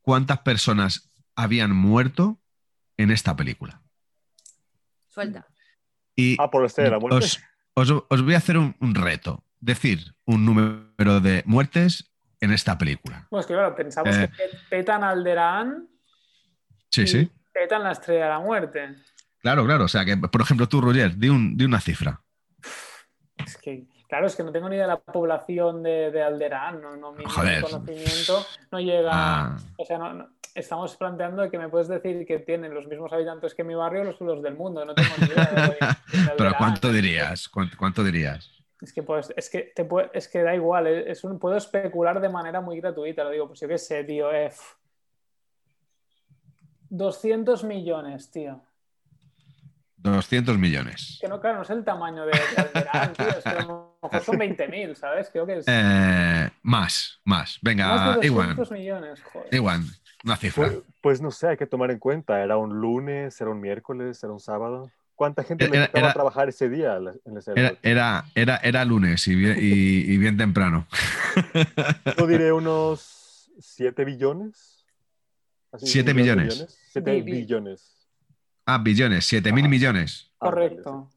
[0.02, 2.40] cuántas personas habían muerto
[2.98, 3.82] en esta película.
[5.08, 5.48] Suelta.
[6.20, 7.26] Y Ah, por la estrella de la muerte.
[7.26, 7.40] os,
[7.92, 12.78] os- os voy a hacer un, un reto, decir un número de muertes en esta
[12.78, 13.28] película.
[13.30, 14.30] Pues que claro, pensamos Eh.
[14.36, 15.88] que petan Alderaan
[16.92, 17.32] Sí, y sí.
[17.54, 18.96] petan la estrella de la muerte.
[19.40, 19.86] Claro, claro.
[19.86, 22.22] O sea, que, por ejemplo, tú, Roger, di, un- di una cifra.
[23.38, 26.82] Es que, claro, es que no tengo ni idea de la población de, de Alderaan,
[26.82, 27.62] no, no, mi, Joder.
[27.62, 29.10] conocimiento no llega.
[29.14, 33.14] Ah, O sea, no, no- estamos planteando que me puedes decir que tienen los mismos
[33.14, 35.46] habitantes que mi barrio los, los del mundo, no tengo ni idea.
[35.46, 36.54] de- de pero.
[36.58, 37.48] ¿cuánto dirías?
[37.48, 38.52] ¿Cuánto, cuánto dirías?
[38.82, 41.56] Es que, pues, es que, te puede- es que da igual, es es un, puedo
[41.56, 44.76] especular de manera muy gratuita, lo digo, pues yo qué sé, tío, eh, pf.
[46.90, 48.62] 200 millones, tío.
[49.98, 51.18] 200 millones.
[51.22, 53.66] Que no, claro, no es el tamaño de, de Alderaan, tío, es que
[54.02, 55.30] mejor son 20.000, ¿sabes?
[55.32, 57.60] Creo que es Eh, más, más.
[57.62, 58.56] Venga, más de Iwan.
[58.56, 59.54] 200 millones, joder.
[59.54, 59.86] Iwan,
[60.24, 60.68] una cifra.
[60.68, 62.42] Pues, pues no sé, hay que tomar en cuenta.
[62.44, 64.90] ¿Era un lunes, era un miércoles, era un sábado?
[65.16, 67.62] ¿Cuánta gente Era- le tocaba era- trabajar ese día en serie?
[67.66, 70.88] Era, era, era, era lunes y bien, y- y bien temprano.
[72.18, 74.86] Yo diré unos 7 billones.
[75.72, 76.66] Así, Siete millones.
[76.92, 78.08] 7 Bi- bi- billones.
[78.66, 79.68] Ah, billones, 7 mil Ah.
[79.68, 80.32] millones.
[80.38, 81.10] Correcto.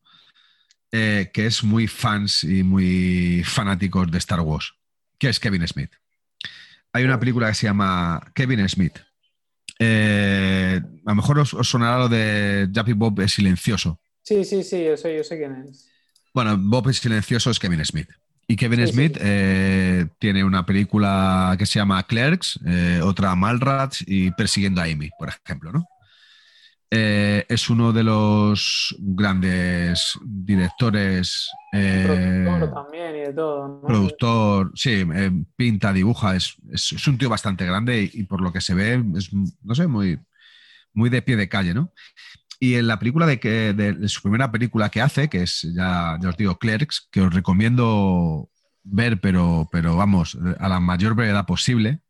[0.92, 4.74] eh, que es muy fans y muy fanáticos de Star Wars,
[5.24, 5.90] que es Kevin Smith.
[6.92, 8.98] Hay una película que se llama Kevin Smith.
[9.78, 14.00] Eh, a lo mejor os, os sonará lo de Jappy Bob es silencioso.
[14.22, 15.88] Sí, sí, sí, yo sé, yo sé quién es.
[16.34, 18.08] Bueno, Bob es silencioso es Kevin Smith.
[18.46, 19.20] Y Kevin Sí, Smith sí.
[19.22, 25.08] eh, tiene una película que se llama Clerks, eh, otra Malrats y Persiguiendo a Amy,
[25.18, 25.86] por ejemplo, ¿no?
[26.96, 33.68] Eh, es uno de los grandes directores, eh, Productor también y de todo.
[33.68, 33.80] ¿no?
[33.86, 38.40] productor, sí, eh, pinta, dibuja, es, es- es un tío bastante grande y, y por
[38.40, 40.18] lo que se ve es, no sé, muy,
[40.92, 41.92] muy de pie de calle, ¿no?
[42.60, 45.62] Y en la película de, que, de, de su primera película que hace, que es,
[45.74, 48.48] ya, ya os digo, Clerks, que os recomiendo
[48.84, 52.00] ver, pero, pero vamos, a la mayor brevedad posible,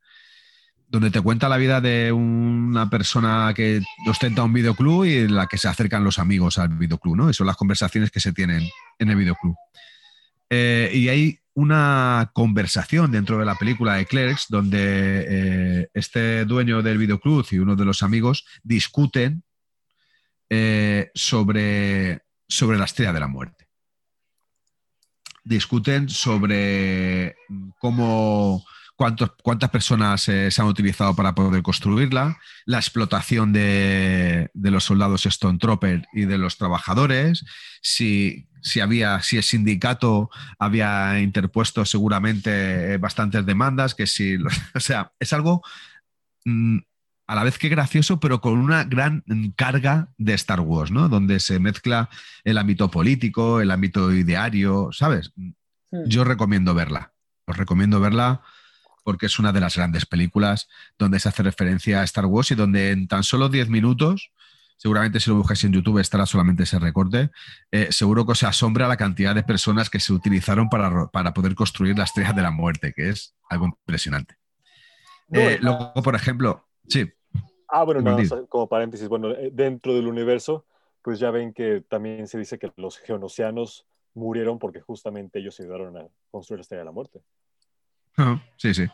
[0.95, 5.49] donde te cuenta la vida de una persona que ostenta un videoclub y en la
[5.49, 7.29] que se acercan los amigos al videoclub, ¿no?
[7.29, 8.62] Y son las conversaciones que se tienen
[9.01, 9.57] en el videoclub.
[10.49, 14.79] Eh, y hay una conversación dentro de la película de Clerks donde
[15.29, 19.43] eh, este dueño del videoclub y uno de los amigos discuten
[20.49, 23.66] eh, sobre, sobre la estrella de la muerte.
[25.43, 27.35] Discuten sobre
[27.81, 28.65] cómo,
[28.97, 34.85] cuántos, cuántas personas eh, se han utilizado para poder construirla, la explotación de, de los
[34.85, 37.45] soldados Stone Trooper y de los trabajadores,
[37.83, 44.37] si, si, había, si el sindicato había interpuesto seguramente eh, bastantes demandas, que si,
[44.75, 45.62] o sea, es algo
[46.45, 46.79] mm,
[47.27, 49.25] a la vez que gracioso, pero con una gran
[49.57, 51.09] carga de Star Wars, ¿no?
[51.09, 52.11] Donde se mezcla
[52.45, 55.33] el ámbito político, el ámbito ideario, ¿sabes?
[55.37, 56.05] Hmm.
[56.07, 57.12] Yo recomiendo verla.
[57.47, 58.43] Os recomiendo verla
[59.05, 60.69] porque es una de las grandes películas
[60.99, 64.33] donde se hace referencia a Star Wars y donde en tan solo 10 minutos,
[64.77, 67.31] seguramente si lo buscáis en YouTube estará solamente ese recorte,
[67.71, 71.55] eh, seguro que os asombra la cantidad de personas que se utilizaron para, para poder
[71.55, 74.37] construir la estrella de la muerte, que es algo impresionante.
[75.33, 77.09] Eh, y- luego, por ejemplo, sí,
[77.69, 78.17] Ah, bueno,
[78.49, 80.65] como paréntesis, bueno, eh, dentro del universo,
[81.03, 85.97] pues ya ven que también se dice que los geonosianos murieron porque justamente ellos ayudaron
[85.97, 87.21] a construir la Estrella de la Muerte.
[88.57, 88.86] Sí, sí.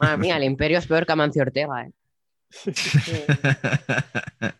[0.00, 1.92] Madre mía, el imperio es peor que Amancio Ortega, ¿eh?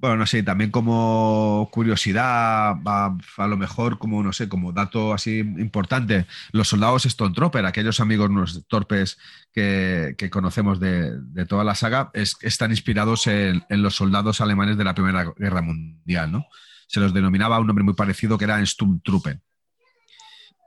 [0.00, 5.12] Bueno, no sé, también como curiosidad, a, a lo mejor como, no sé, como dato
[5.12, 9.18] así importante, los soldados Stone Trooper, aquellos amigos nos- torpes
[9.52, 14.40] que, que conocemos de, de toda la saga, es- están inspirados en, en los soldados
[14.40, 16.46] alemanes de la Primera Guerra Mundial, ¿no?
[16.86, 19.42] Se los denominaba un nombre muy parecido que era Sturmtruppen.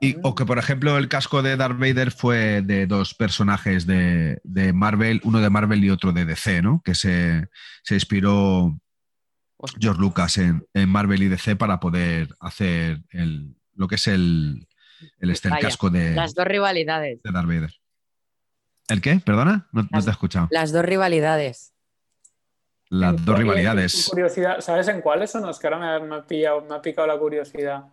[0.04, 4.40] Y, o que, por ejemplo, el casco de Darth Vader fue de dos personajes de,
[4.42, 6.82] de Marvel, uno de Marvel y otro de DC, ¿no?
[6.84, 7.46] Que se,
[7.84, 8.76] se inspiró
[9.78, 14.66] George Lucas en, en Marvel y DC para poder hacer el, lo que es el,
[15.20, 17.22] el, este, el Vaya, casco de, Las dos rivalidades.
[17.22, 17.72] de Darth Vader.
[18.88, 19.20] ¿El qué?
[19.24, 19.68] ¿Perdona?
[19.70, 20.48] No, no Las- te he escuchado.
[20.50, 21.72] Las dos rivalidades.
[22.88, 24.08] Las dos rivalidades.
[24.10, 25.48] Curiosidad, ¿sabes en cuáles son?
[25.48, 27.84] Es que ahora me ha, me ha pillado, me ha picado la curiosidad.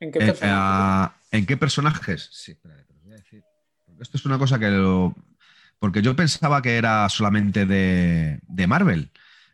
[0.00, 0.42] ¿En qué Eh, personajes?
[0.52, 2.28] ah, ¿En qué personajes?
[2.32, 3.42] Sí, espera, te lo voy a decir.
[3.86, 5.14] Porque Esto es una cosa que lo.
[5.78, 9.10] Porque yo pensaba que era solamente de, de Marvel.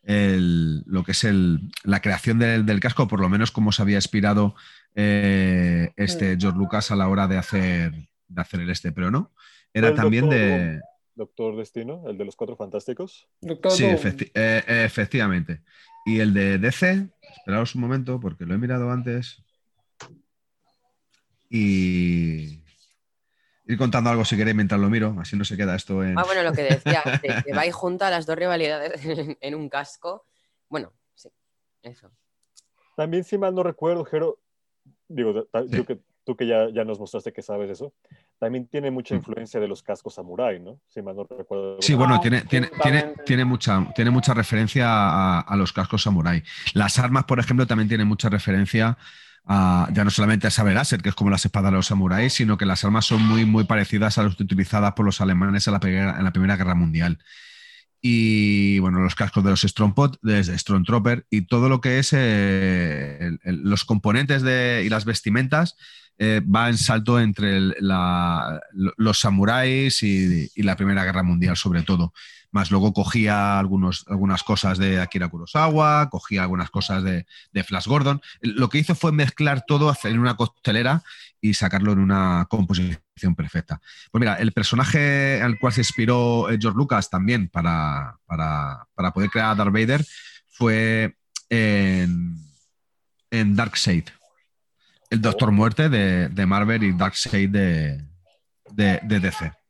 [0.07, 3.81] el- lo que es el, la creación del, del casco, por lo menos como se
[3.81, 4.55] había inspirado
[4.95, 6.41] eh, este Mm.
[6.41, 7.93] George Lucas a la hora de hacer,
[8.29, 9.33] de hacer el este, pero no.
[9.73, 10.81] Era El también Doctor de.
[11.17, 13.29] Doctor Destino, el de los Cuatro Fantásticos.
[13.41, 15.63] Doctor Sí, efecti- eh, efectivamente.
[16.05, 17.09] Y el de DC,
[17.39, 19.43] esperaos un momento porque lo he mirado antes.
[21.57, 22.61] Y
[23.67, 26.19] ir contando algo si queréis mientras lo miro, así no se queda esto en.
[26.19, 29.55] Ah, bueno, lo que decía, que, que va y junta las dos rivalidades en, en
[29.55, 30.27] un casco.
[30.69, 31.29] Bueno, sí,
[31.83, 32.11] eso.
[32.97, 34.41] También, si mal no recuerdo, Jero,
[35.09, 35.77] digo, Sí.
[35.77, 37.93] tú que, tú que ya, ya nos mostraste que sabes eso,
[38.41, 39.19] también tiene mucha Mm.
[39.19, 40.81] influencia de los cascos samurai, ¿no?
[40.89, 41.81] Si mal no recuerdo.
[41.81, 46.03] Sí, bueno, Ah, tiene, tiene, tiene, tiene, mucha, tiene mucha referencia a, a los cascos
[46.03, 46.43] samurai.
[46.73, 48.99] Las armas, por ejemplo, también tienen mucha referencia
[49.47, 52.57] ya no solamente a saber láser, que es como las espadas de los samuráis, sino
[52.57, 55.81] que las armas son muy, muy parecidas a las utilizadas por los alemanes en la,
[55.81, 57.19] primera- en la Primera Guerra Mundial.
[58.01, 63.31] Y bueno, los cascos de los Stormpot, de Stormtrooper y todo lo que es eh,
[63.45, 65.77] los componentes de, y las vestimentas
[66.19, 72.13] eh, va en salto entre los samuráis y la Primera Guerra Mundial, sobre todo.
[72.55, 77.27] Más luego cogía algunos, algunas cosas de Akira Kurosawa, cogía algunas cosas de,
[77.65, 78.23] Flash Gordon.
[78.43, 81.03] Lo que hizo fue mezclar todo, hacer una costelera
[81.41, 83.81] y sacarlo en una composición perfecta.
[84.13, 89.11] Pues mira, el personaje al cual se inspiró eh, George Lucas también para, para, para
[89.13, 90.07] poder crear a Darth Vader
[90.47, 91.17] fue
[91.49, 92.37] en,
[93.33, 94.05] en Darkseid.
[95.11, 98.01] El Doctor Muerte de, de Marvel y Darkseid de,
[98.71, 99.64] de, de DC.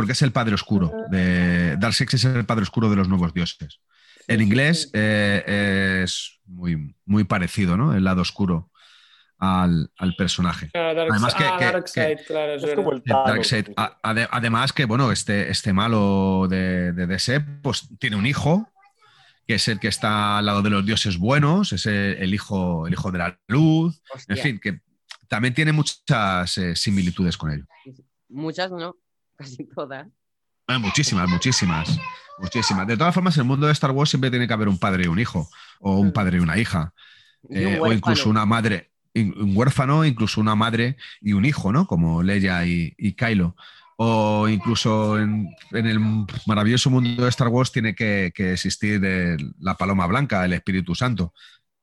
[0.00, 0.90] Porque es el padre oscuro.
[1.10, 3.80] De, Darkseid es el padre oscuro de los nuevos dioses.
[4.26, 7.94] En inglés eh, es muy, muy parecido, ¿no?
[7.94, 8.70] El lado oscuro
[9.38, 10.70] al, al personaje.
[10.72, 11.44] Ah, Dark- Además que-
[13.76, 13.98] ah,
[14.30, 18.66] además que, bueno, este, este malo de, de DC, pues tiene un hijo,
[19.46, 22.86] que es el que está al lado de los dioses buenos, es el, el hijo,
[22.86, 24.80] el hijo de la luz, Hostia, en fin, que
[25.28, 27.64] también tiene muchas eh, similitudes con ello.
[28.28, 28.96] Muchas no,
[29.40, 30.06] casi todas.
[30.66, 31.98] Ah, muchísimas, muchísimas,
[32.38, 32.86] muchísimas.
[32.86, 35.04] De todas formas, en el mundo de Star Wars siempre tiene que haber un padre
[35.04, 35.48] y un hijo,
[35.80, 36.92] o un padre y una hija,
[37.48, 41.72] Y un eh, o incluso una madre, un huérfano, incluso una madre y un hijo,
[41.72, 41.86] ¿no?
[41.86, 43.56] Como Leia y, y Kylo.
[44.02, 46.00] O incluso en, en el
[46.46, 50.94] maravilloso mundo de Star Wars tiene que, que existir el- la paloma blanca, el Espíritu
[50.94, 51.34] Santo,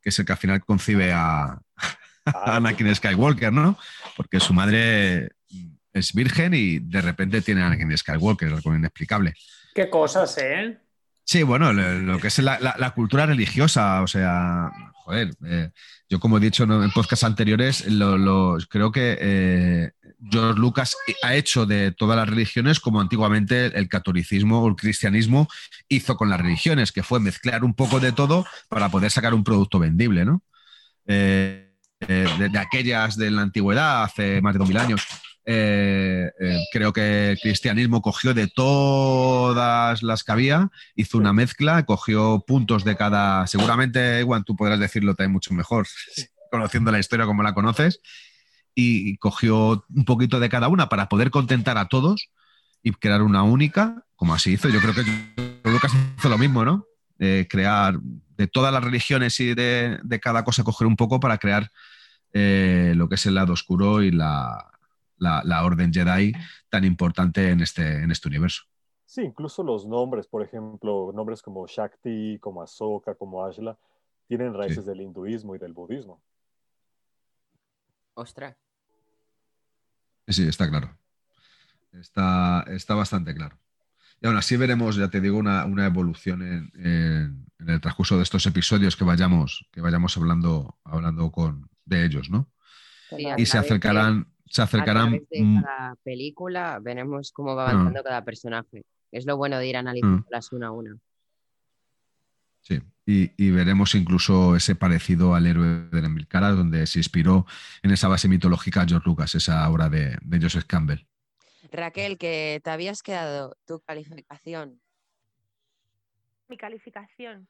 [0.02, 1.60] que es el que al final concibe a, a
[2.26, 3.78] Ah, Anakin Skywalker, ¿no?
[4.16, 5.30] Porque su madre
[5.98, 9.34] es virgen y de repente tiene a Anakin Skywalker, algo inexplicable.
[9.74, 10.78] Qué cosas, ¿eh?
[11.24, 14.70] Sí, bueno, lo, lo que es la, la- la cultura religiosa, o sea,
[15.04, 15.70] joder, eh,
[16.10, 19.92] yo como he dicho en podcasts anteriores, lo- lo- creo que eh,
[20.32, 25.50] George Lucas ha hecho de todas las religiones como antiguamente el catolicismo o el cristianismo
[25.90, 29.44] hizo con las religiones, que fue mezclar un poco de todo para poder sacar un
[29.44, 30.42] producto vendible, ¿no?
[31.06, 35.02] Eh, de, de aquellas de la antigüedad, hace más de 2000 años,
[35.50, 41.86] eh, eh, creo que el cristianismo cogió de todas las que había, hizo una mezcla,
[41.86, 43.48] cogió puntos de cada.
[43.48, 45.88] Seguramente, Juan, tú podrás decirlo también mucho mejor,
[46.52, 48.02] conociendo la historia como la conoces,
[48.76, 52.30] y cogió un poquito de cada una para poder contentar a todos
[52.84, 54.68] y crear una única, como así hizo.
[54.68, 55.06] Yo creo que
[55.64, 56.86] Lucas hizo lo mismo, ¿no?
[57.20, 61.38] Eh, crear de todas las religiones y de, de cada cosa, coger un poco para
[61.38, 61.72] crear
[62.34, 64.77] eh, lo que es el lado oscuro y la,
[65.18, 66.34] la- la orden Jedi
[66.70, 68.64] tan importante en este, en este universo.
[69.06, 73.78] Sí, incluso los nombres, por ejemplo, nombres como Shakti, como Ahsoka, como Ashla,
[74.28, 76.22] tienen raíces del hinduismo y del budismo.
[78.16, 78.56] Ostras.
[80.28, 80.98] Sí, está claro.
[81.94, 83.58] Está, está bastante claro.
[84.22, 88.18] Y aún así veremos, ya te digo, una, una evolución en, en- en el transcurso
[88.18, 92.52] de estos episodios que vayamos, que vayamos hablando, hablando con, de ellos, ¿no?
[93.10, 97.68] Sí, Y se acercarán, se a acercarán través de mm, cada película veremos cómo va
[97.68, 97.72] Ah.
[97.72, 98.84] avanzando cada personaje.
[99.12, 100.98] Es lo bueno de ir analizándolas una a una.
[102.62, 107.00] Sí, y, y veremos incluso ese parecido al héroe de la Mil Caras, donde se
[107.00, 107.46] inspiró
[107.82, 111.06] en esa base mitológica George Lucas, esa obra de, de Joseph Campbell.
[111.72, 114.82] Raquel, que te habías quedado tu calificación.
[116.50, 117.48] Mi calificación,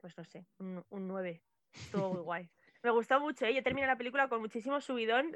[0.00, 1.42] pues no sé, un, un 9.
[1.72, 2.50] Estuvo muy guay.
[2.82, 3.54] Me gustó mucho, ¿eh?
[3.54, 5.30] yo terminé la película con muchísimo subidón.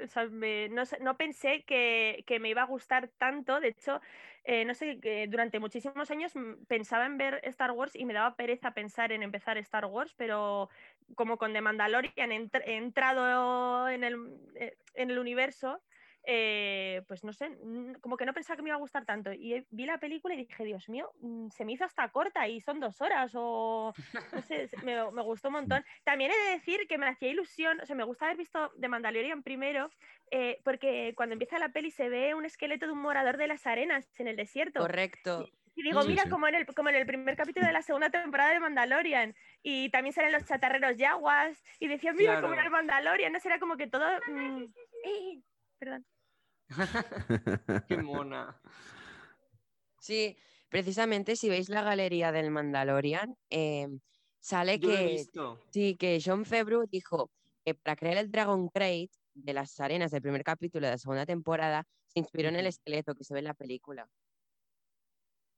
[0.71, 3.61] no, no pensé que, que me iba a gustar tanto.
[3.61, 4.01] De hecho,
[4.43, 8.13] eh, no sé, que durante muchísimos años mm, pensaba en ver Star Wars y me
[8.13, 10.69] daba pereza pensar en empezar Star Wars, pero
[11.15, 14.15] como con The Mandalorian he entrado en el,
[14.55, 15.81] eh, en el universo,
[16.29, 17.57] eh, pues no sé,
[18.01, 19.31] como que no pensaba que me iba a gustar tanto.
[19.31, 22.59] Y vi la película y dije, Dios mío, mm, se me hizo hasta corta y
[22.59, 23.93] son dos horas o
[24.33, 25.85] no sé, me, me gustó un montón.
[26.03, 28.89] También he de decir que me hacía ilusión, o sea, me gusta haber visto The
[28.89, 29.89] Mandalorian primero,
[30.29, 33.65] eh, porque cuando empieza la peli se ve un esqueleto de un morador de las
[33.65, 34.81] arenas en el desierto.
[34.81, 35.47] Correcto.
[35.75, 36.29] Y digo, Sí, mira, sí.
[36.29, 39.35] Como, en el, como en el primer capítulo de la segunda temporada de Mandalorian.
[39.61, 41.63] Y también salen los chatarreros yaguas.
[41.79, 42.65] Y decía, mira, como en Claro.
[42.67, 43.31] el Mandalorian.
[43.31, 44.03] No será como que todo.
[44.27, 44.63] mm,
[45.05, 45.41] ¡eh!
[45.77, 46.03] Perdón.
[47.87, 48.59] Qué mona.
[49.99, 50.37] Sí,
[50.69, 53.87] precisamente si veis la galería del Mandalorian, eh,
[54.39, 55.25] sale Yo que
[55.71, 57.31] sí, que John Favreau dijo
[57.65, 61.25] que para crear el Dragon Crate de las arenas del primer capítulo de la segunda
[61.25, 64.09] temporada se inspiró en el esqueleto que se ve en la película.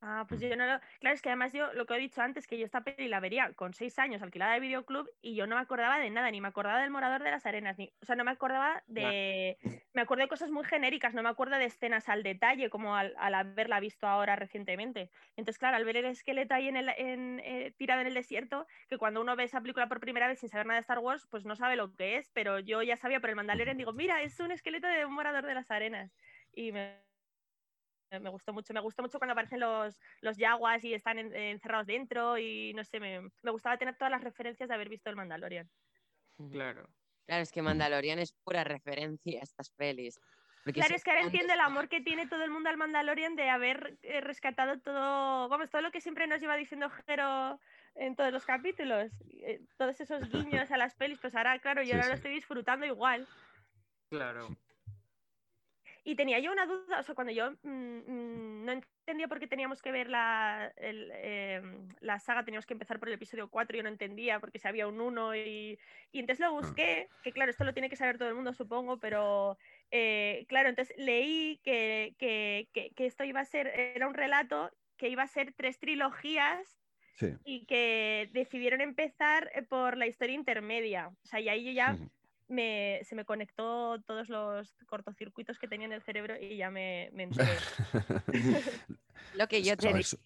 [0.01, 0.79] Ah, pues yo no lo.
[1.01, 3.19] Claro, es que además yo lo que he dicho antes, que yo esta peli la
[3.19, 6.39] vería con seis años alquilada de videoclub y yo no me acordaba de nada, ni
[6.39, 7.93] me acordaba del morador de las arenas, ni.
[8.01, 9.57] O sea, no me acordaba de.
[9.91, 13.15] Me acuerdo de cosas muy genéricas, no me acuerdo de escenas al detalle, como al,
[13.17, 15.09] al haberla visto ahora recientemente.
[15.35, 18.67] Entonces, claro, al ver el esqueleto ahí en el, en, eh, tirado en el desierto,
[18.87, 21.27] que cuando uno ve esa película por primera vez sin saber nada de Star Wars,
[21.29, 24.21] pues no sabe lo que es, pero yo ya sabía por el Mandalorian, digo, mira,
[24.21, 26.15] es un esqueleto de un morador de las arenas.
[26.53, 27.08] Y me,
[28.19, 31.85] me gustó mucho, me gustó mucho cuando aparecen los, los yaguas y están en- encerrados
[31.85, 35.15] dentro y no sé, me, me gustaba tener todas las referencias de haber visto el
[35.15, 35.69] Mandalorian.
[36.51, 36.89] Claro.
[37.27, 40.19] Claro, es que Mandalorian es pura referencia a estas pelis.
[40.73, 43.49] Claro, es que ahora entiendo el amor que tiene todo el mundo al Mandalorian de
[43.49, 47.59] haber eh, rescatado todo, vamos, todo lo que siempre nos lleva diciendo Jero
[47.95, 49.11] en todos los capítulos.
[49.41, 52.31] Eh, todos esos guiños a las pelis, pues ahora, claro, yo Sí, ahora lo estoy
[52.31, 53.27] disfrutando igual.
[54.09, 54.49] Claro.
[56.09, 59.45] Y tenía yo una duda, o sea, cuando yo mm, mm, no entendía por qué
[59.45, 61.61] teníamos que ver la, el, eh,
[61.99, 64.87] la saga, teníamos que empezar por el episodio 4, yo no entendía porque si había
[64.87, 65.77] un 1 y,
[66.11, 68.99] y entonces lo busqué, que claro, esto lo tiene que saber todo el mundo, supongo,
[68.99, 69.59] pero
[69.91, 74.71] eh, claro, entonces leí que, que, que, que esto iba a ser, era un relato
[74.97, 76.81] que iba a ser tres trilogías
[77.13, 77.35] Sí.
[77.43, 81.09] y que decidieron empezar eh, por la historia intermedia.
[81.09, 81.99] O sea, y ahí yo ya.
[82.49, 87.09] Me, se me conectó todos los cortocircuitos que tenía en el cerebro y ya me,
[87.13, 87.47] me enteré.
[89.33, 90.17] Lo que yo te dije.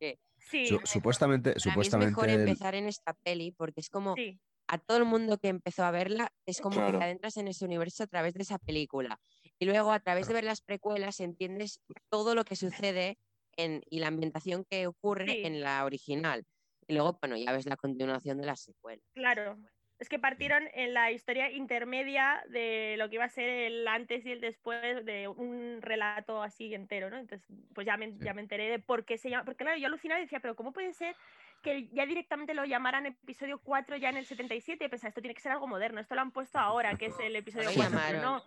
[0.00, 3.90] que Sí, Su- supuestamente, para mí es supuestamente mejor empezar en esta peli porque es
[3.90, 6.92] como sí, a todo el mundo que empezó a verla, es como Claro.
[6.92, 9.20] que te adentras en ese universo a través de esa película.
[9.58, 13.18] Y luego a través de ver las precuelas entiendes todo lo que sucede
[13.56, 15.42] en, y la ambientación que ocurre Sí.
[15.44, 16.44] en la original.
[16.88, 19.02] Y luego, bueno, ya ves la continuación de la secuela.
[19.14, 19.58] claro.
[20.00, 24.24] Es que partieron en la historia intermedia de lo que iba a ser el antes
[24.24, 27.18] y el después de un relato así entero, ¿no?
[27.18, 28.18] Entonces, pues ya me, Sí.
[28.22, 29.44] ya me enteré de por qué se llama.
[29.44, 31.14] Porque claro, yo alucinaba y decía, pero ¿cómo puede ser
[31.62, 34.82] que ya directamente lo llamaran episodio 4 ya en el 77?
[34.82, 37.20] Y pensaba, esto tiene que ser algo moderno, esto lo han puesto ahora, que es
[37.20, 37.90] el episodio Lo 4.
[37.92, 38.22] llamaron.
[38.22, 38.42] No.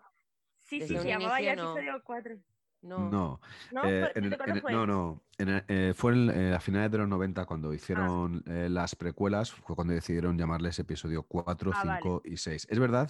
[0.58, 1.74] Sí, Desde sí, se llamaba ya no.
[1.76, 2.36] episodio 4.
[2.84, 3.40] No, No,
[3.72, 3.90] ¿No?
[3.90, 4.72] eh, ¿Fue- en el- ¿Desde cuándo en el- fue?
[4.74, 5.24] no, no.
[5.68, 9.76] eh, fue en, eh, a finales de los 90 cuando hicieron eh, las precuelas, fue
[9.76, 12.68] cuando decidieron llamarles episodio 4, Ah, 5 y 6.
[12.70, 13.10] Es verdad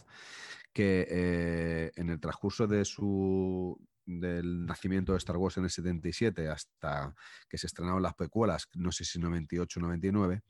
[0.74, 7.16] que en el transcurso de su del nacimiento de Star Wars en el 77 hasta
[7.48, 10.42] que se estrenaron las precuelas, no sé si 98 o 99,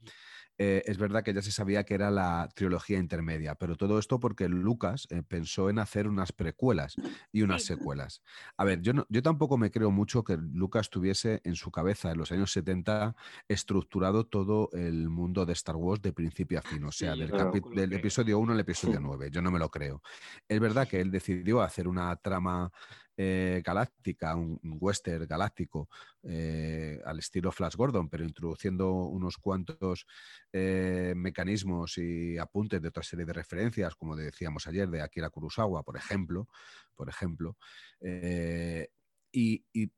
[0.58, 4.20] eh, es verdad que ya se sabía que era la trilogía intermedia, pero todo esto
[4.20, 6.98] porque Lucas eh, pensó en hacer unas precuelas
[7.32, 7.68] y unas Sí.
[7.68, 8.22] secuelas.
[8.56, 12.10] A ver, yo, no- yo tampoco me creo mucho que Lucas tuviese en su cabeza
[12.12, 13.14] en los años 70
[13.48, 17.32] estructurado todo el mundo de Star Wars de principio a fin, o sea, Sí, del,
[17.72, 19.30] del episodio 1 al episodio 9.
[19.30, 20.02] Yo no me lo creo.
[20.48, 22.70] Es verdad que él decidió hacer una trama
[23.16, 25.88] eh, galáctica, un, western galáctico
[26.22, 30.06] eh, al estilo Flash Gordon, pero introduciendo unos cuantos
[30.52, 35.82] eh, mecanismos y apuntes de otra serie de referencias, como decíamos ayer, de Akira Kurosawa,
[35.82, 36.48] por ejemplo,
[36.94, 37.56] por ejemplo,
[38.00, 39.90] y, y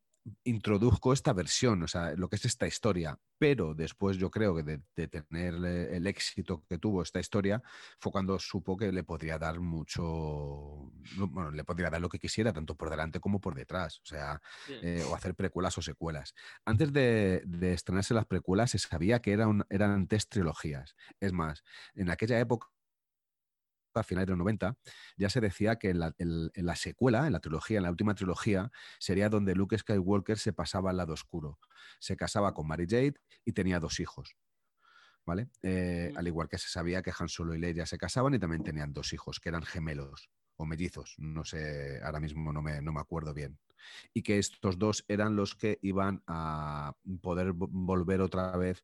[0.44, 4.62] introduzco esta versión, o sea, lo que es esta historia, pero después yo creo que
[4.62, 7.62] de, de tener el éxito que tuvo esta historia
[8.00, 10.02] fue cuando supo que le podría dar mucho,
[11.16, 14.40] bueno, le podría dar lo que quisiera, tanto por delante como por detrás, o sea,
[14.68, 16.34] eh, o hacer precuelas o secuelas.
[16.64, 20.96] Antes de, de estrenarse las precuelas se sabía que eran, eran tres trilogías.
[21.20, 21.62] Es más,
[21.94, 22.68] en aquella época,
[24.00, 24.76] a finales de los 90,
[25.16, 27.90] ya se decía que en la, en- en la secuela, en la trilogía, en la
[27.90, 31.58] última trilogía, sería donde Luke Skywalker se pasaba al lado oscuro.
[31.98, 33.14] Se casaba con Mary Jade
[33.44, 34.36] y tenía dos hijos.
[35.24, 35.48] ¿Vale?
[35.62, 36.12] Eh.
[36.16, 38.92] Al igual que se sabía que Han Solo y Leia se casaban y también tenían
[38.92, 43.00] dos hijos, que eran gemelos o mellizos, no sé, ahora mismo no me, no me
[43.00, 43.58] acuerdo bien.
[44.14, 48.82] Y que estos dos eran los que iban a poder vo- volver otra vez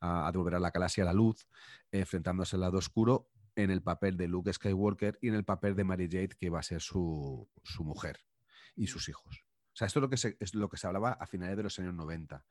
[0.00, 1.46] a, a devolver a la galaxia la luz,
[1.90, 3.28] enfrentándose al lado oscuro
[3.62, 6.58] en el papel de Luke Skywalker y en el papel de Mary Jade, que iba
[6.58, 8.20] a ser su, su mujer
[8.76, 9.44] y sus hijos.
[9.72, 11.62] O sea, esto es lo que se, es lo que se hablaba a finales de
[11.62, 12.44] los años 90.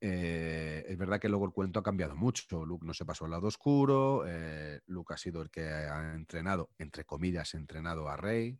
[0.00, 2.64] Eh, es verdad que luego el cuento ha cambiado mucho.
[2.64, 4.24] Luke no se pasó al lado oscuro.
[4.26, 8.58] eh, Luke ha sido el que ha entrenado, entre comillas, entrenado a Rey.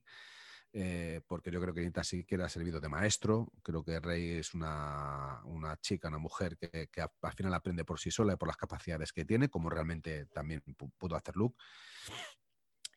[0.72, 3.52] Eh, porque yo creo que ni tan siquiera ha servido de maestro.
[3.62, 7.84] Creo que Rey es una, una chica, una mujer que, que a- al final aprende
[7.84, 11.36] por sí sola y por las capacidades que tiene, como realmente también pu- pudo hacer
[11.36, 11.56] Luke.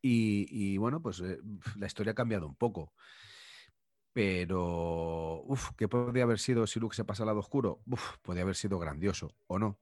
[0.01, 1.39] Y, y, bueno, pues eh,
[1.77, 2.93] la historia ha cambiado un poco.
[4.13, 7.81] Pero, uff, ¿qué podría haber sido si Luke se pasa al lado oscuro?
[7.87, 9.79] Uf, podría haber sido grandioso, ¿o no?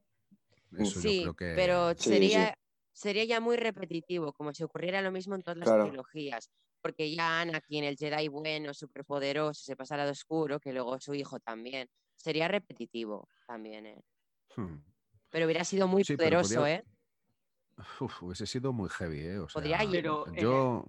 [0.77, 1.51] Eso Sí, yo creo que.
[1.53, 2.55] pero Sí, sería, sí.
[2.93, 5.75] sería ya muy repetitivo, como si ocurriera lo mismo en todas las Claro.
[5.75, 6.49] trilogías.
[6.81, 11.13] Porque ya Anakin, el Jedi bueno, superpoderoso, se pasa al lado oscuro, que luego su
[11.13, 11.89] hijo también.
[12.15, 14.01] Sería repetitivo también, ¿eh?
[14.55, 14.77] Hmm.
[15.29, 16.85] Pero hubiera sido muy Sí, poderoso, podría- ¿eh?
[17.99, 19.39] Uf, hubiese sido muy heavy, ¿eh?
[19.39, 19.91] O sea, Podría ir.
[19.91, 20.85] Pero, yo.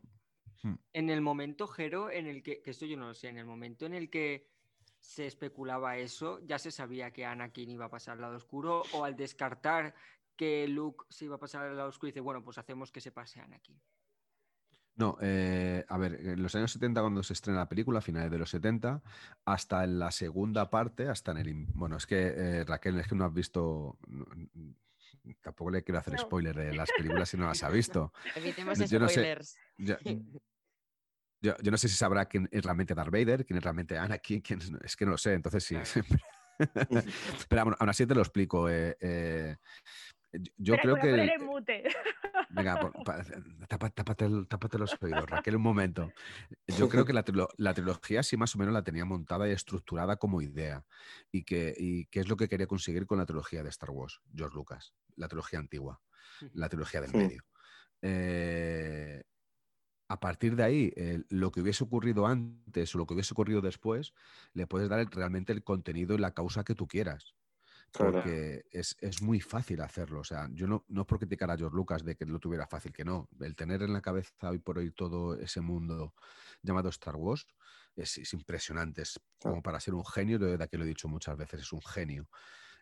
[0.93, 3.47] En el momento, Jero, en el que, que esto yo no lo sé, en el
[3.47, 4.48] momento en el que
[5.01, 9.05] se especulaba eso, ya se sabía que Anakin iba a pasar al lado oscuro, o
[9.05, 9.94] al descartar
[10.36, 13.10] que Luke se iba a pasar al lado oscuro, dice, bueno, pues hacemos que se
[13.10, 13.81] pase Anakin.
[14.94, 18.31] No, eh, a ver, en los años 70 cuando se estrena la película, a finales
[18.31, 19.01] de los 70,
[19.47, 21.55] hasta en la segunda parte, hasta en el...
[21.74, 23.98] Bueno, es que eh, Raquel, es que no has visto...
[24.06, 24.27] no,
[25.40, 26.19] Tampoco le quiero hacer No.
[26.19, 28.12] spoiler de las películas si no las ha visto.
[28.35, 29.14] Evitemos Yo no sé.
[29.23, 29.56] spoilers.
[29.78, 29.97] Yo,
[31.40, 34.40] yo- yo no sé si sabrá quién es realmente Darth Vader, quién es realmente Anakin,
[34.43, 35.32] quién es, es que no lo sé.
[35.35, 35.74] Entonces, sí,
[36.59, 37.02] Claro.
[37.48, 38.69] Pero aún, aún así te lo explico.
[38.69, 39.56] eh,
[40.56, 41.10] yo creo que.
[41.10, 41.84] poner en mute.
[42.50, 42.92] Venga,
[43.68, 46.12] tápate, los oídos, Raquel, un momento.
[46.66, 47.24] Yo creo que la,
[47.56, 50.84] la trilogía sí más o menos la tenía montada y estructurada como idea.
[51.30, 54.20] Y que, y qué es lo que quería conseguir con la trilogía de Star Wars,
[54.34, 56.00] George Lucas, la trilogía antigua,
[56.52, 57.16] la trilogía del Sí.
[57.16, 57.42] medio.
[58.02, 59.22] Eh,
[60.09, 60.92] a partir de ahí,
[61.30, 64.12] lo que hubiese ocurrido antes o lo que hubiese ocurrido después,
[64.52, 67.34] le puedes dar el- realmente el contenido y la causa que tú quieras.
[67.93, 70.20] Porque es, es muy fácil hacerlo.
[70.20, 72.66] O sea, yo no, no es por criticar a George Lucas de que lo tuviera
[72.66, 73.28] fácil, que no.
[73.40, 76.14] El tener en la cabeza hoy por hoy todo ese mundo
[76.62, 77.47] llamado Star Wars
[77.94, 79.02] es, es impresionante.
[79.02, 81.73] Es como para ser un genio, de verdad que lo he dicho muchas veces, es
[81.73, 82.28] un genio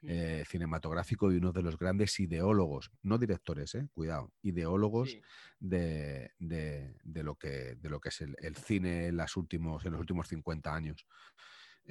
[0.02, 5.20] eh, cinematográfico y uno de los grandes ideólogos, no directores, eh, cuidado, ideólogos Sí.
[5.58, 9.84] de, de- de lo, que, de lo que es el, el cine en, las últimos,
[9.84, 11.06] en los últimos 50 años.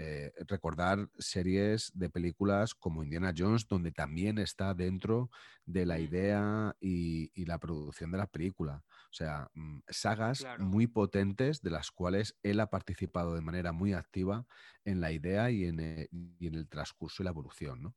[0.01, 5.29] Eh, recordar series de películas como Indiana Jones, donde también está dentro
[5.65, 8.85] de la idea y, y la producción de la película.
[8.87, 10.55] O sea, mm, sagas Claro.
[10.55, 14.45] muy potentes de las cuales él ha participado de manera muy activa
[14.85, 17.95] en la idea y en, eh, y en el transcurso y la evolución, ¿no?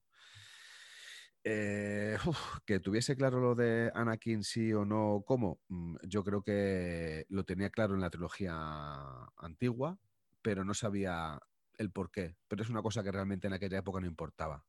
[1.44, 5.60] Eh, uf, que tuviese claro lo de Anakin sí o no, ¿cómo?
[5.68, 8.54] Mm, Yo creo que lo tenía claro en la trilogía
[9.36, 9.98] antigua,
[10.42, 11.40] pero no sabía
[11.78, 12.36] el por qué.
[12.48, 14.64] Pero es una cosa que realmente en aquella época no importaba.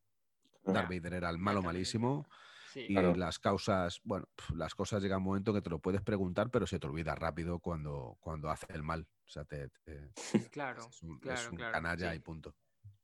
[0.63, 2.25] Darth Vader era el malo malísimo
[2.71, 2.85] Sí.
[2.89, 3.13] y Claro.
[3.15, 6.79] las causas, bueno, las cosas llega un momento que te lo puedes preguntar, pero se
[6.79, 9.07] te olvida rápido cuando, cuando hace el mal.
[9.25, 10.09] O sea, te- te-
[10.51, 12.15] Claro, es un, es claro, un claro, canalla sí.
[12.17, 12.55] y punto.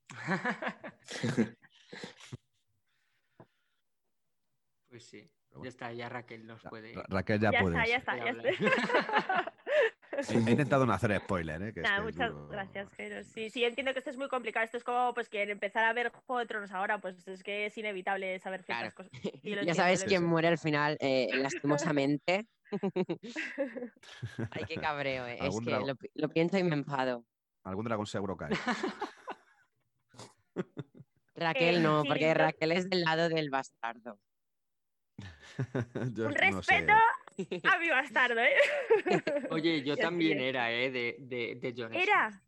[4.88, 5.30] pues sí.
[5.62, 6.94] Ya está, ya Raquel nos puede.
[6.94, 7.78] Ra- Raquel, ya, Ya puedes.
[7.80, 9.49] está, ya está, ya puede está.
[10.28, 11.74] He, intentado no hacer spoiler, ¿eh?
[11.74, 12.48] Que muchas duro.
[12.50, 13.24] gracias, Jero.
[13.24, 14.66] Sí, sí, entiendo que esto es muy complicado.
[14.66, 17.66] Esto es como pues que empezar a ver Juego de Tronos ahora, pues es que
[17.68, 19.10] es inevitable saber ciertas Claro.
[19.10, 19.12] cosas.
[19.44, 22.48] Ya entiendo, sabes quién muere al final, eh, lastimosamente.
[24.52, 25.38] Ay, qué cabreo, eh.
[25.42, 27.26] Es que lo, pi- lo pienso y me enfado.
[27.64, 28.50] Algún dragón seguro cae.
[31.36, 34.20] Raquel Eh, no, porque Raquel es del lado del bastardo.
[36.14, 36.86] Yo Un no sé.
[37.50, 38.56] respeto a mi bastardo, ¿eh?
[39.50, 40.92] Oye, yo también era, ¿eh?
[40.92, 42.02] De, de, de.
[42.02, 42.44] ¿Era?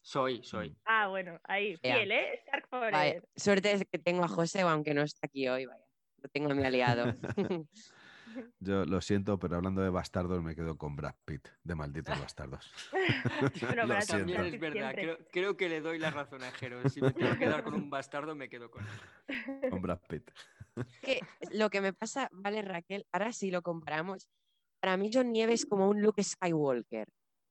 [0.00, 0.76] Soy, soy.
[0.84, 2.34] Ah, bueno, ahí, fiel, ¿eh?
[2.44, 3.22] Stark Forever.
[3.36, 5.84] suerte es que tengo a José, aunque no está aquí hoy, vaya.
[6.22, 7.14] Lo tengo a mi aliado.
[8.60, 12.70] Yo lo siento, pero hablando de bastardos me quedo con Brad Pitt, de malditos bastardos.
[13.62, 13.98] Bueno, Lo.
[14.06, 14.94] También es verdad.
[15.32, 16.88] creo que le doy la razón a Jero.
[16.88, 19.70] Si me tengo que quedar con un bastardo, me quedo con él.
[19.70, 20.30] Con Brad Pitt.
[21.02, 21.20] Que
[21.52, 24.28] lo que me pasa, vale, Raquel, ahora sí lo comparamos.
[24.80, 27.08] Para mí, John Nieves es como un Luke Skywalker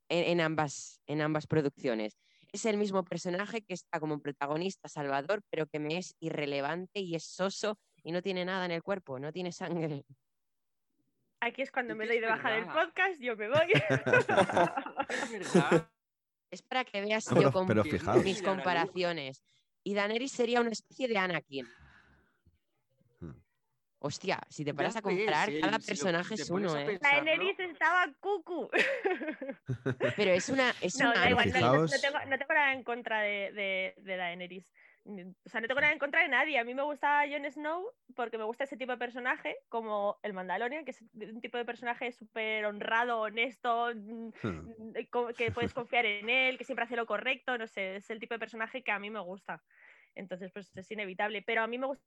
[0.09, 2.17] en, en ambas, en ambas producciones.
[2.53, 7.15] Es el mismo personaje que está como protagonista Salvador, pero que me es irrelevante y
[7.15, 10.05] es soso y no tiene nada en el cuerpo, no tiene sangre.
[11.41, 12.85] Aquí es cuando me doy de baja del verdad.
[12.85, 13.73] podcast, yo me voy.
[15.09, 15.89] Es verdad.
[16.49, 17.67] Es para que veas Pero- yo con
[18.23, 19.43] mis comparaciones.
[19.83, 21.67] Y Daenerys sería una especie de Anakin.
[23.99, 26.85] Hostia, si te Ya paras a eh, cada si personaje es uno, pones a ¿eh?
[26.85, 28.69] pensarlo- Daenerys estaba cucu.
[30.15, 33.21] Pero es una, es No, una da igual, no, tengo, no tengo nada en contra
[33.21, 34.65] de, de, de Daenerys.
[35.45, 36.59] O sea, no tengo nada en contra de nadie.
[36.59, 40.33] A mí me gusta Jon Snow porque me gusta ese tipo de personaje, como el
[40.33, 44.93] Mandalorian, que es un tipo de personaje súper honrado, honesto, mm, Hmm.
[45.09, 47.57] co- que puedes confiar en él, que siempre hace lo correcto.
[47.57, 49.63] No sé, es el tipo de personaje que a mí me gusta.
[50.13, 51.41] Entonces, pues es inevitable.
[51.41, 52.03] Pero a mí me gusta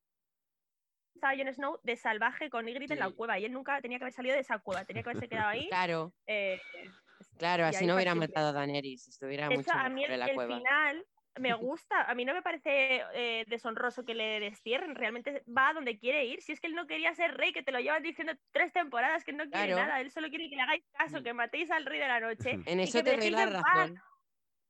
[1.37, 3.15] Jon Snow de salvaje con Ygritte en la Sí.
[3.15, 5.49] cueva y él nunca tenía que haber salido de esa cueva, tenía que haberse quedado
[5.49, 5.69] ahí.
[5.69, 6.61] Claro, eh,
[7.39, 10.21] claro, así no hubiera matado a Daenerys, estuviera De mucho hecho, a mí el, en
[10.21, 10.57] la el cueva.
[10.59, 11.07] final
[11.39, 12.03] me gusta.
[12.11, 14.95] A mí no me parece eh, deshonroso que le destierren.
[14.95, 16.43] Realmente va a donde quiere ir.
[16.43, 19.25] Si es que él no quería ser rey, que te lo llevan diciendo tres temporadas
[19.25, 19.77] que no quiere Claro.
[19.77, 20.01] nada.
[20.01, 21.25] Él solo quiere que le hagáis caso, Mm.
[21.25, 22.59] que matéis al rey de la noche.
[22.67, 24.03] En y eso que te doy la razón.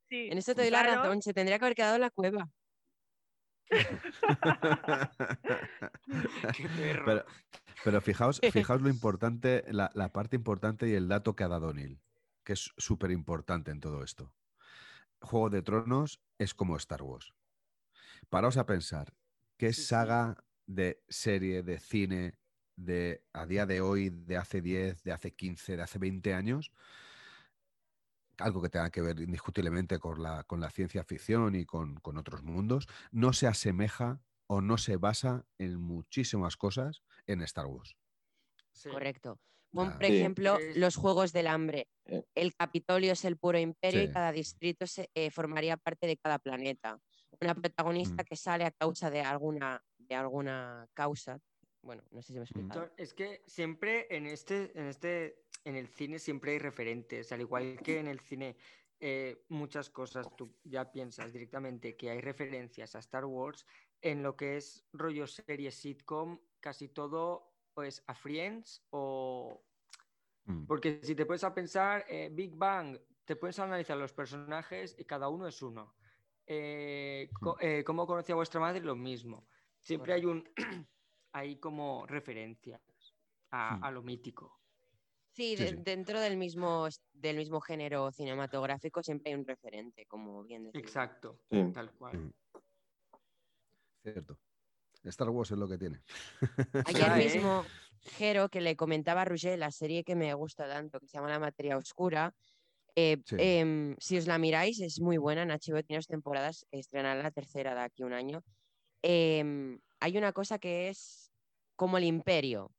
[0.09, 1.23] Sí, En eso te doy la razón.
[1.23, 2.49] Se tendría que haber quedado en la cueva.
[6.57, 7.05] Qué perro.
[7.05, 7.25] Pero,
[7.85, 11.73] pero fijaos, fijaos lo importante, la, la parte importante y el dato que ha dado
[11.73, 12.01] Neil,
[12.45, 14.33] que es súper importante en todo esto.
[15.21, 17.33] Juego de Tronos es como Star Wars.
[18.29, 19.15] Paraos a pensar,
[19.57, 22.39] ¿qué saga de serie, de cine,
[22.77, 26.73] de a día de hoy, de hace 10, de hace 15, de hace 20 años,
[28.41, 32.19] algo que tenga que ver indiscutiblemente con la, con la ciencia ficción y con, con
[32.19, 37.97] otros mundos, no se asemeja o no se basa en muchísimas cosas en Star Wars.
[38.73, 38.89] Sí.
[38.89, 39.39] Correcto.
[39.77, 39.97] Ah.
[39.99, 40.17] por Sí.
[40.17, 41.87] ejemplo, los Juegos del Hambre.
[42.07, 42.25] Eh.
[42.35, 44.07] El Capitolio es el puro imperio Sí.
[44.09, 46.99] y cada distrito se, eh, formaría parte de cada planeta.
[47.41, 48.27] Una protagonista Mm.
[48.27, 51.39] que sale a causa de alguna, de alguna causa.
[51.83, 52.81] Bueno, no sé si me he explicado.
[52.87, 57.41] Son- Es que siempre en este, en este, en el cine siempre hay referentes, al
[57.41, 58.57] igual que en el cine
[59.01, 63.67] eh, muchas cosas tú ya piensas directamente que hay referencias a Star Wars,
[64.03, 69.65] en lo que es rollo serie sitcom, casi todo pues a Friends o
[70.47, 70.65] Mm.
[70.67, 75.05] porque si te puedes a pensar eh, Big Bang, te puedes analizar los personajes y
[75.05, 75.95] cada uno es uno.
[76.47, 78.81] Eh, co- eh, ¿Cómo conocí a vuestra madre?
[78.81, 79.47] Lo mismo.
[79.79, 80.49] Siempre hay un
[81.33, 82.81] hay como referencias
[83.51, 84.60] a, a lo mítico.
[85.41, 85.77] Sí, Sí, de- sí.
[85.79, 90.81] dentro del mismo, del mismo género cinematográfico siempre hay un referente, como bien decía.
[90.83, 91.63] Exacto, Sí.
[91.73, 92.19] tal cual.
[92.19, 92.33] Mm.
[94.03, 94.39] Cierto.
[95.05, 96.03] Star Wars es lo que tiene.
[96.87, 97.65] Ayer mismo,
[98.19, 101.31] Jero, que le comentaba a Roger la serie que me gusta tanto, que se llama
[101.31, 102.35] La Materia Oscura.
[102.97, 103.37] eh, Sí.
[103.39, 105.43] em, si os la miráis, es muy buena.
[105.45, 108.43] En HBO tiene dos temporadas, estrenará la tercera de aquí a un año.
[109.01, 111.33] Em, hay una cosa que es
[111.77, 112.73] como el imperio.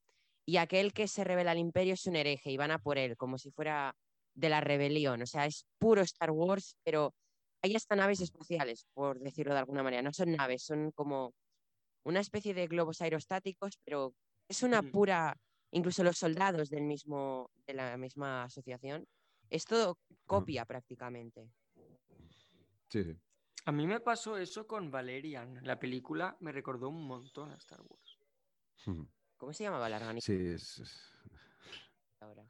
[0.51, 3.15] Y aquel que se revela al imperio es un hereje y van a por él,
[3.15, 3.95] como si fuera
[4.33, 5.21] de la rebelión.
[5.21, 7.15] O sea, es puro Star Wars, pero
[7.61, 10.01] hay hasta naves espaciales, por decirlo de alguna manera.
[10.01, 11.33] No son naves, son como
[12.03, 14.13] una especie de globos aerostáticos, pero
[14.49, 15.37] es una pura,
[15.71, 19.07] incluso los soldados del mismo, de la misma asociación,
[19.49, 21.49] es todo copia prácticamente.
[22.89, 23.17] Sí, sí.
[23.63, 25.61] A mí me pasó eso con Valerian.
[25.63, 28.19] La película me recordó un montón a Star Wars.
[29.41, 31.11] ¿Cómo se llamaba la organización Sí, es- es-
[32.19, 32.43] ahora?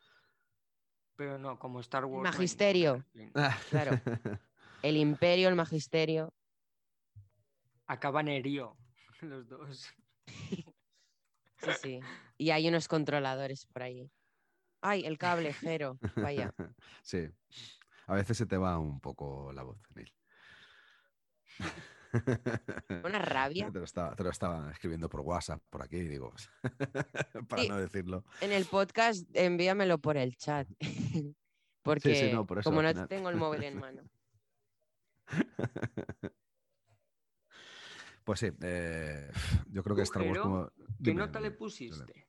[1.15, 2.21] Pero no, como Star Wars.
[2.25, 3.05] no Magisterio.
[3.13, 3.57] ninguna.
[3.69, 3.91] Claro.
[4.83, 6.33] El imperio, el magisterio.
[7.87, 8.75] Acaban herido
[9.21, 9.87] los dos.
[10.27, 10.65] Sí,
[11.81, 11.99] sí.
[12.37, 14.11] Y hay unos controladores por ahí.
[14.81, 15.97] Ay, el cable, Jero.
[16.17, 16.53] Vaya.
[17.03, 17.29] sí.
[18.07, 20.13] A veces se te va un poco la voz, Neil.
[23.03, 23.71] Una rabia.
[23.71, 26.33] Te lo, estaba, te lo estaba escribiendo por WhatsApp, por aquí, digo,
[27.49, 27.69] para Sí.
[27.69, 28.23] no decirlo.
[28.41, 30.67] En el podcast, envíamelo por el chat.
[31.81, 34.03] Porque Sí, sí, no, por como no tengo el móvil en mano.
[38.23, 39.31] Pues sí, eh,
[39.71, 40.71] yo creo que ¿Tú, Star Wars como...
[41.03, 42.27] ¿Qué nota le pusiste?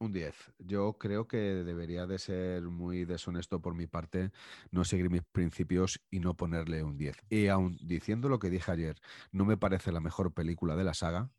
[0.00, 0.52] Un 10.
[0.58, 4.30] Yo creo que debería de ser muy deshonesto por mi parte
[4.70, 7.16] no seguir mis principios y no ponerle un 10.
[7.30, 8.96] Y aun diciendo lo que dije ayer,
[9.32, 11.30] no me parece la mejor película de la saga,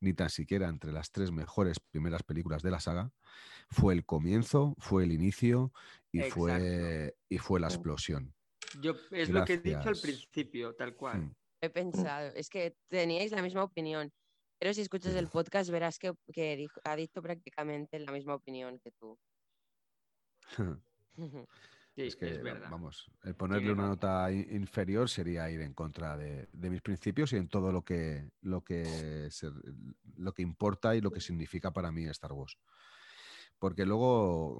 [0.00, 3.12] ni tan siquiera entre las tres mejores primeras películas de la saga,
[3.70, 5.72] fue el comienzo, fue el inicio
[6.10, 8.34] y, fue, y fue la explosión.
[8.80, 11.20] Yo, es lo que he dicho al principio, tal cual.
[11.20, 11.34] Mm.
[11.60, 14.12] He pensado, es que teníais la misma opinión.
[14.58, 18.78] Pero si escuchas el podcast verás que, que dijo- ha dicho prácticamente la misma opinión
[18.80, 19.18] que tú.
[21.94, 22.70] Sí, es que, verdad.
[22.70, 27.32] vamos, el ponerle una nota in- inferior sería ir en contra de, de mis principios
[27.32, 29.50] y en todo lo que, lo, que se-
[30.14, 32.56] lo que importa y lo que significa para mí Star Wars.
[33.58, 34.58] Porque luego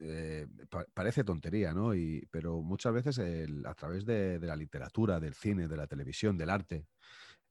[0.00, 1.94] eh, pa- parece tontería, ¿no?
[1.94, 5.86] Y, pero muchas veces el- a través de, de la literatura, del cine, de la
[5.86, 6.86] televisión, del arte,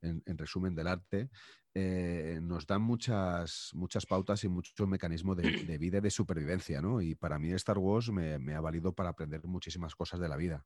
[0.01, 1.29] en, en resumen del arte,
[1.75, 6.81] eh, nos dan muchas, muchas pautas y muchos mecanismos de, de vida y de supervivencia,
[6.81, 7.01] ¿no?
[7.01, 10.35] Y para mí Star Wars me, me ha valido para aprender muchísimas cosas de la
[10.35, 10.65] vida.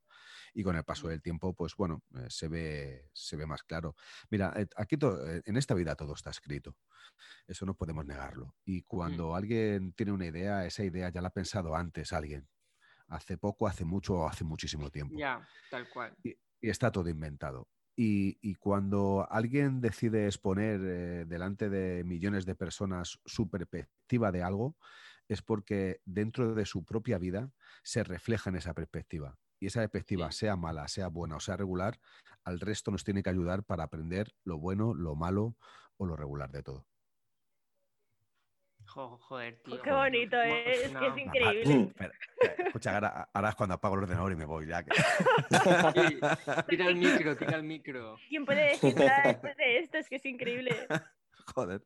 [0.54, 3.94] Y con el paso del tiempo, pues bueno, eh, se, ve, se ve más claro.
[4.30, 6.76] Mira, eh, aquí eh, en esta vida todo está escrito.
[7.46, 8.56] Eso no podemos negarlo.
[8.64, 12.48] Y cuando alguien tiene una idea, esa idea ya la ha pensado antes alguien.
[13.08, 16.16] Hace poco, hace mucho o hace muchísimo tiempo Ya, tal cual.
[16.22, 17.68] y está todo inventado.
[17.96, 24.42] Y, y cuando alguien decide exponer eh, delante de millones de personas su perspectiva de
[24.42, 24.76] algo,
[25.28, 27.50] es porque dentro de su propia vida
[27.82, 29.38] se refleja en esa perspectiva.
[29.60, 31.98] Y esa perspectiva, sea mala, sea buena o sea regular,
[32.44, 35.56] al resto nos tiene que ayudar para aprender lo bueno, lo malo
[35.96, 36.86] o lo regular de todo.
[38.94, 39.82] Jo- joder, tío.
[39.82, 40.84] Qué bonito, ¿eh?
[40.84, 41.82] Es que es increíble.
[41.88, 44.84] Espera, espera, escucha, ahora, ahora es cuando apago el ordenador y me voy ya.
[44.84, 46.20] que- Sí,
[46.68, 48.16] tira el micro, tira el micro.
[48.28, 49.98] ¿Quién puede decir nada después de esto?
[49.98, 50.70] Es que es increíble.
[51.56, 51.82] Joder,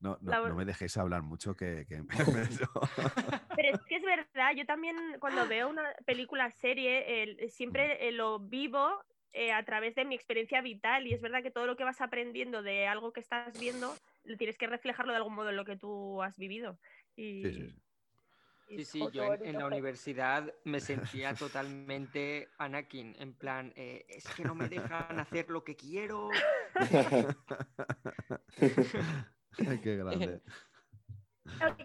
[0.00, 1.86] no, no, no me dejéis hablar mucho que...
[1.88, 2.08] que me-
[3.56, 8.38] Pero es que es verdad, yo también cuando veo una película, serie, siempre eh, lo
[8.38, 11.84] vivo eh, a través de mi experiencia vital y es verdad que todo lo que
[11.84, 13.94] vas aprendiendo de algo que estás viendo,
[14.38, 16.78] tienes que reflejarlo de algún modo en lo que tú has vivido.
[17.16, 17.76] Y, Sí, sí, sí.
[18.84, 24.54] Sí, yo en, la universidad me sentía totalmente Anakin, en plan, eh, es que no
[24.54, 26.28] me dejan hacer lo que quiero.
[29.82, 30.40] Qué grande.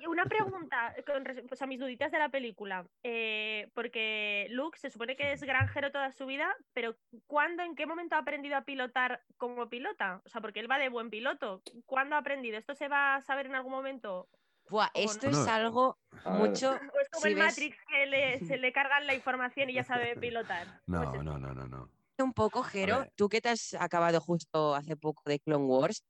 [0.07, 2.87] Una pregunta con pues a mis duditas de la película.
[3.03, 6.95] Eh, porque Luke se supone que es granjero toda su vida, pero
[7.27, 10.21] ¿cuándo, en qué momento ha aprendido a pilotar como pilota?
[10.25, 11.61] O sea, porque él va de buen piloto.
[11.85, 12.57] ¿Cuándo ha aprendido?
[12.57, 14.29] ¿Esto se va a saber en algún momento?
[14.69, 15.41] Buah, esto no.
[15.41, 16.71] es algo mucho.
[16.95, 19.73] ¿O es como si el ves Matrix que le- se le cargan la información y
[19.73, 20.65] ya sabe pilotar?
[20.85, 21.23] ¿Cómo es No, esto?
[21.23, 21.89] no, no, no, no.
[22.19, 26.03] un poco, Jero, tú que te has acabado justo hace poco de Clone Wars,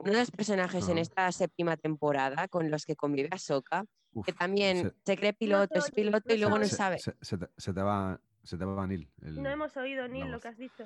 [0.00, 4.32] uno de los personajes en esta séptima temporada con los que convive Ahsoka, Uf, que
[4.32, 6.98] también se- se cree piloto, No es piloto y luego se no sabe.
[6.98, 9.10] Se, se te, se te va, se te va Neil.
[9.22, 10.84] el- No hemos oído, Neil, lo que has dicho.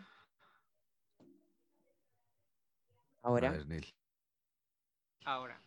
[3.22, 3.86] Ahora, ver, Neil.
[5.24, 5.60] Ahora.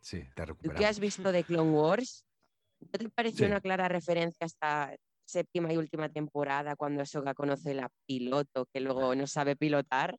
[0.00, 2.24] Sí, te ¿tú qué has visto de Clone Wars?
[2.80, 3.50] ¿No te pareció Sí.
[3.50, 8.80] una clara referencia a esta séptima y última temporada cuando Ahsoka conoce la piloto que
[8.80, 10.18] luego no sabe pilotar?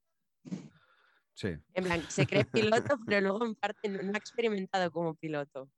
[1.33, 1.57] Sí.
[1.73, 5.69] En plan, se cree piloto, pero luego en parte no, no ha experimentado como piloto.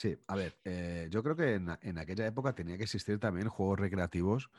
[0.00, 3.50] Sí, a ver, eh, yo creo que en, en aquella época tenía que existir también
[3.50, 4.50] juegos recreativos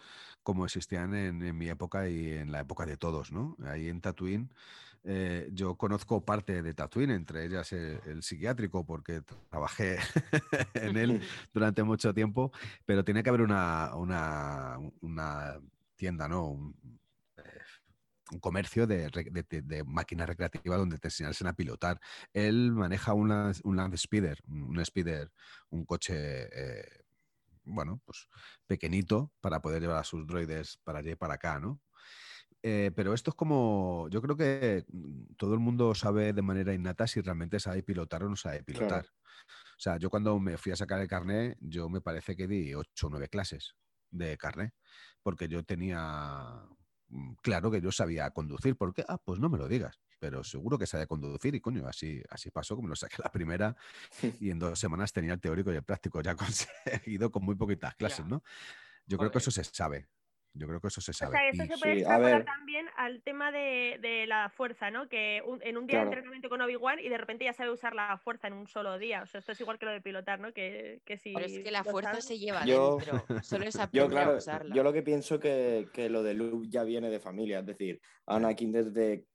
[0.44, 3.58] como existían en, en mi época y en la época de todos, ¿no?
[3.66, 4.54] Ahí en Tatooine,
[5.04, 9.98] eh, yo conozco parte de Tatooine, entre ellas el, el psiquiátrico, porque trabajé
[10.76, 11.22] en él
[11.54, 12.52] durante mucho tiempo,
[12.86, 15.60] pero tiene que haber una, una, una
[15.96, 16.50] tienda, ¿no?
[16.50, 17.01] Un,
[18.32, 22.00] un comercio de, de- de- de máquinas recreativas donde te enseñasen a pilotar.
[22.34, 25.32] Él maneja un Land, un Land Speeder, un Speeder,
[25.70, 26.14] un coche,
[26.52, 26.86] eh,
[27.64, 28.28] bueno, pues
[28.68, 31.82] pequeñito para poder llevar a sus droides para allá y para acá, ¿no?
[32.64, 36.74] Eh, pero esto es como, yo creo que mm, todo el mundo sabe de manera
[36.74, 39.06] innata si realmente sabe pilotar o no sabe pilotar.
[39.78, 42.74] O sea, yo cuando me fui a sacar el carnet, yo me parece que di
[42.76, 43.76] ocho o nueve clases
[44.12, 44.74] de carnet,
[45.24, 46.64] porque yo tenía
[47.42, 48.76] claro que yo sabía conducir.
[48.76, 49.04] ¿Por qué?
[49.08, 52.52] Ah, pues no me lo digas, pero seguro que sabía conducir y coño, así, así
[52.52, 53.76] pasó, como lo saqué la primera
[54.40, 57.96] y en dos semanas tenía el teórico y el práctico ya conseguido con muy poquitas
[57.96, 58.26] clases.
[58.26, 58.44] ¿no?
[59.06, 60.08] Yo creo que eso se sabe.
[60.54, 61.32] Yo creo que eso se O sabe.
[61.38, 62.46] sea, esto Y- se puede Sí, a extrapolar ver.
[62.46, 65.08] también al tema de, de la fuerza, ¿no?
[65.08, 66.10] Que un- en un día Claro.
[66.10, 68.98] de entrenamiento con Obi-Wan y de repente ya sabe usar la fuerza en un solo
[69.00, 69.22] día.
[69.24, 70.52] O sea, esto es igual que lo de pilotar, ¿no?
[70.54, 73.76] Que, que si Pero es que la fuerza sabes- se lleva Yo- dentro, solo es
[73.94, 74.76] Yo, a claro, usarla.
[74.76, 78.02] yo lo que pienso que, que lo de Luke ya viene de familia, es decir,
[78.26, 79.26] Anakin desde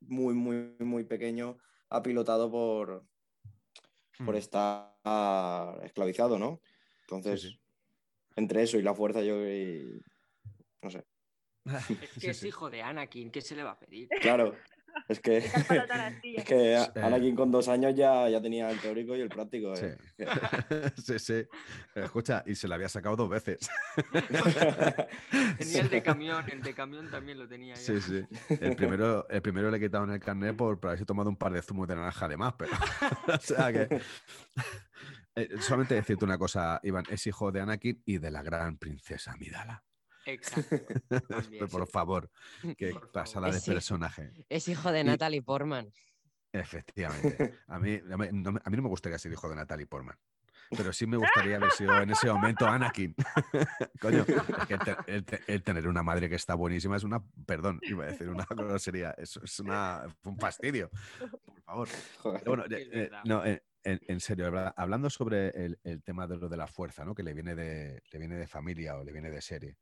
[0.00, 1.56] muy, muy, muy pequeño
[1.88, 3.06] ha pilotado por,
[4.24, 4.38] por Mm.
[4.38, 4.92] estar
[5.84, 6.60] esclavizado, ¿no?
[7.02, 7.60] Entonces, Sí, sí.
[8.36, 10.02] entre eso y la fuerza, yo y-
[10.86, 11.04] no sé.
[12.00, 12.48] Es que Sí, es sí.
[12.48, 14.08] hijo de Anakin, ¿qué se le va a pedir?
[14.20, 14.54] Claro,
[15.08, 15.38] es que,
[16.38, 16.86] es que Eh.
[17.02, 19.74] Anakin con dos años ya, ya tenía el teórico y el práctico.
[19.74, 19.86] Sí.
[20.18, 20.90] ¿eh?
[20.96, 21.44] sí, sí.
[21.94, 23.68] Escucha, y se la había sacado dos veces.
[25.58, 27.80] Tenía el de camión, el de camión también lo tenía ya.
[27.80, 28.24] Sí, sí.
[28.60, 31.62] El primero, el primero le quitaron el carnet por, por haberse tomado un par de
[31.62, 32.72] zumos de naranja de más, pero.
[33.26, 34.00] o sea que.
[35.34, 39.32] Eh, solamente decirte una cosa, Iván, es hijo de Anakin y de la gran princesa
[39.32, 39.84] Amidala.
[40.26, 40.76] Exacto.
[41.28, 41.68] también.
[41.68, 42.30] Por favor,
[42.76, 43.12] qué Por favor.
[43.12, 44.32] pasada de personaje.
[44.48, 45.90] Es hijo de Y- Natalie Portman.
[46.52, 47.54] Efectivamente.
[47.68, 49.86] A mí, a mí no, me- a mí no me gustaría ser hijo de Natalie
[49.86, 50.16] Portman.
[50.76, 53.14] Pero sí me gustaría haber sido en ese momento Anakin.
[54.00, 57.04] Coño, es que el, te- el te- el tener una madre que está buenísima es
[57.04, 57.22] una.
[57.46, 59.12] Perdón, iba a decir una grosería.
[59.16, 60.90] Es, es una, un fastidio.
[61.44, 61.88] Por favor.
[62.18, 62.42] Joder.
[62.44, 66.48] Bueno, eh, no, en, en- en serio, habla- hablando sobre el, el tema de lo
[66.48, 67.14] de la fuerza, ¿no?
[67.14, 69.76] Que le viene de, le viene de familia o le viene de serie.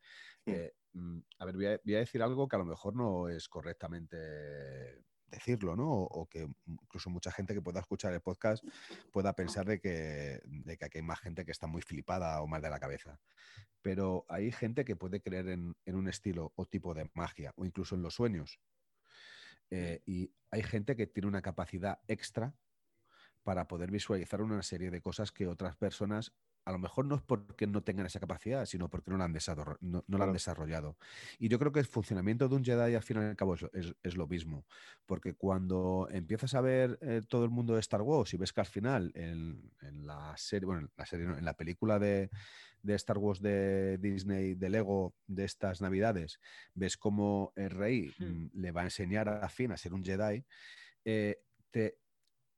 [0.46, 1.18] Mm.
[1.38, 4.16] A ver, voy a, decir algo que a lo mejor no es correctamente
[5.26, 5.90] decirlo, ¿no?
[5.90, 8.64] O, o que incluso mucha gente que pueda escuchar el podcast
[9.12, 12.46] pueda pensar de que, de que aquí hay más gente que está muy flipada o
[12.46, 13.18] mal de la cabeza.
[13.82, 17.64] Pero hay gente que puede creer en, en un estilo o tipo de magia o
[17.64, 18.60] incluso en los sueños.
[19.70, 22.54] Eh, y hay gente que tiene una capacidad extra
[23.42, 26.32] para poder visualizar una serie de cosas que otras personas,
[26.64, 29.34] a lo mejor no es porque no tengan esa capacidad, sino porque no la han,
[29.34, 30.96] desarro- no, no la han desarrollado.
[31.38, 33.62] Y yo creo que el funcionamiento de un Jedi al fin y al cabo es,
[33.62, 34.66] lo- es- es lo mismo,
[35.06, 38.60] porque cuando empiezas a ver eh, todo el mundo de Star Wars y ves que
[38.60, 42.30] al final en, en la serie, bueno, en la serie, no, en la película de,
[42.82, 46.40] de Star Wars de Disney, de Lego, de estas navidades,
[46.74, 48.24] ves cómo el rey Hmm.
[48.24, 50.44] mm, le va a enseñar a Finn a ser un Jedi,
[51.04, 51.98] eh, te,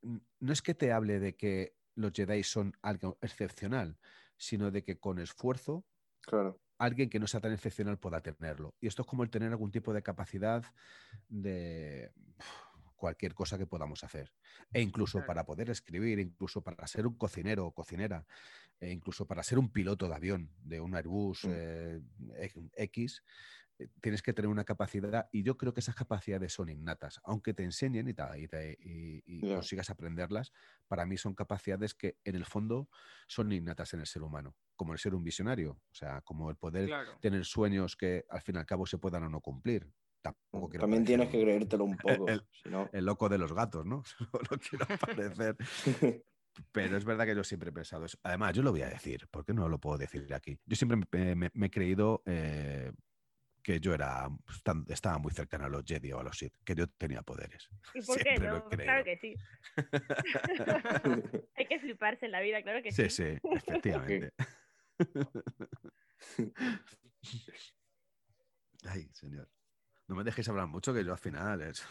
[0.02, 3.98] no es que te hable de que los Jedi son algo excepcional,
[4.38, 5.86] sino de que con esfuerzo
[6.20, 6.60] Claro.
[6.78, 8.76] alguien que no sea tan excepcional pueda tenerlo.
[8.80, 10.64] Y esto es como el tener algún tipo de capacidad
[11.28, 12.12] de
[12.96, 14.34] cualquier cosa que podamos hacer.
[14.72, 18.26] E incluso para poder escribir, incluso para ser un cocinero o cocinera,
[18.80, 21.50] e incluso para ser un piloto de avión, de un Airbus Mm.
[21.50, 22.00] eh,
[22.76, 23.22] X,
[24.00, 27.62] tienes que tener una capacidad y yo creo que esas capacidades son innatas, aunque te
[27.64, 29.56] enseñen y, ta- y te- y- y Ya.
[29.56, 30.52] consigas aprenderlas,
[30.88, 32.88] para mí son capacidades que en el fondo
[33.28, 36.56] son innatas en el ser humano, como el ser un visionario, o sea, como el
[36.56, 37.18] poder Claro.
[37.20, 39.92] tener sueños que al fin y al cabo se puedan o no cumplir.
[40.22, 42.26] Tampoco quiero También tienes que creértelo un poco.
[42.28, 44.02] el- loco de los gatos, ¿no?
[44.50, 45.56] no quiero parecer.
[46.72, 48.18] Pero es verdad que yo siempre he pensado eso.
[48.22, 50.58] Además, yo lo voy a decir, ¿por qué no lo puedo decir aquí?
[50.64, 52.92] Yo siempre me, me- me he creído eh,
[53.66, 56.54] que yo era pues, tan- estaba muy cercano a los Jedi o a los Sith,
[56.64, 57.68] que yo tenía poderes.
[57.94, 58.68] ¿Y por qué Siempre no?
[58.68, 59.34] Claro que sí.
[61.56, 63.24] Hay que fliparse en la vida, claro que Sí, sí.
[63.34, 64.32] sí, efectivamente.
[68.84, 69.48] Ay, señor.
[70.06, 71.84] No me dejéis hablar mucho, que yo al final es-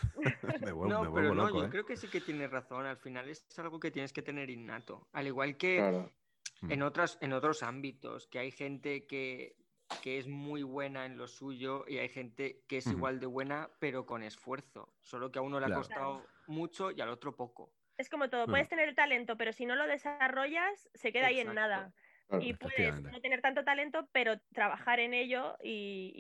[0.61, 1.59] me vuelvo, No, me pero vuelvo no, loco.
[1.59, 1.69] yo ¿eh?
[1.69, 2.85] creo que sí que tienes razón.
[2.85, 5.09] Al final es algo que tienes que tener innato.
[5.11, 6.13] Al igual que Claro.
[6.61, 6.71] Mm.
[6.71, 9.57] en, otras, en otros ámbitos, que hay gente que,
[10.01, 13.69] que es muy buena en lo suyo y hay gente que es igual de buena,
[13.79, 14.93] pero con esfuerzo.
[15.01, 15.81] Solo que a uno le ha Claro.
[15.81, 17.71] costado mucho y al otro poco.
[17.97, 21.39] Es como todo, puedes tener el talento, pero si no lo desarrollas, se queda ahí
[21.39, 21.93] en nada.
[22.27, 22.43] Claro.
[22.43, 26.11] Y puedes no tener tanto talento, pero trabajar en ello y,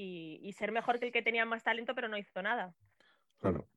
[0.41, 2.75] y- y ser mejor que el que tenía más talento, pero no hizo nada.
[3.39, 3.67] Claro.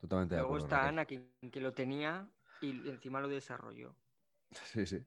[0.00, 0.66] Totalmente de Luego acuerdo.
[0.66, 1.18] está Raquel.
[1.30, 2.28] Anakin, que lo tenía
[2.60, 3.96] y encima lo desarrolló.
[4.52, 5.04] Sí, sí.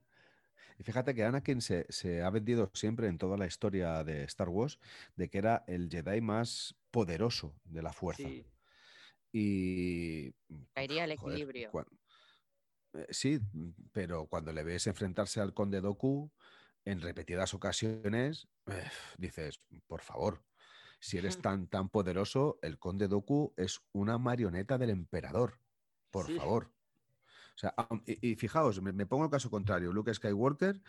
[0.77, 4.49] Y fíjate que Anakin se, se ha vendido siempre en toda la historia de Star
[4.49, 4.80] Wars
[5.15, 8.23] de que era el Jedi más poderoso de la fuerza.
[8.23, 8.45] Sí,
[9.31, 10.31] Y.
[10.73, 11.72] Caería el joder, equilibrio.
[12.94, 16.31] eh, sí, mm, pero cuando le ves enfrentarse al Conde Doku
[16.86, 20.45] en repetidas ocasiones, eh, dices, por favor,
[20.99, 25.60] si eres tan, tan poderoso, el Conde Doku es una marioneta del emperador.
[26.11, 26.36] Por Sí.
[26.38, 26.73] favor.
[27.60, 27.76] O sea,
[28.06, 29.91] y, y fijaos, me, me pongo el caso contrario.
[29.91, 30.81] Luke Skywalker,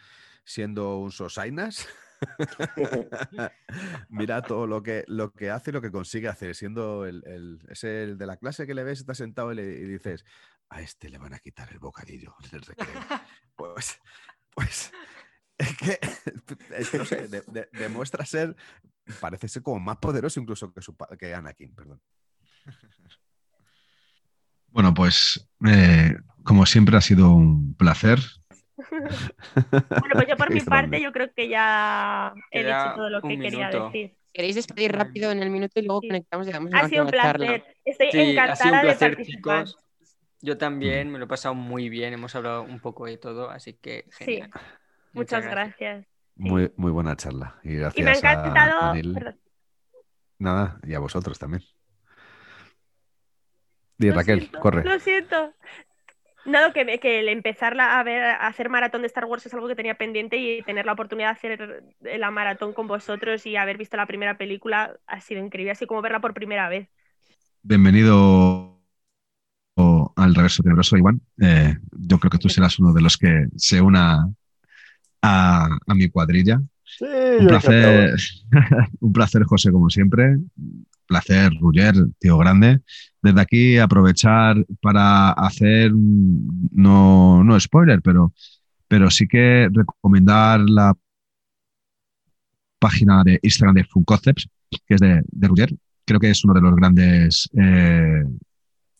[0.44, 1.88] siendo un Sosainas,
[4.08, 7.60] mira todo lo que, lo que hace y lo que consigue hacer, siendo el, el-
[7.68, 10.24] es el de la clase que le ves, está sentado y, le, y dices,
[10.68, 13.00] a este le van a quitar el bocadillo recreo.
[13.56, 13.98] pues,
[14.54, 14.92] pues,
[15.58, 15.98] es que,
[16.98, 18.54] no sé, de- de- demuestra ser,
[19.20, 22.00] parece ser como más poderoso incluso que, su, que Anakin, perdón.
[24.72, 28.18] Bueno, pues eh, como siempre ha sido un placer.
[28.90, 33.22] Bueno, pues yo por mi parte yo creo que ya he Queda dicho todo lo
[33.22, 33.86] que quería minuto.
[33.86, 34.16] decir.
[34.32, 36.08] ¿Queréis despedir rápido en el minuto y luego Sí.
[36.08, 37.64] conectamos y damos Ha sido un placer.
[37.84, 39.64] Estoy Sí, ha sido un encantada de placer, participar.
[39.64, 39.78] chicos.
[40.42, 42.14] Yo también me lo he pasado muy bien.
[42.14, 44.50] Hemos hablado un poco de todo, así que Sí, genial.
[45.12, 46.06] muchas gracias.
[46.36, 47.58] Muy, muy buena charla.
[47.64, 48.80] Y gracias Y me ha a- encantado.
[48.80, 49.34] a
[50.38, 51.62] Nada, y a vosotros también.
[54.00, 54.82] Di Raquel, siento, corre.
[54.82, 55.52] Lo siento.
[56.46, 59.68] Nada, que, que el empezarla a ver, a hacer maratón de Star Wars es algo
[59.68, 63.76] que tenía pendiente y tener la oportunidad de hacer la maratón con vosotros y haber
[63.76, 66.88] visto la primera película ha sido increíble, así como verla por primera vez.
[67.62, 68.80] Bienvenido
[70.16, 71.20] al Reverso Tenebroso, Iván.
[71.38, 74.26] Eh, yo creo que tú serás uno de los que se una
[75.20, 76.58] a, a mi cuadrilla.
[76.98, 77.04] Sí,
[77.38, 78.14] Un placer,
[79.00, 80.36] un placer, José, como siempre.
[81.06, 82.80] Placer, Ruller, tío grande.
[83.22, 88.32] Desde aquí aprovechar para hacer, un- no, no spoiler, pero,
[88.88, 90.94] pero sí que recomendar la
[92.78, 94.48] página de Instagram de Fun Concepts,
[94.86, 95.74] que es de, de Ruller.
[96.06, 98.24] Creo que es uno de los grandes eh,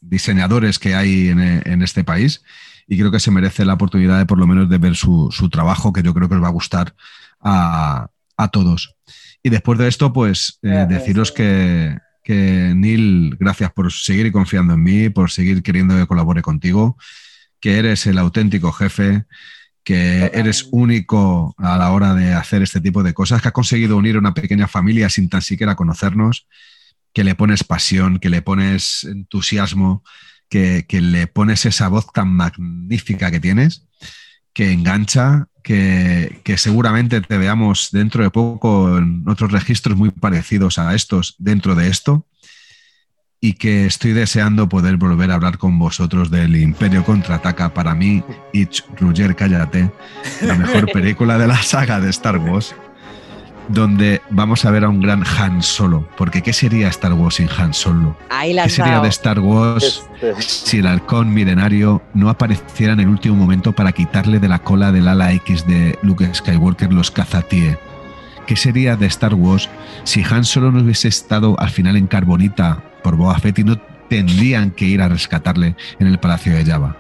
[0.01, 2.43] diseñadores que hay en, en este país
[2.87, 5.49] y creo que se merece la oportunidad de por lo menos de ver su, su
[5.49, 6.95] trabajo, que yo creo que os va a gustar
[7.41, 8.95] a, a todos.
[9.43, 14.83] Y después de esto, pues eh, deciros que, que, Neil, gracias por seguir confiando en
[14.83, 16.97] mí, por seguir queriendo que colabore contigo,
[17.59, 19.25] que eres el auténtico jefe,
[19.83, 23.97] que eres único a la hora de hacer este tipo de cosas, que has conseguido
[23.97, 26.47] unir una pequeña familia sin tan siquiera conocernos,
[27.12, 30.05] que le pones pasión, que le pones entusiasmo,
[30.49, 33.87] que, que le pones esa voz tan magnífica que tienes,
[34.52, 40.78] que engancha, que, que, seguramente te veamos dentro de poco en otros registros muy parecidos
[40.78, 42.27] a estos dentro de esto
[43.40, 47.72] y que estoy deseando poder volver a hablar con vosotros del Imperio Contraataca.
[47.72, 48.22] Para mí,
[48.52, 49.90] Itch, Ruger, cállate,
[50.43, 52.74] la mejor película de la saga de Star Wars,
[53.73, 56.09] donde vamos a ver a un gran Han Solo.
[56.17, 58.17] Porque ¿qué sería Star Wars sin Han Solo?
[58.29, 63.01] Ahí la ¿Qué sería de Star Wars Este, si el halcón milenario no apareciera en
[63.01, 67.11] el último momento para quitarle de la cola del ala X de Luke Skywalker los
[67.11, 67.79] cazatíe?
[68.47, 69.69] ¿Qué sería de Star Wars
[70.05, 73.79] si Han Solo no hubiese estado al final en Carbonita por Boba Fett y no
[74.09, 76.97] tendrían que ir a rescatarle en el Palacio de Java?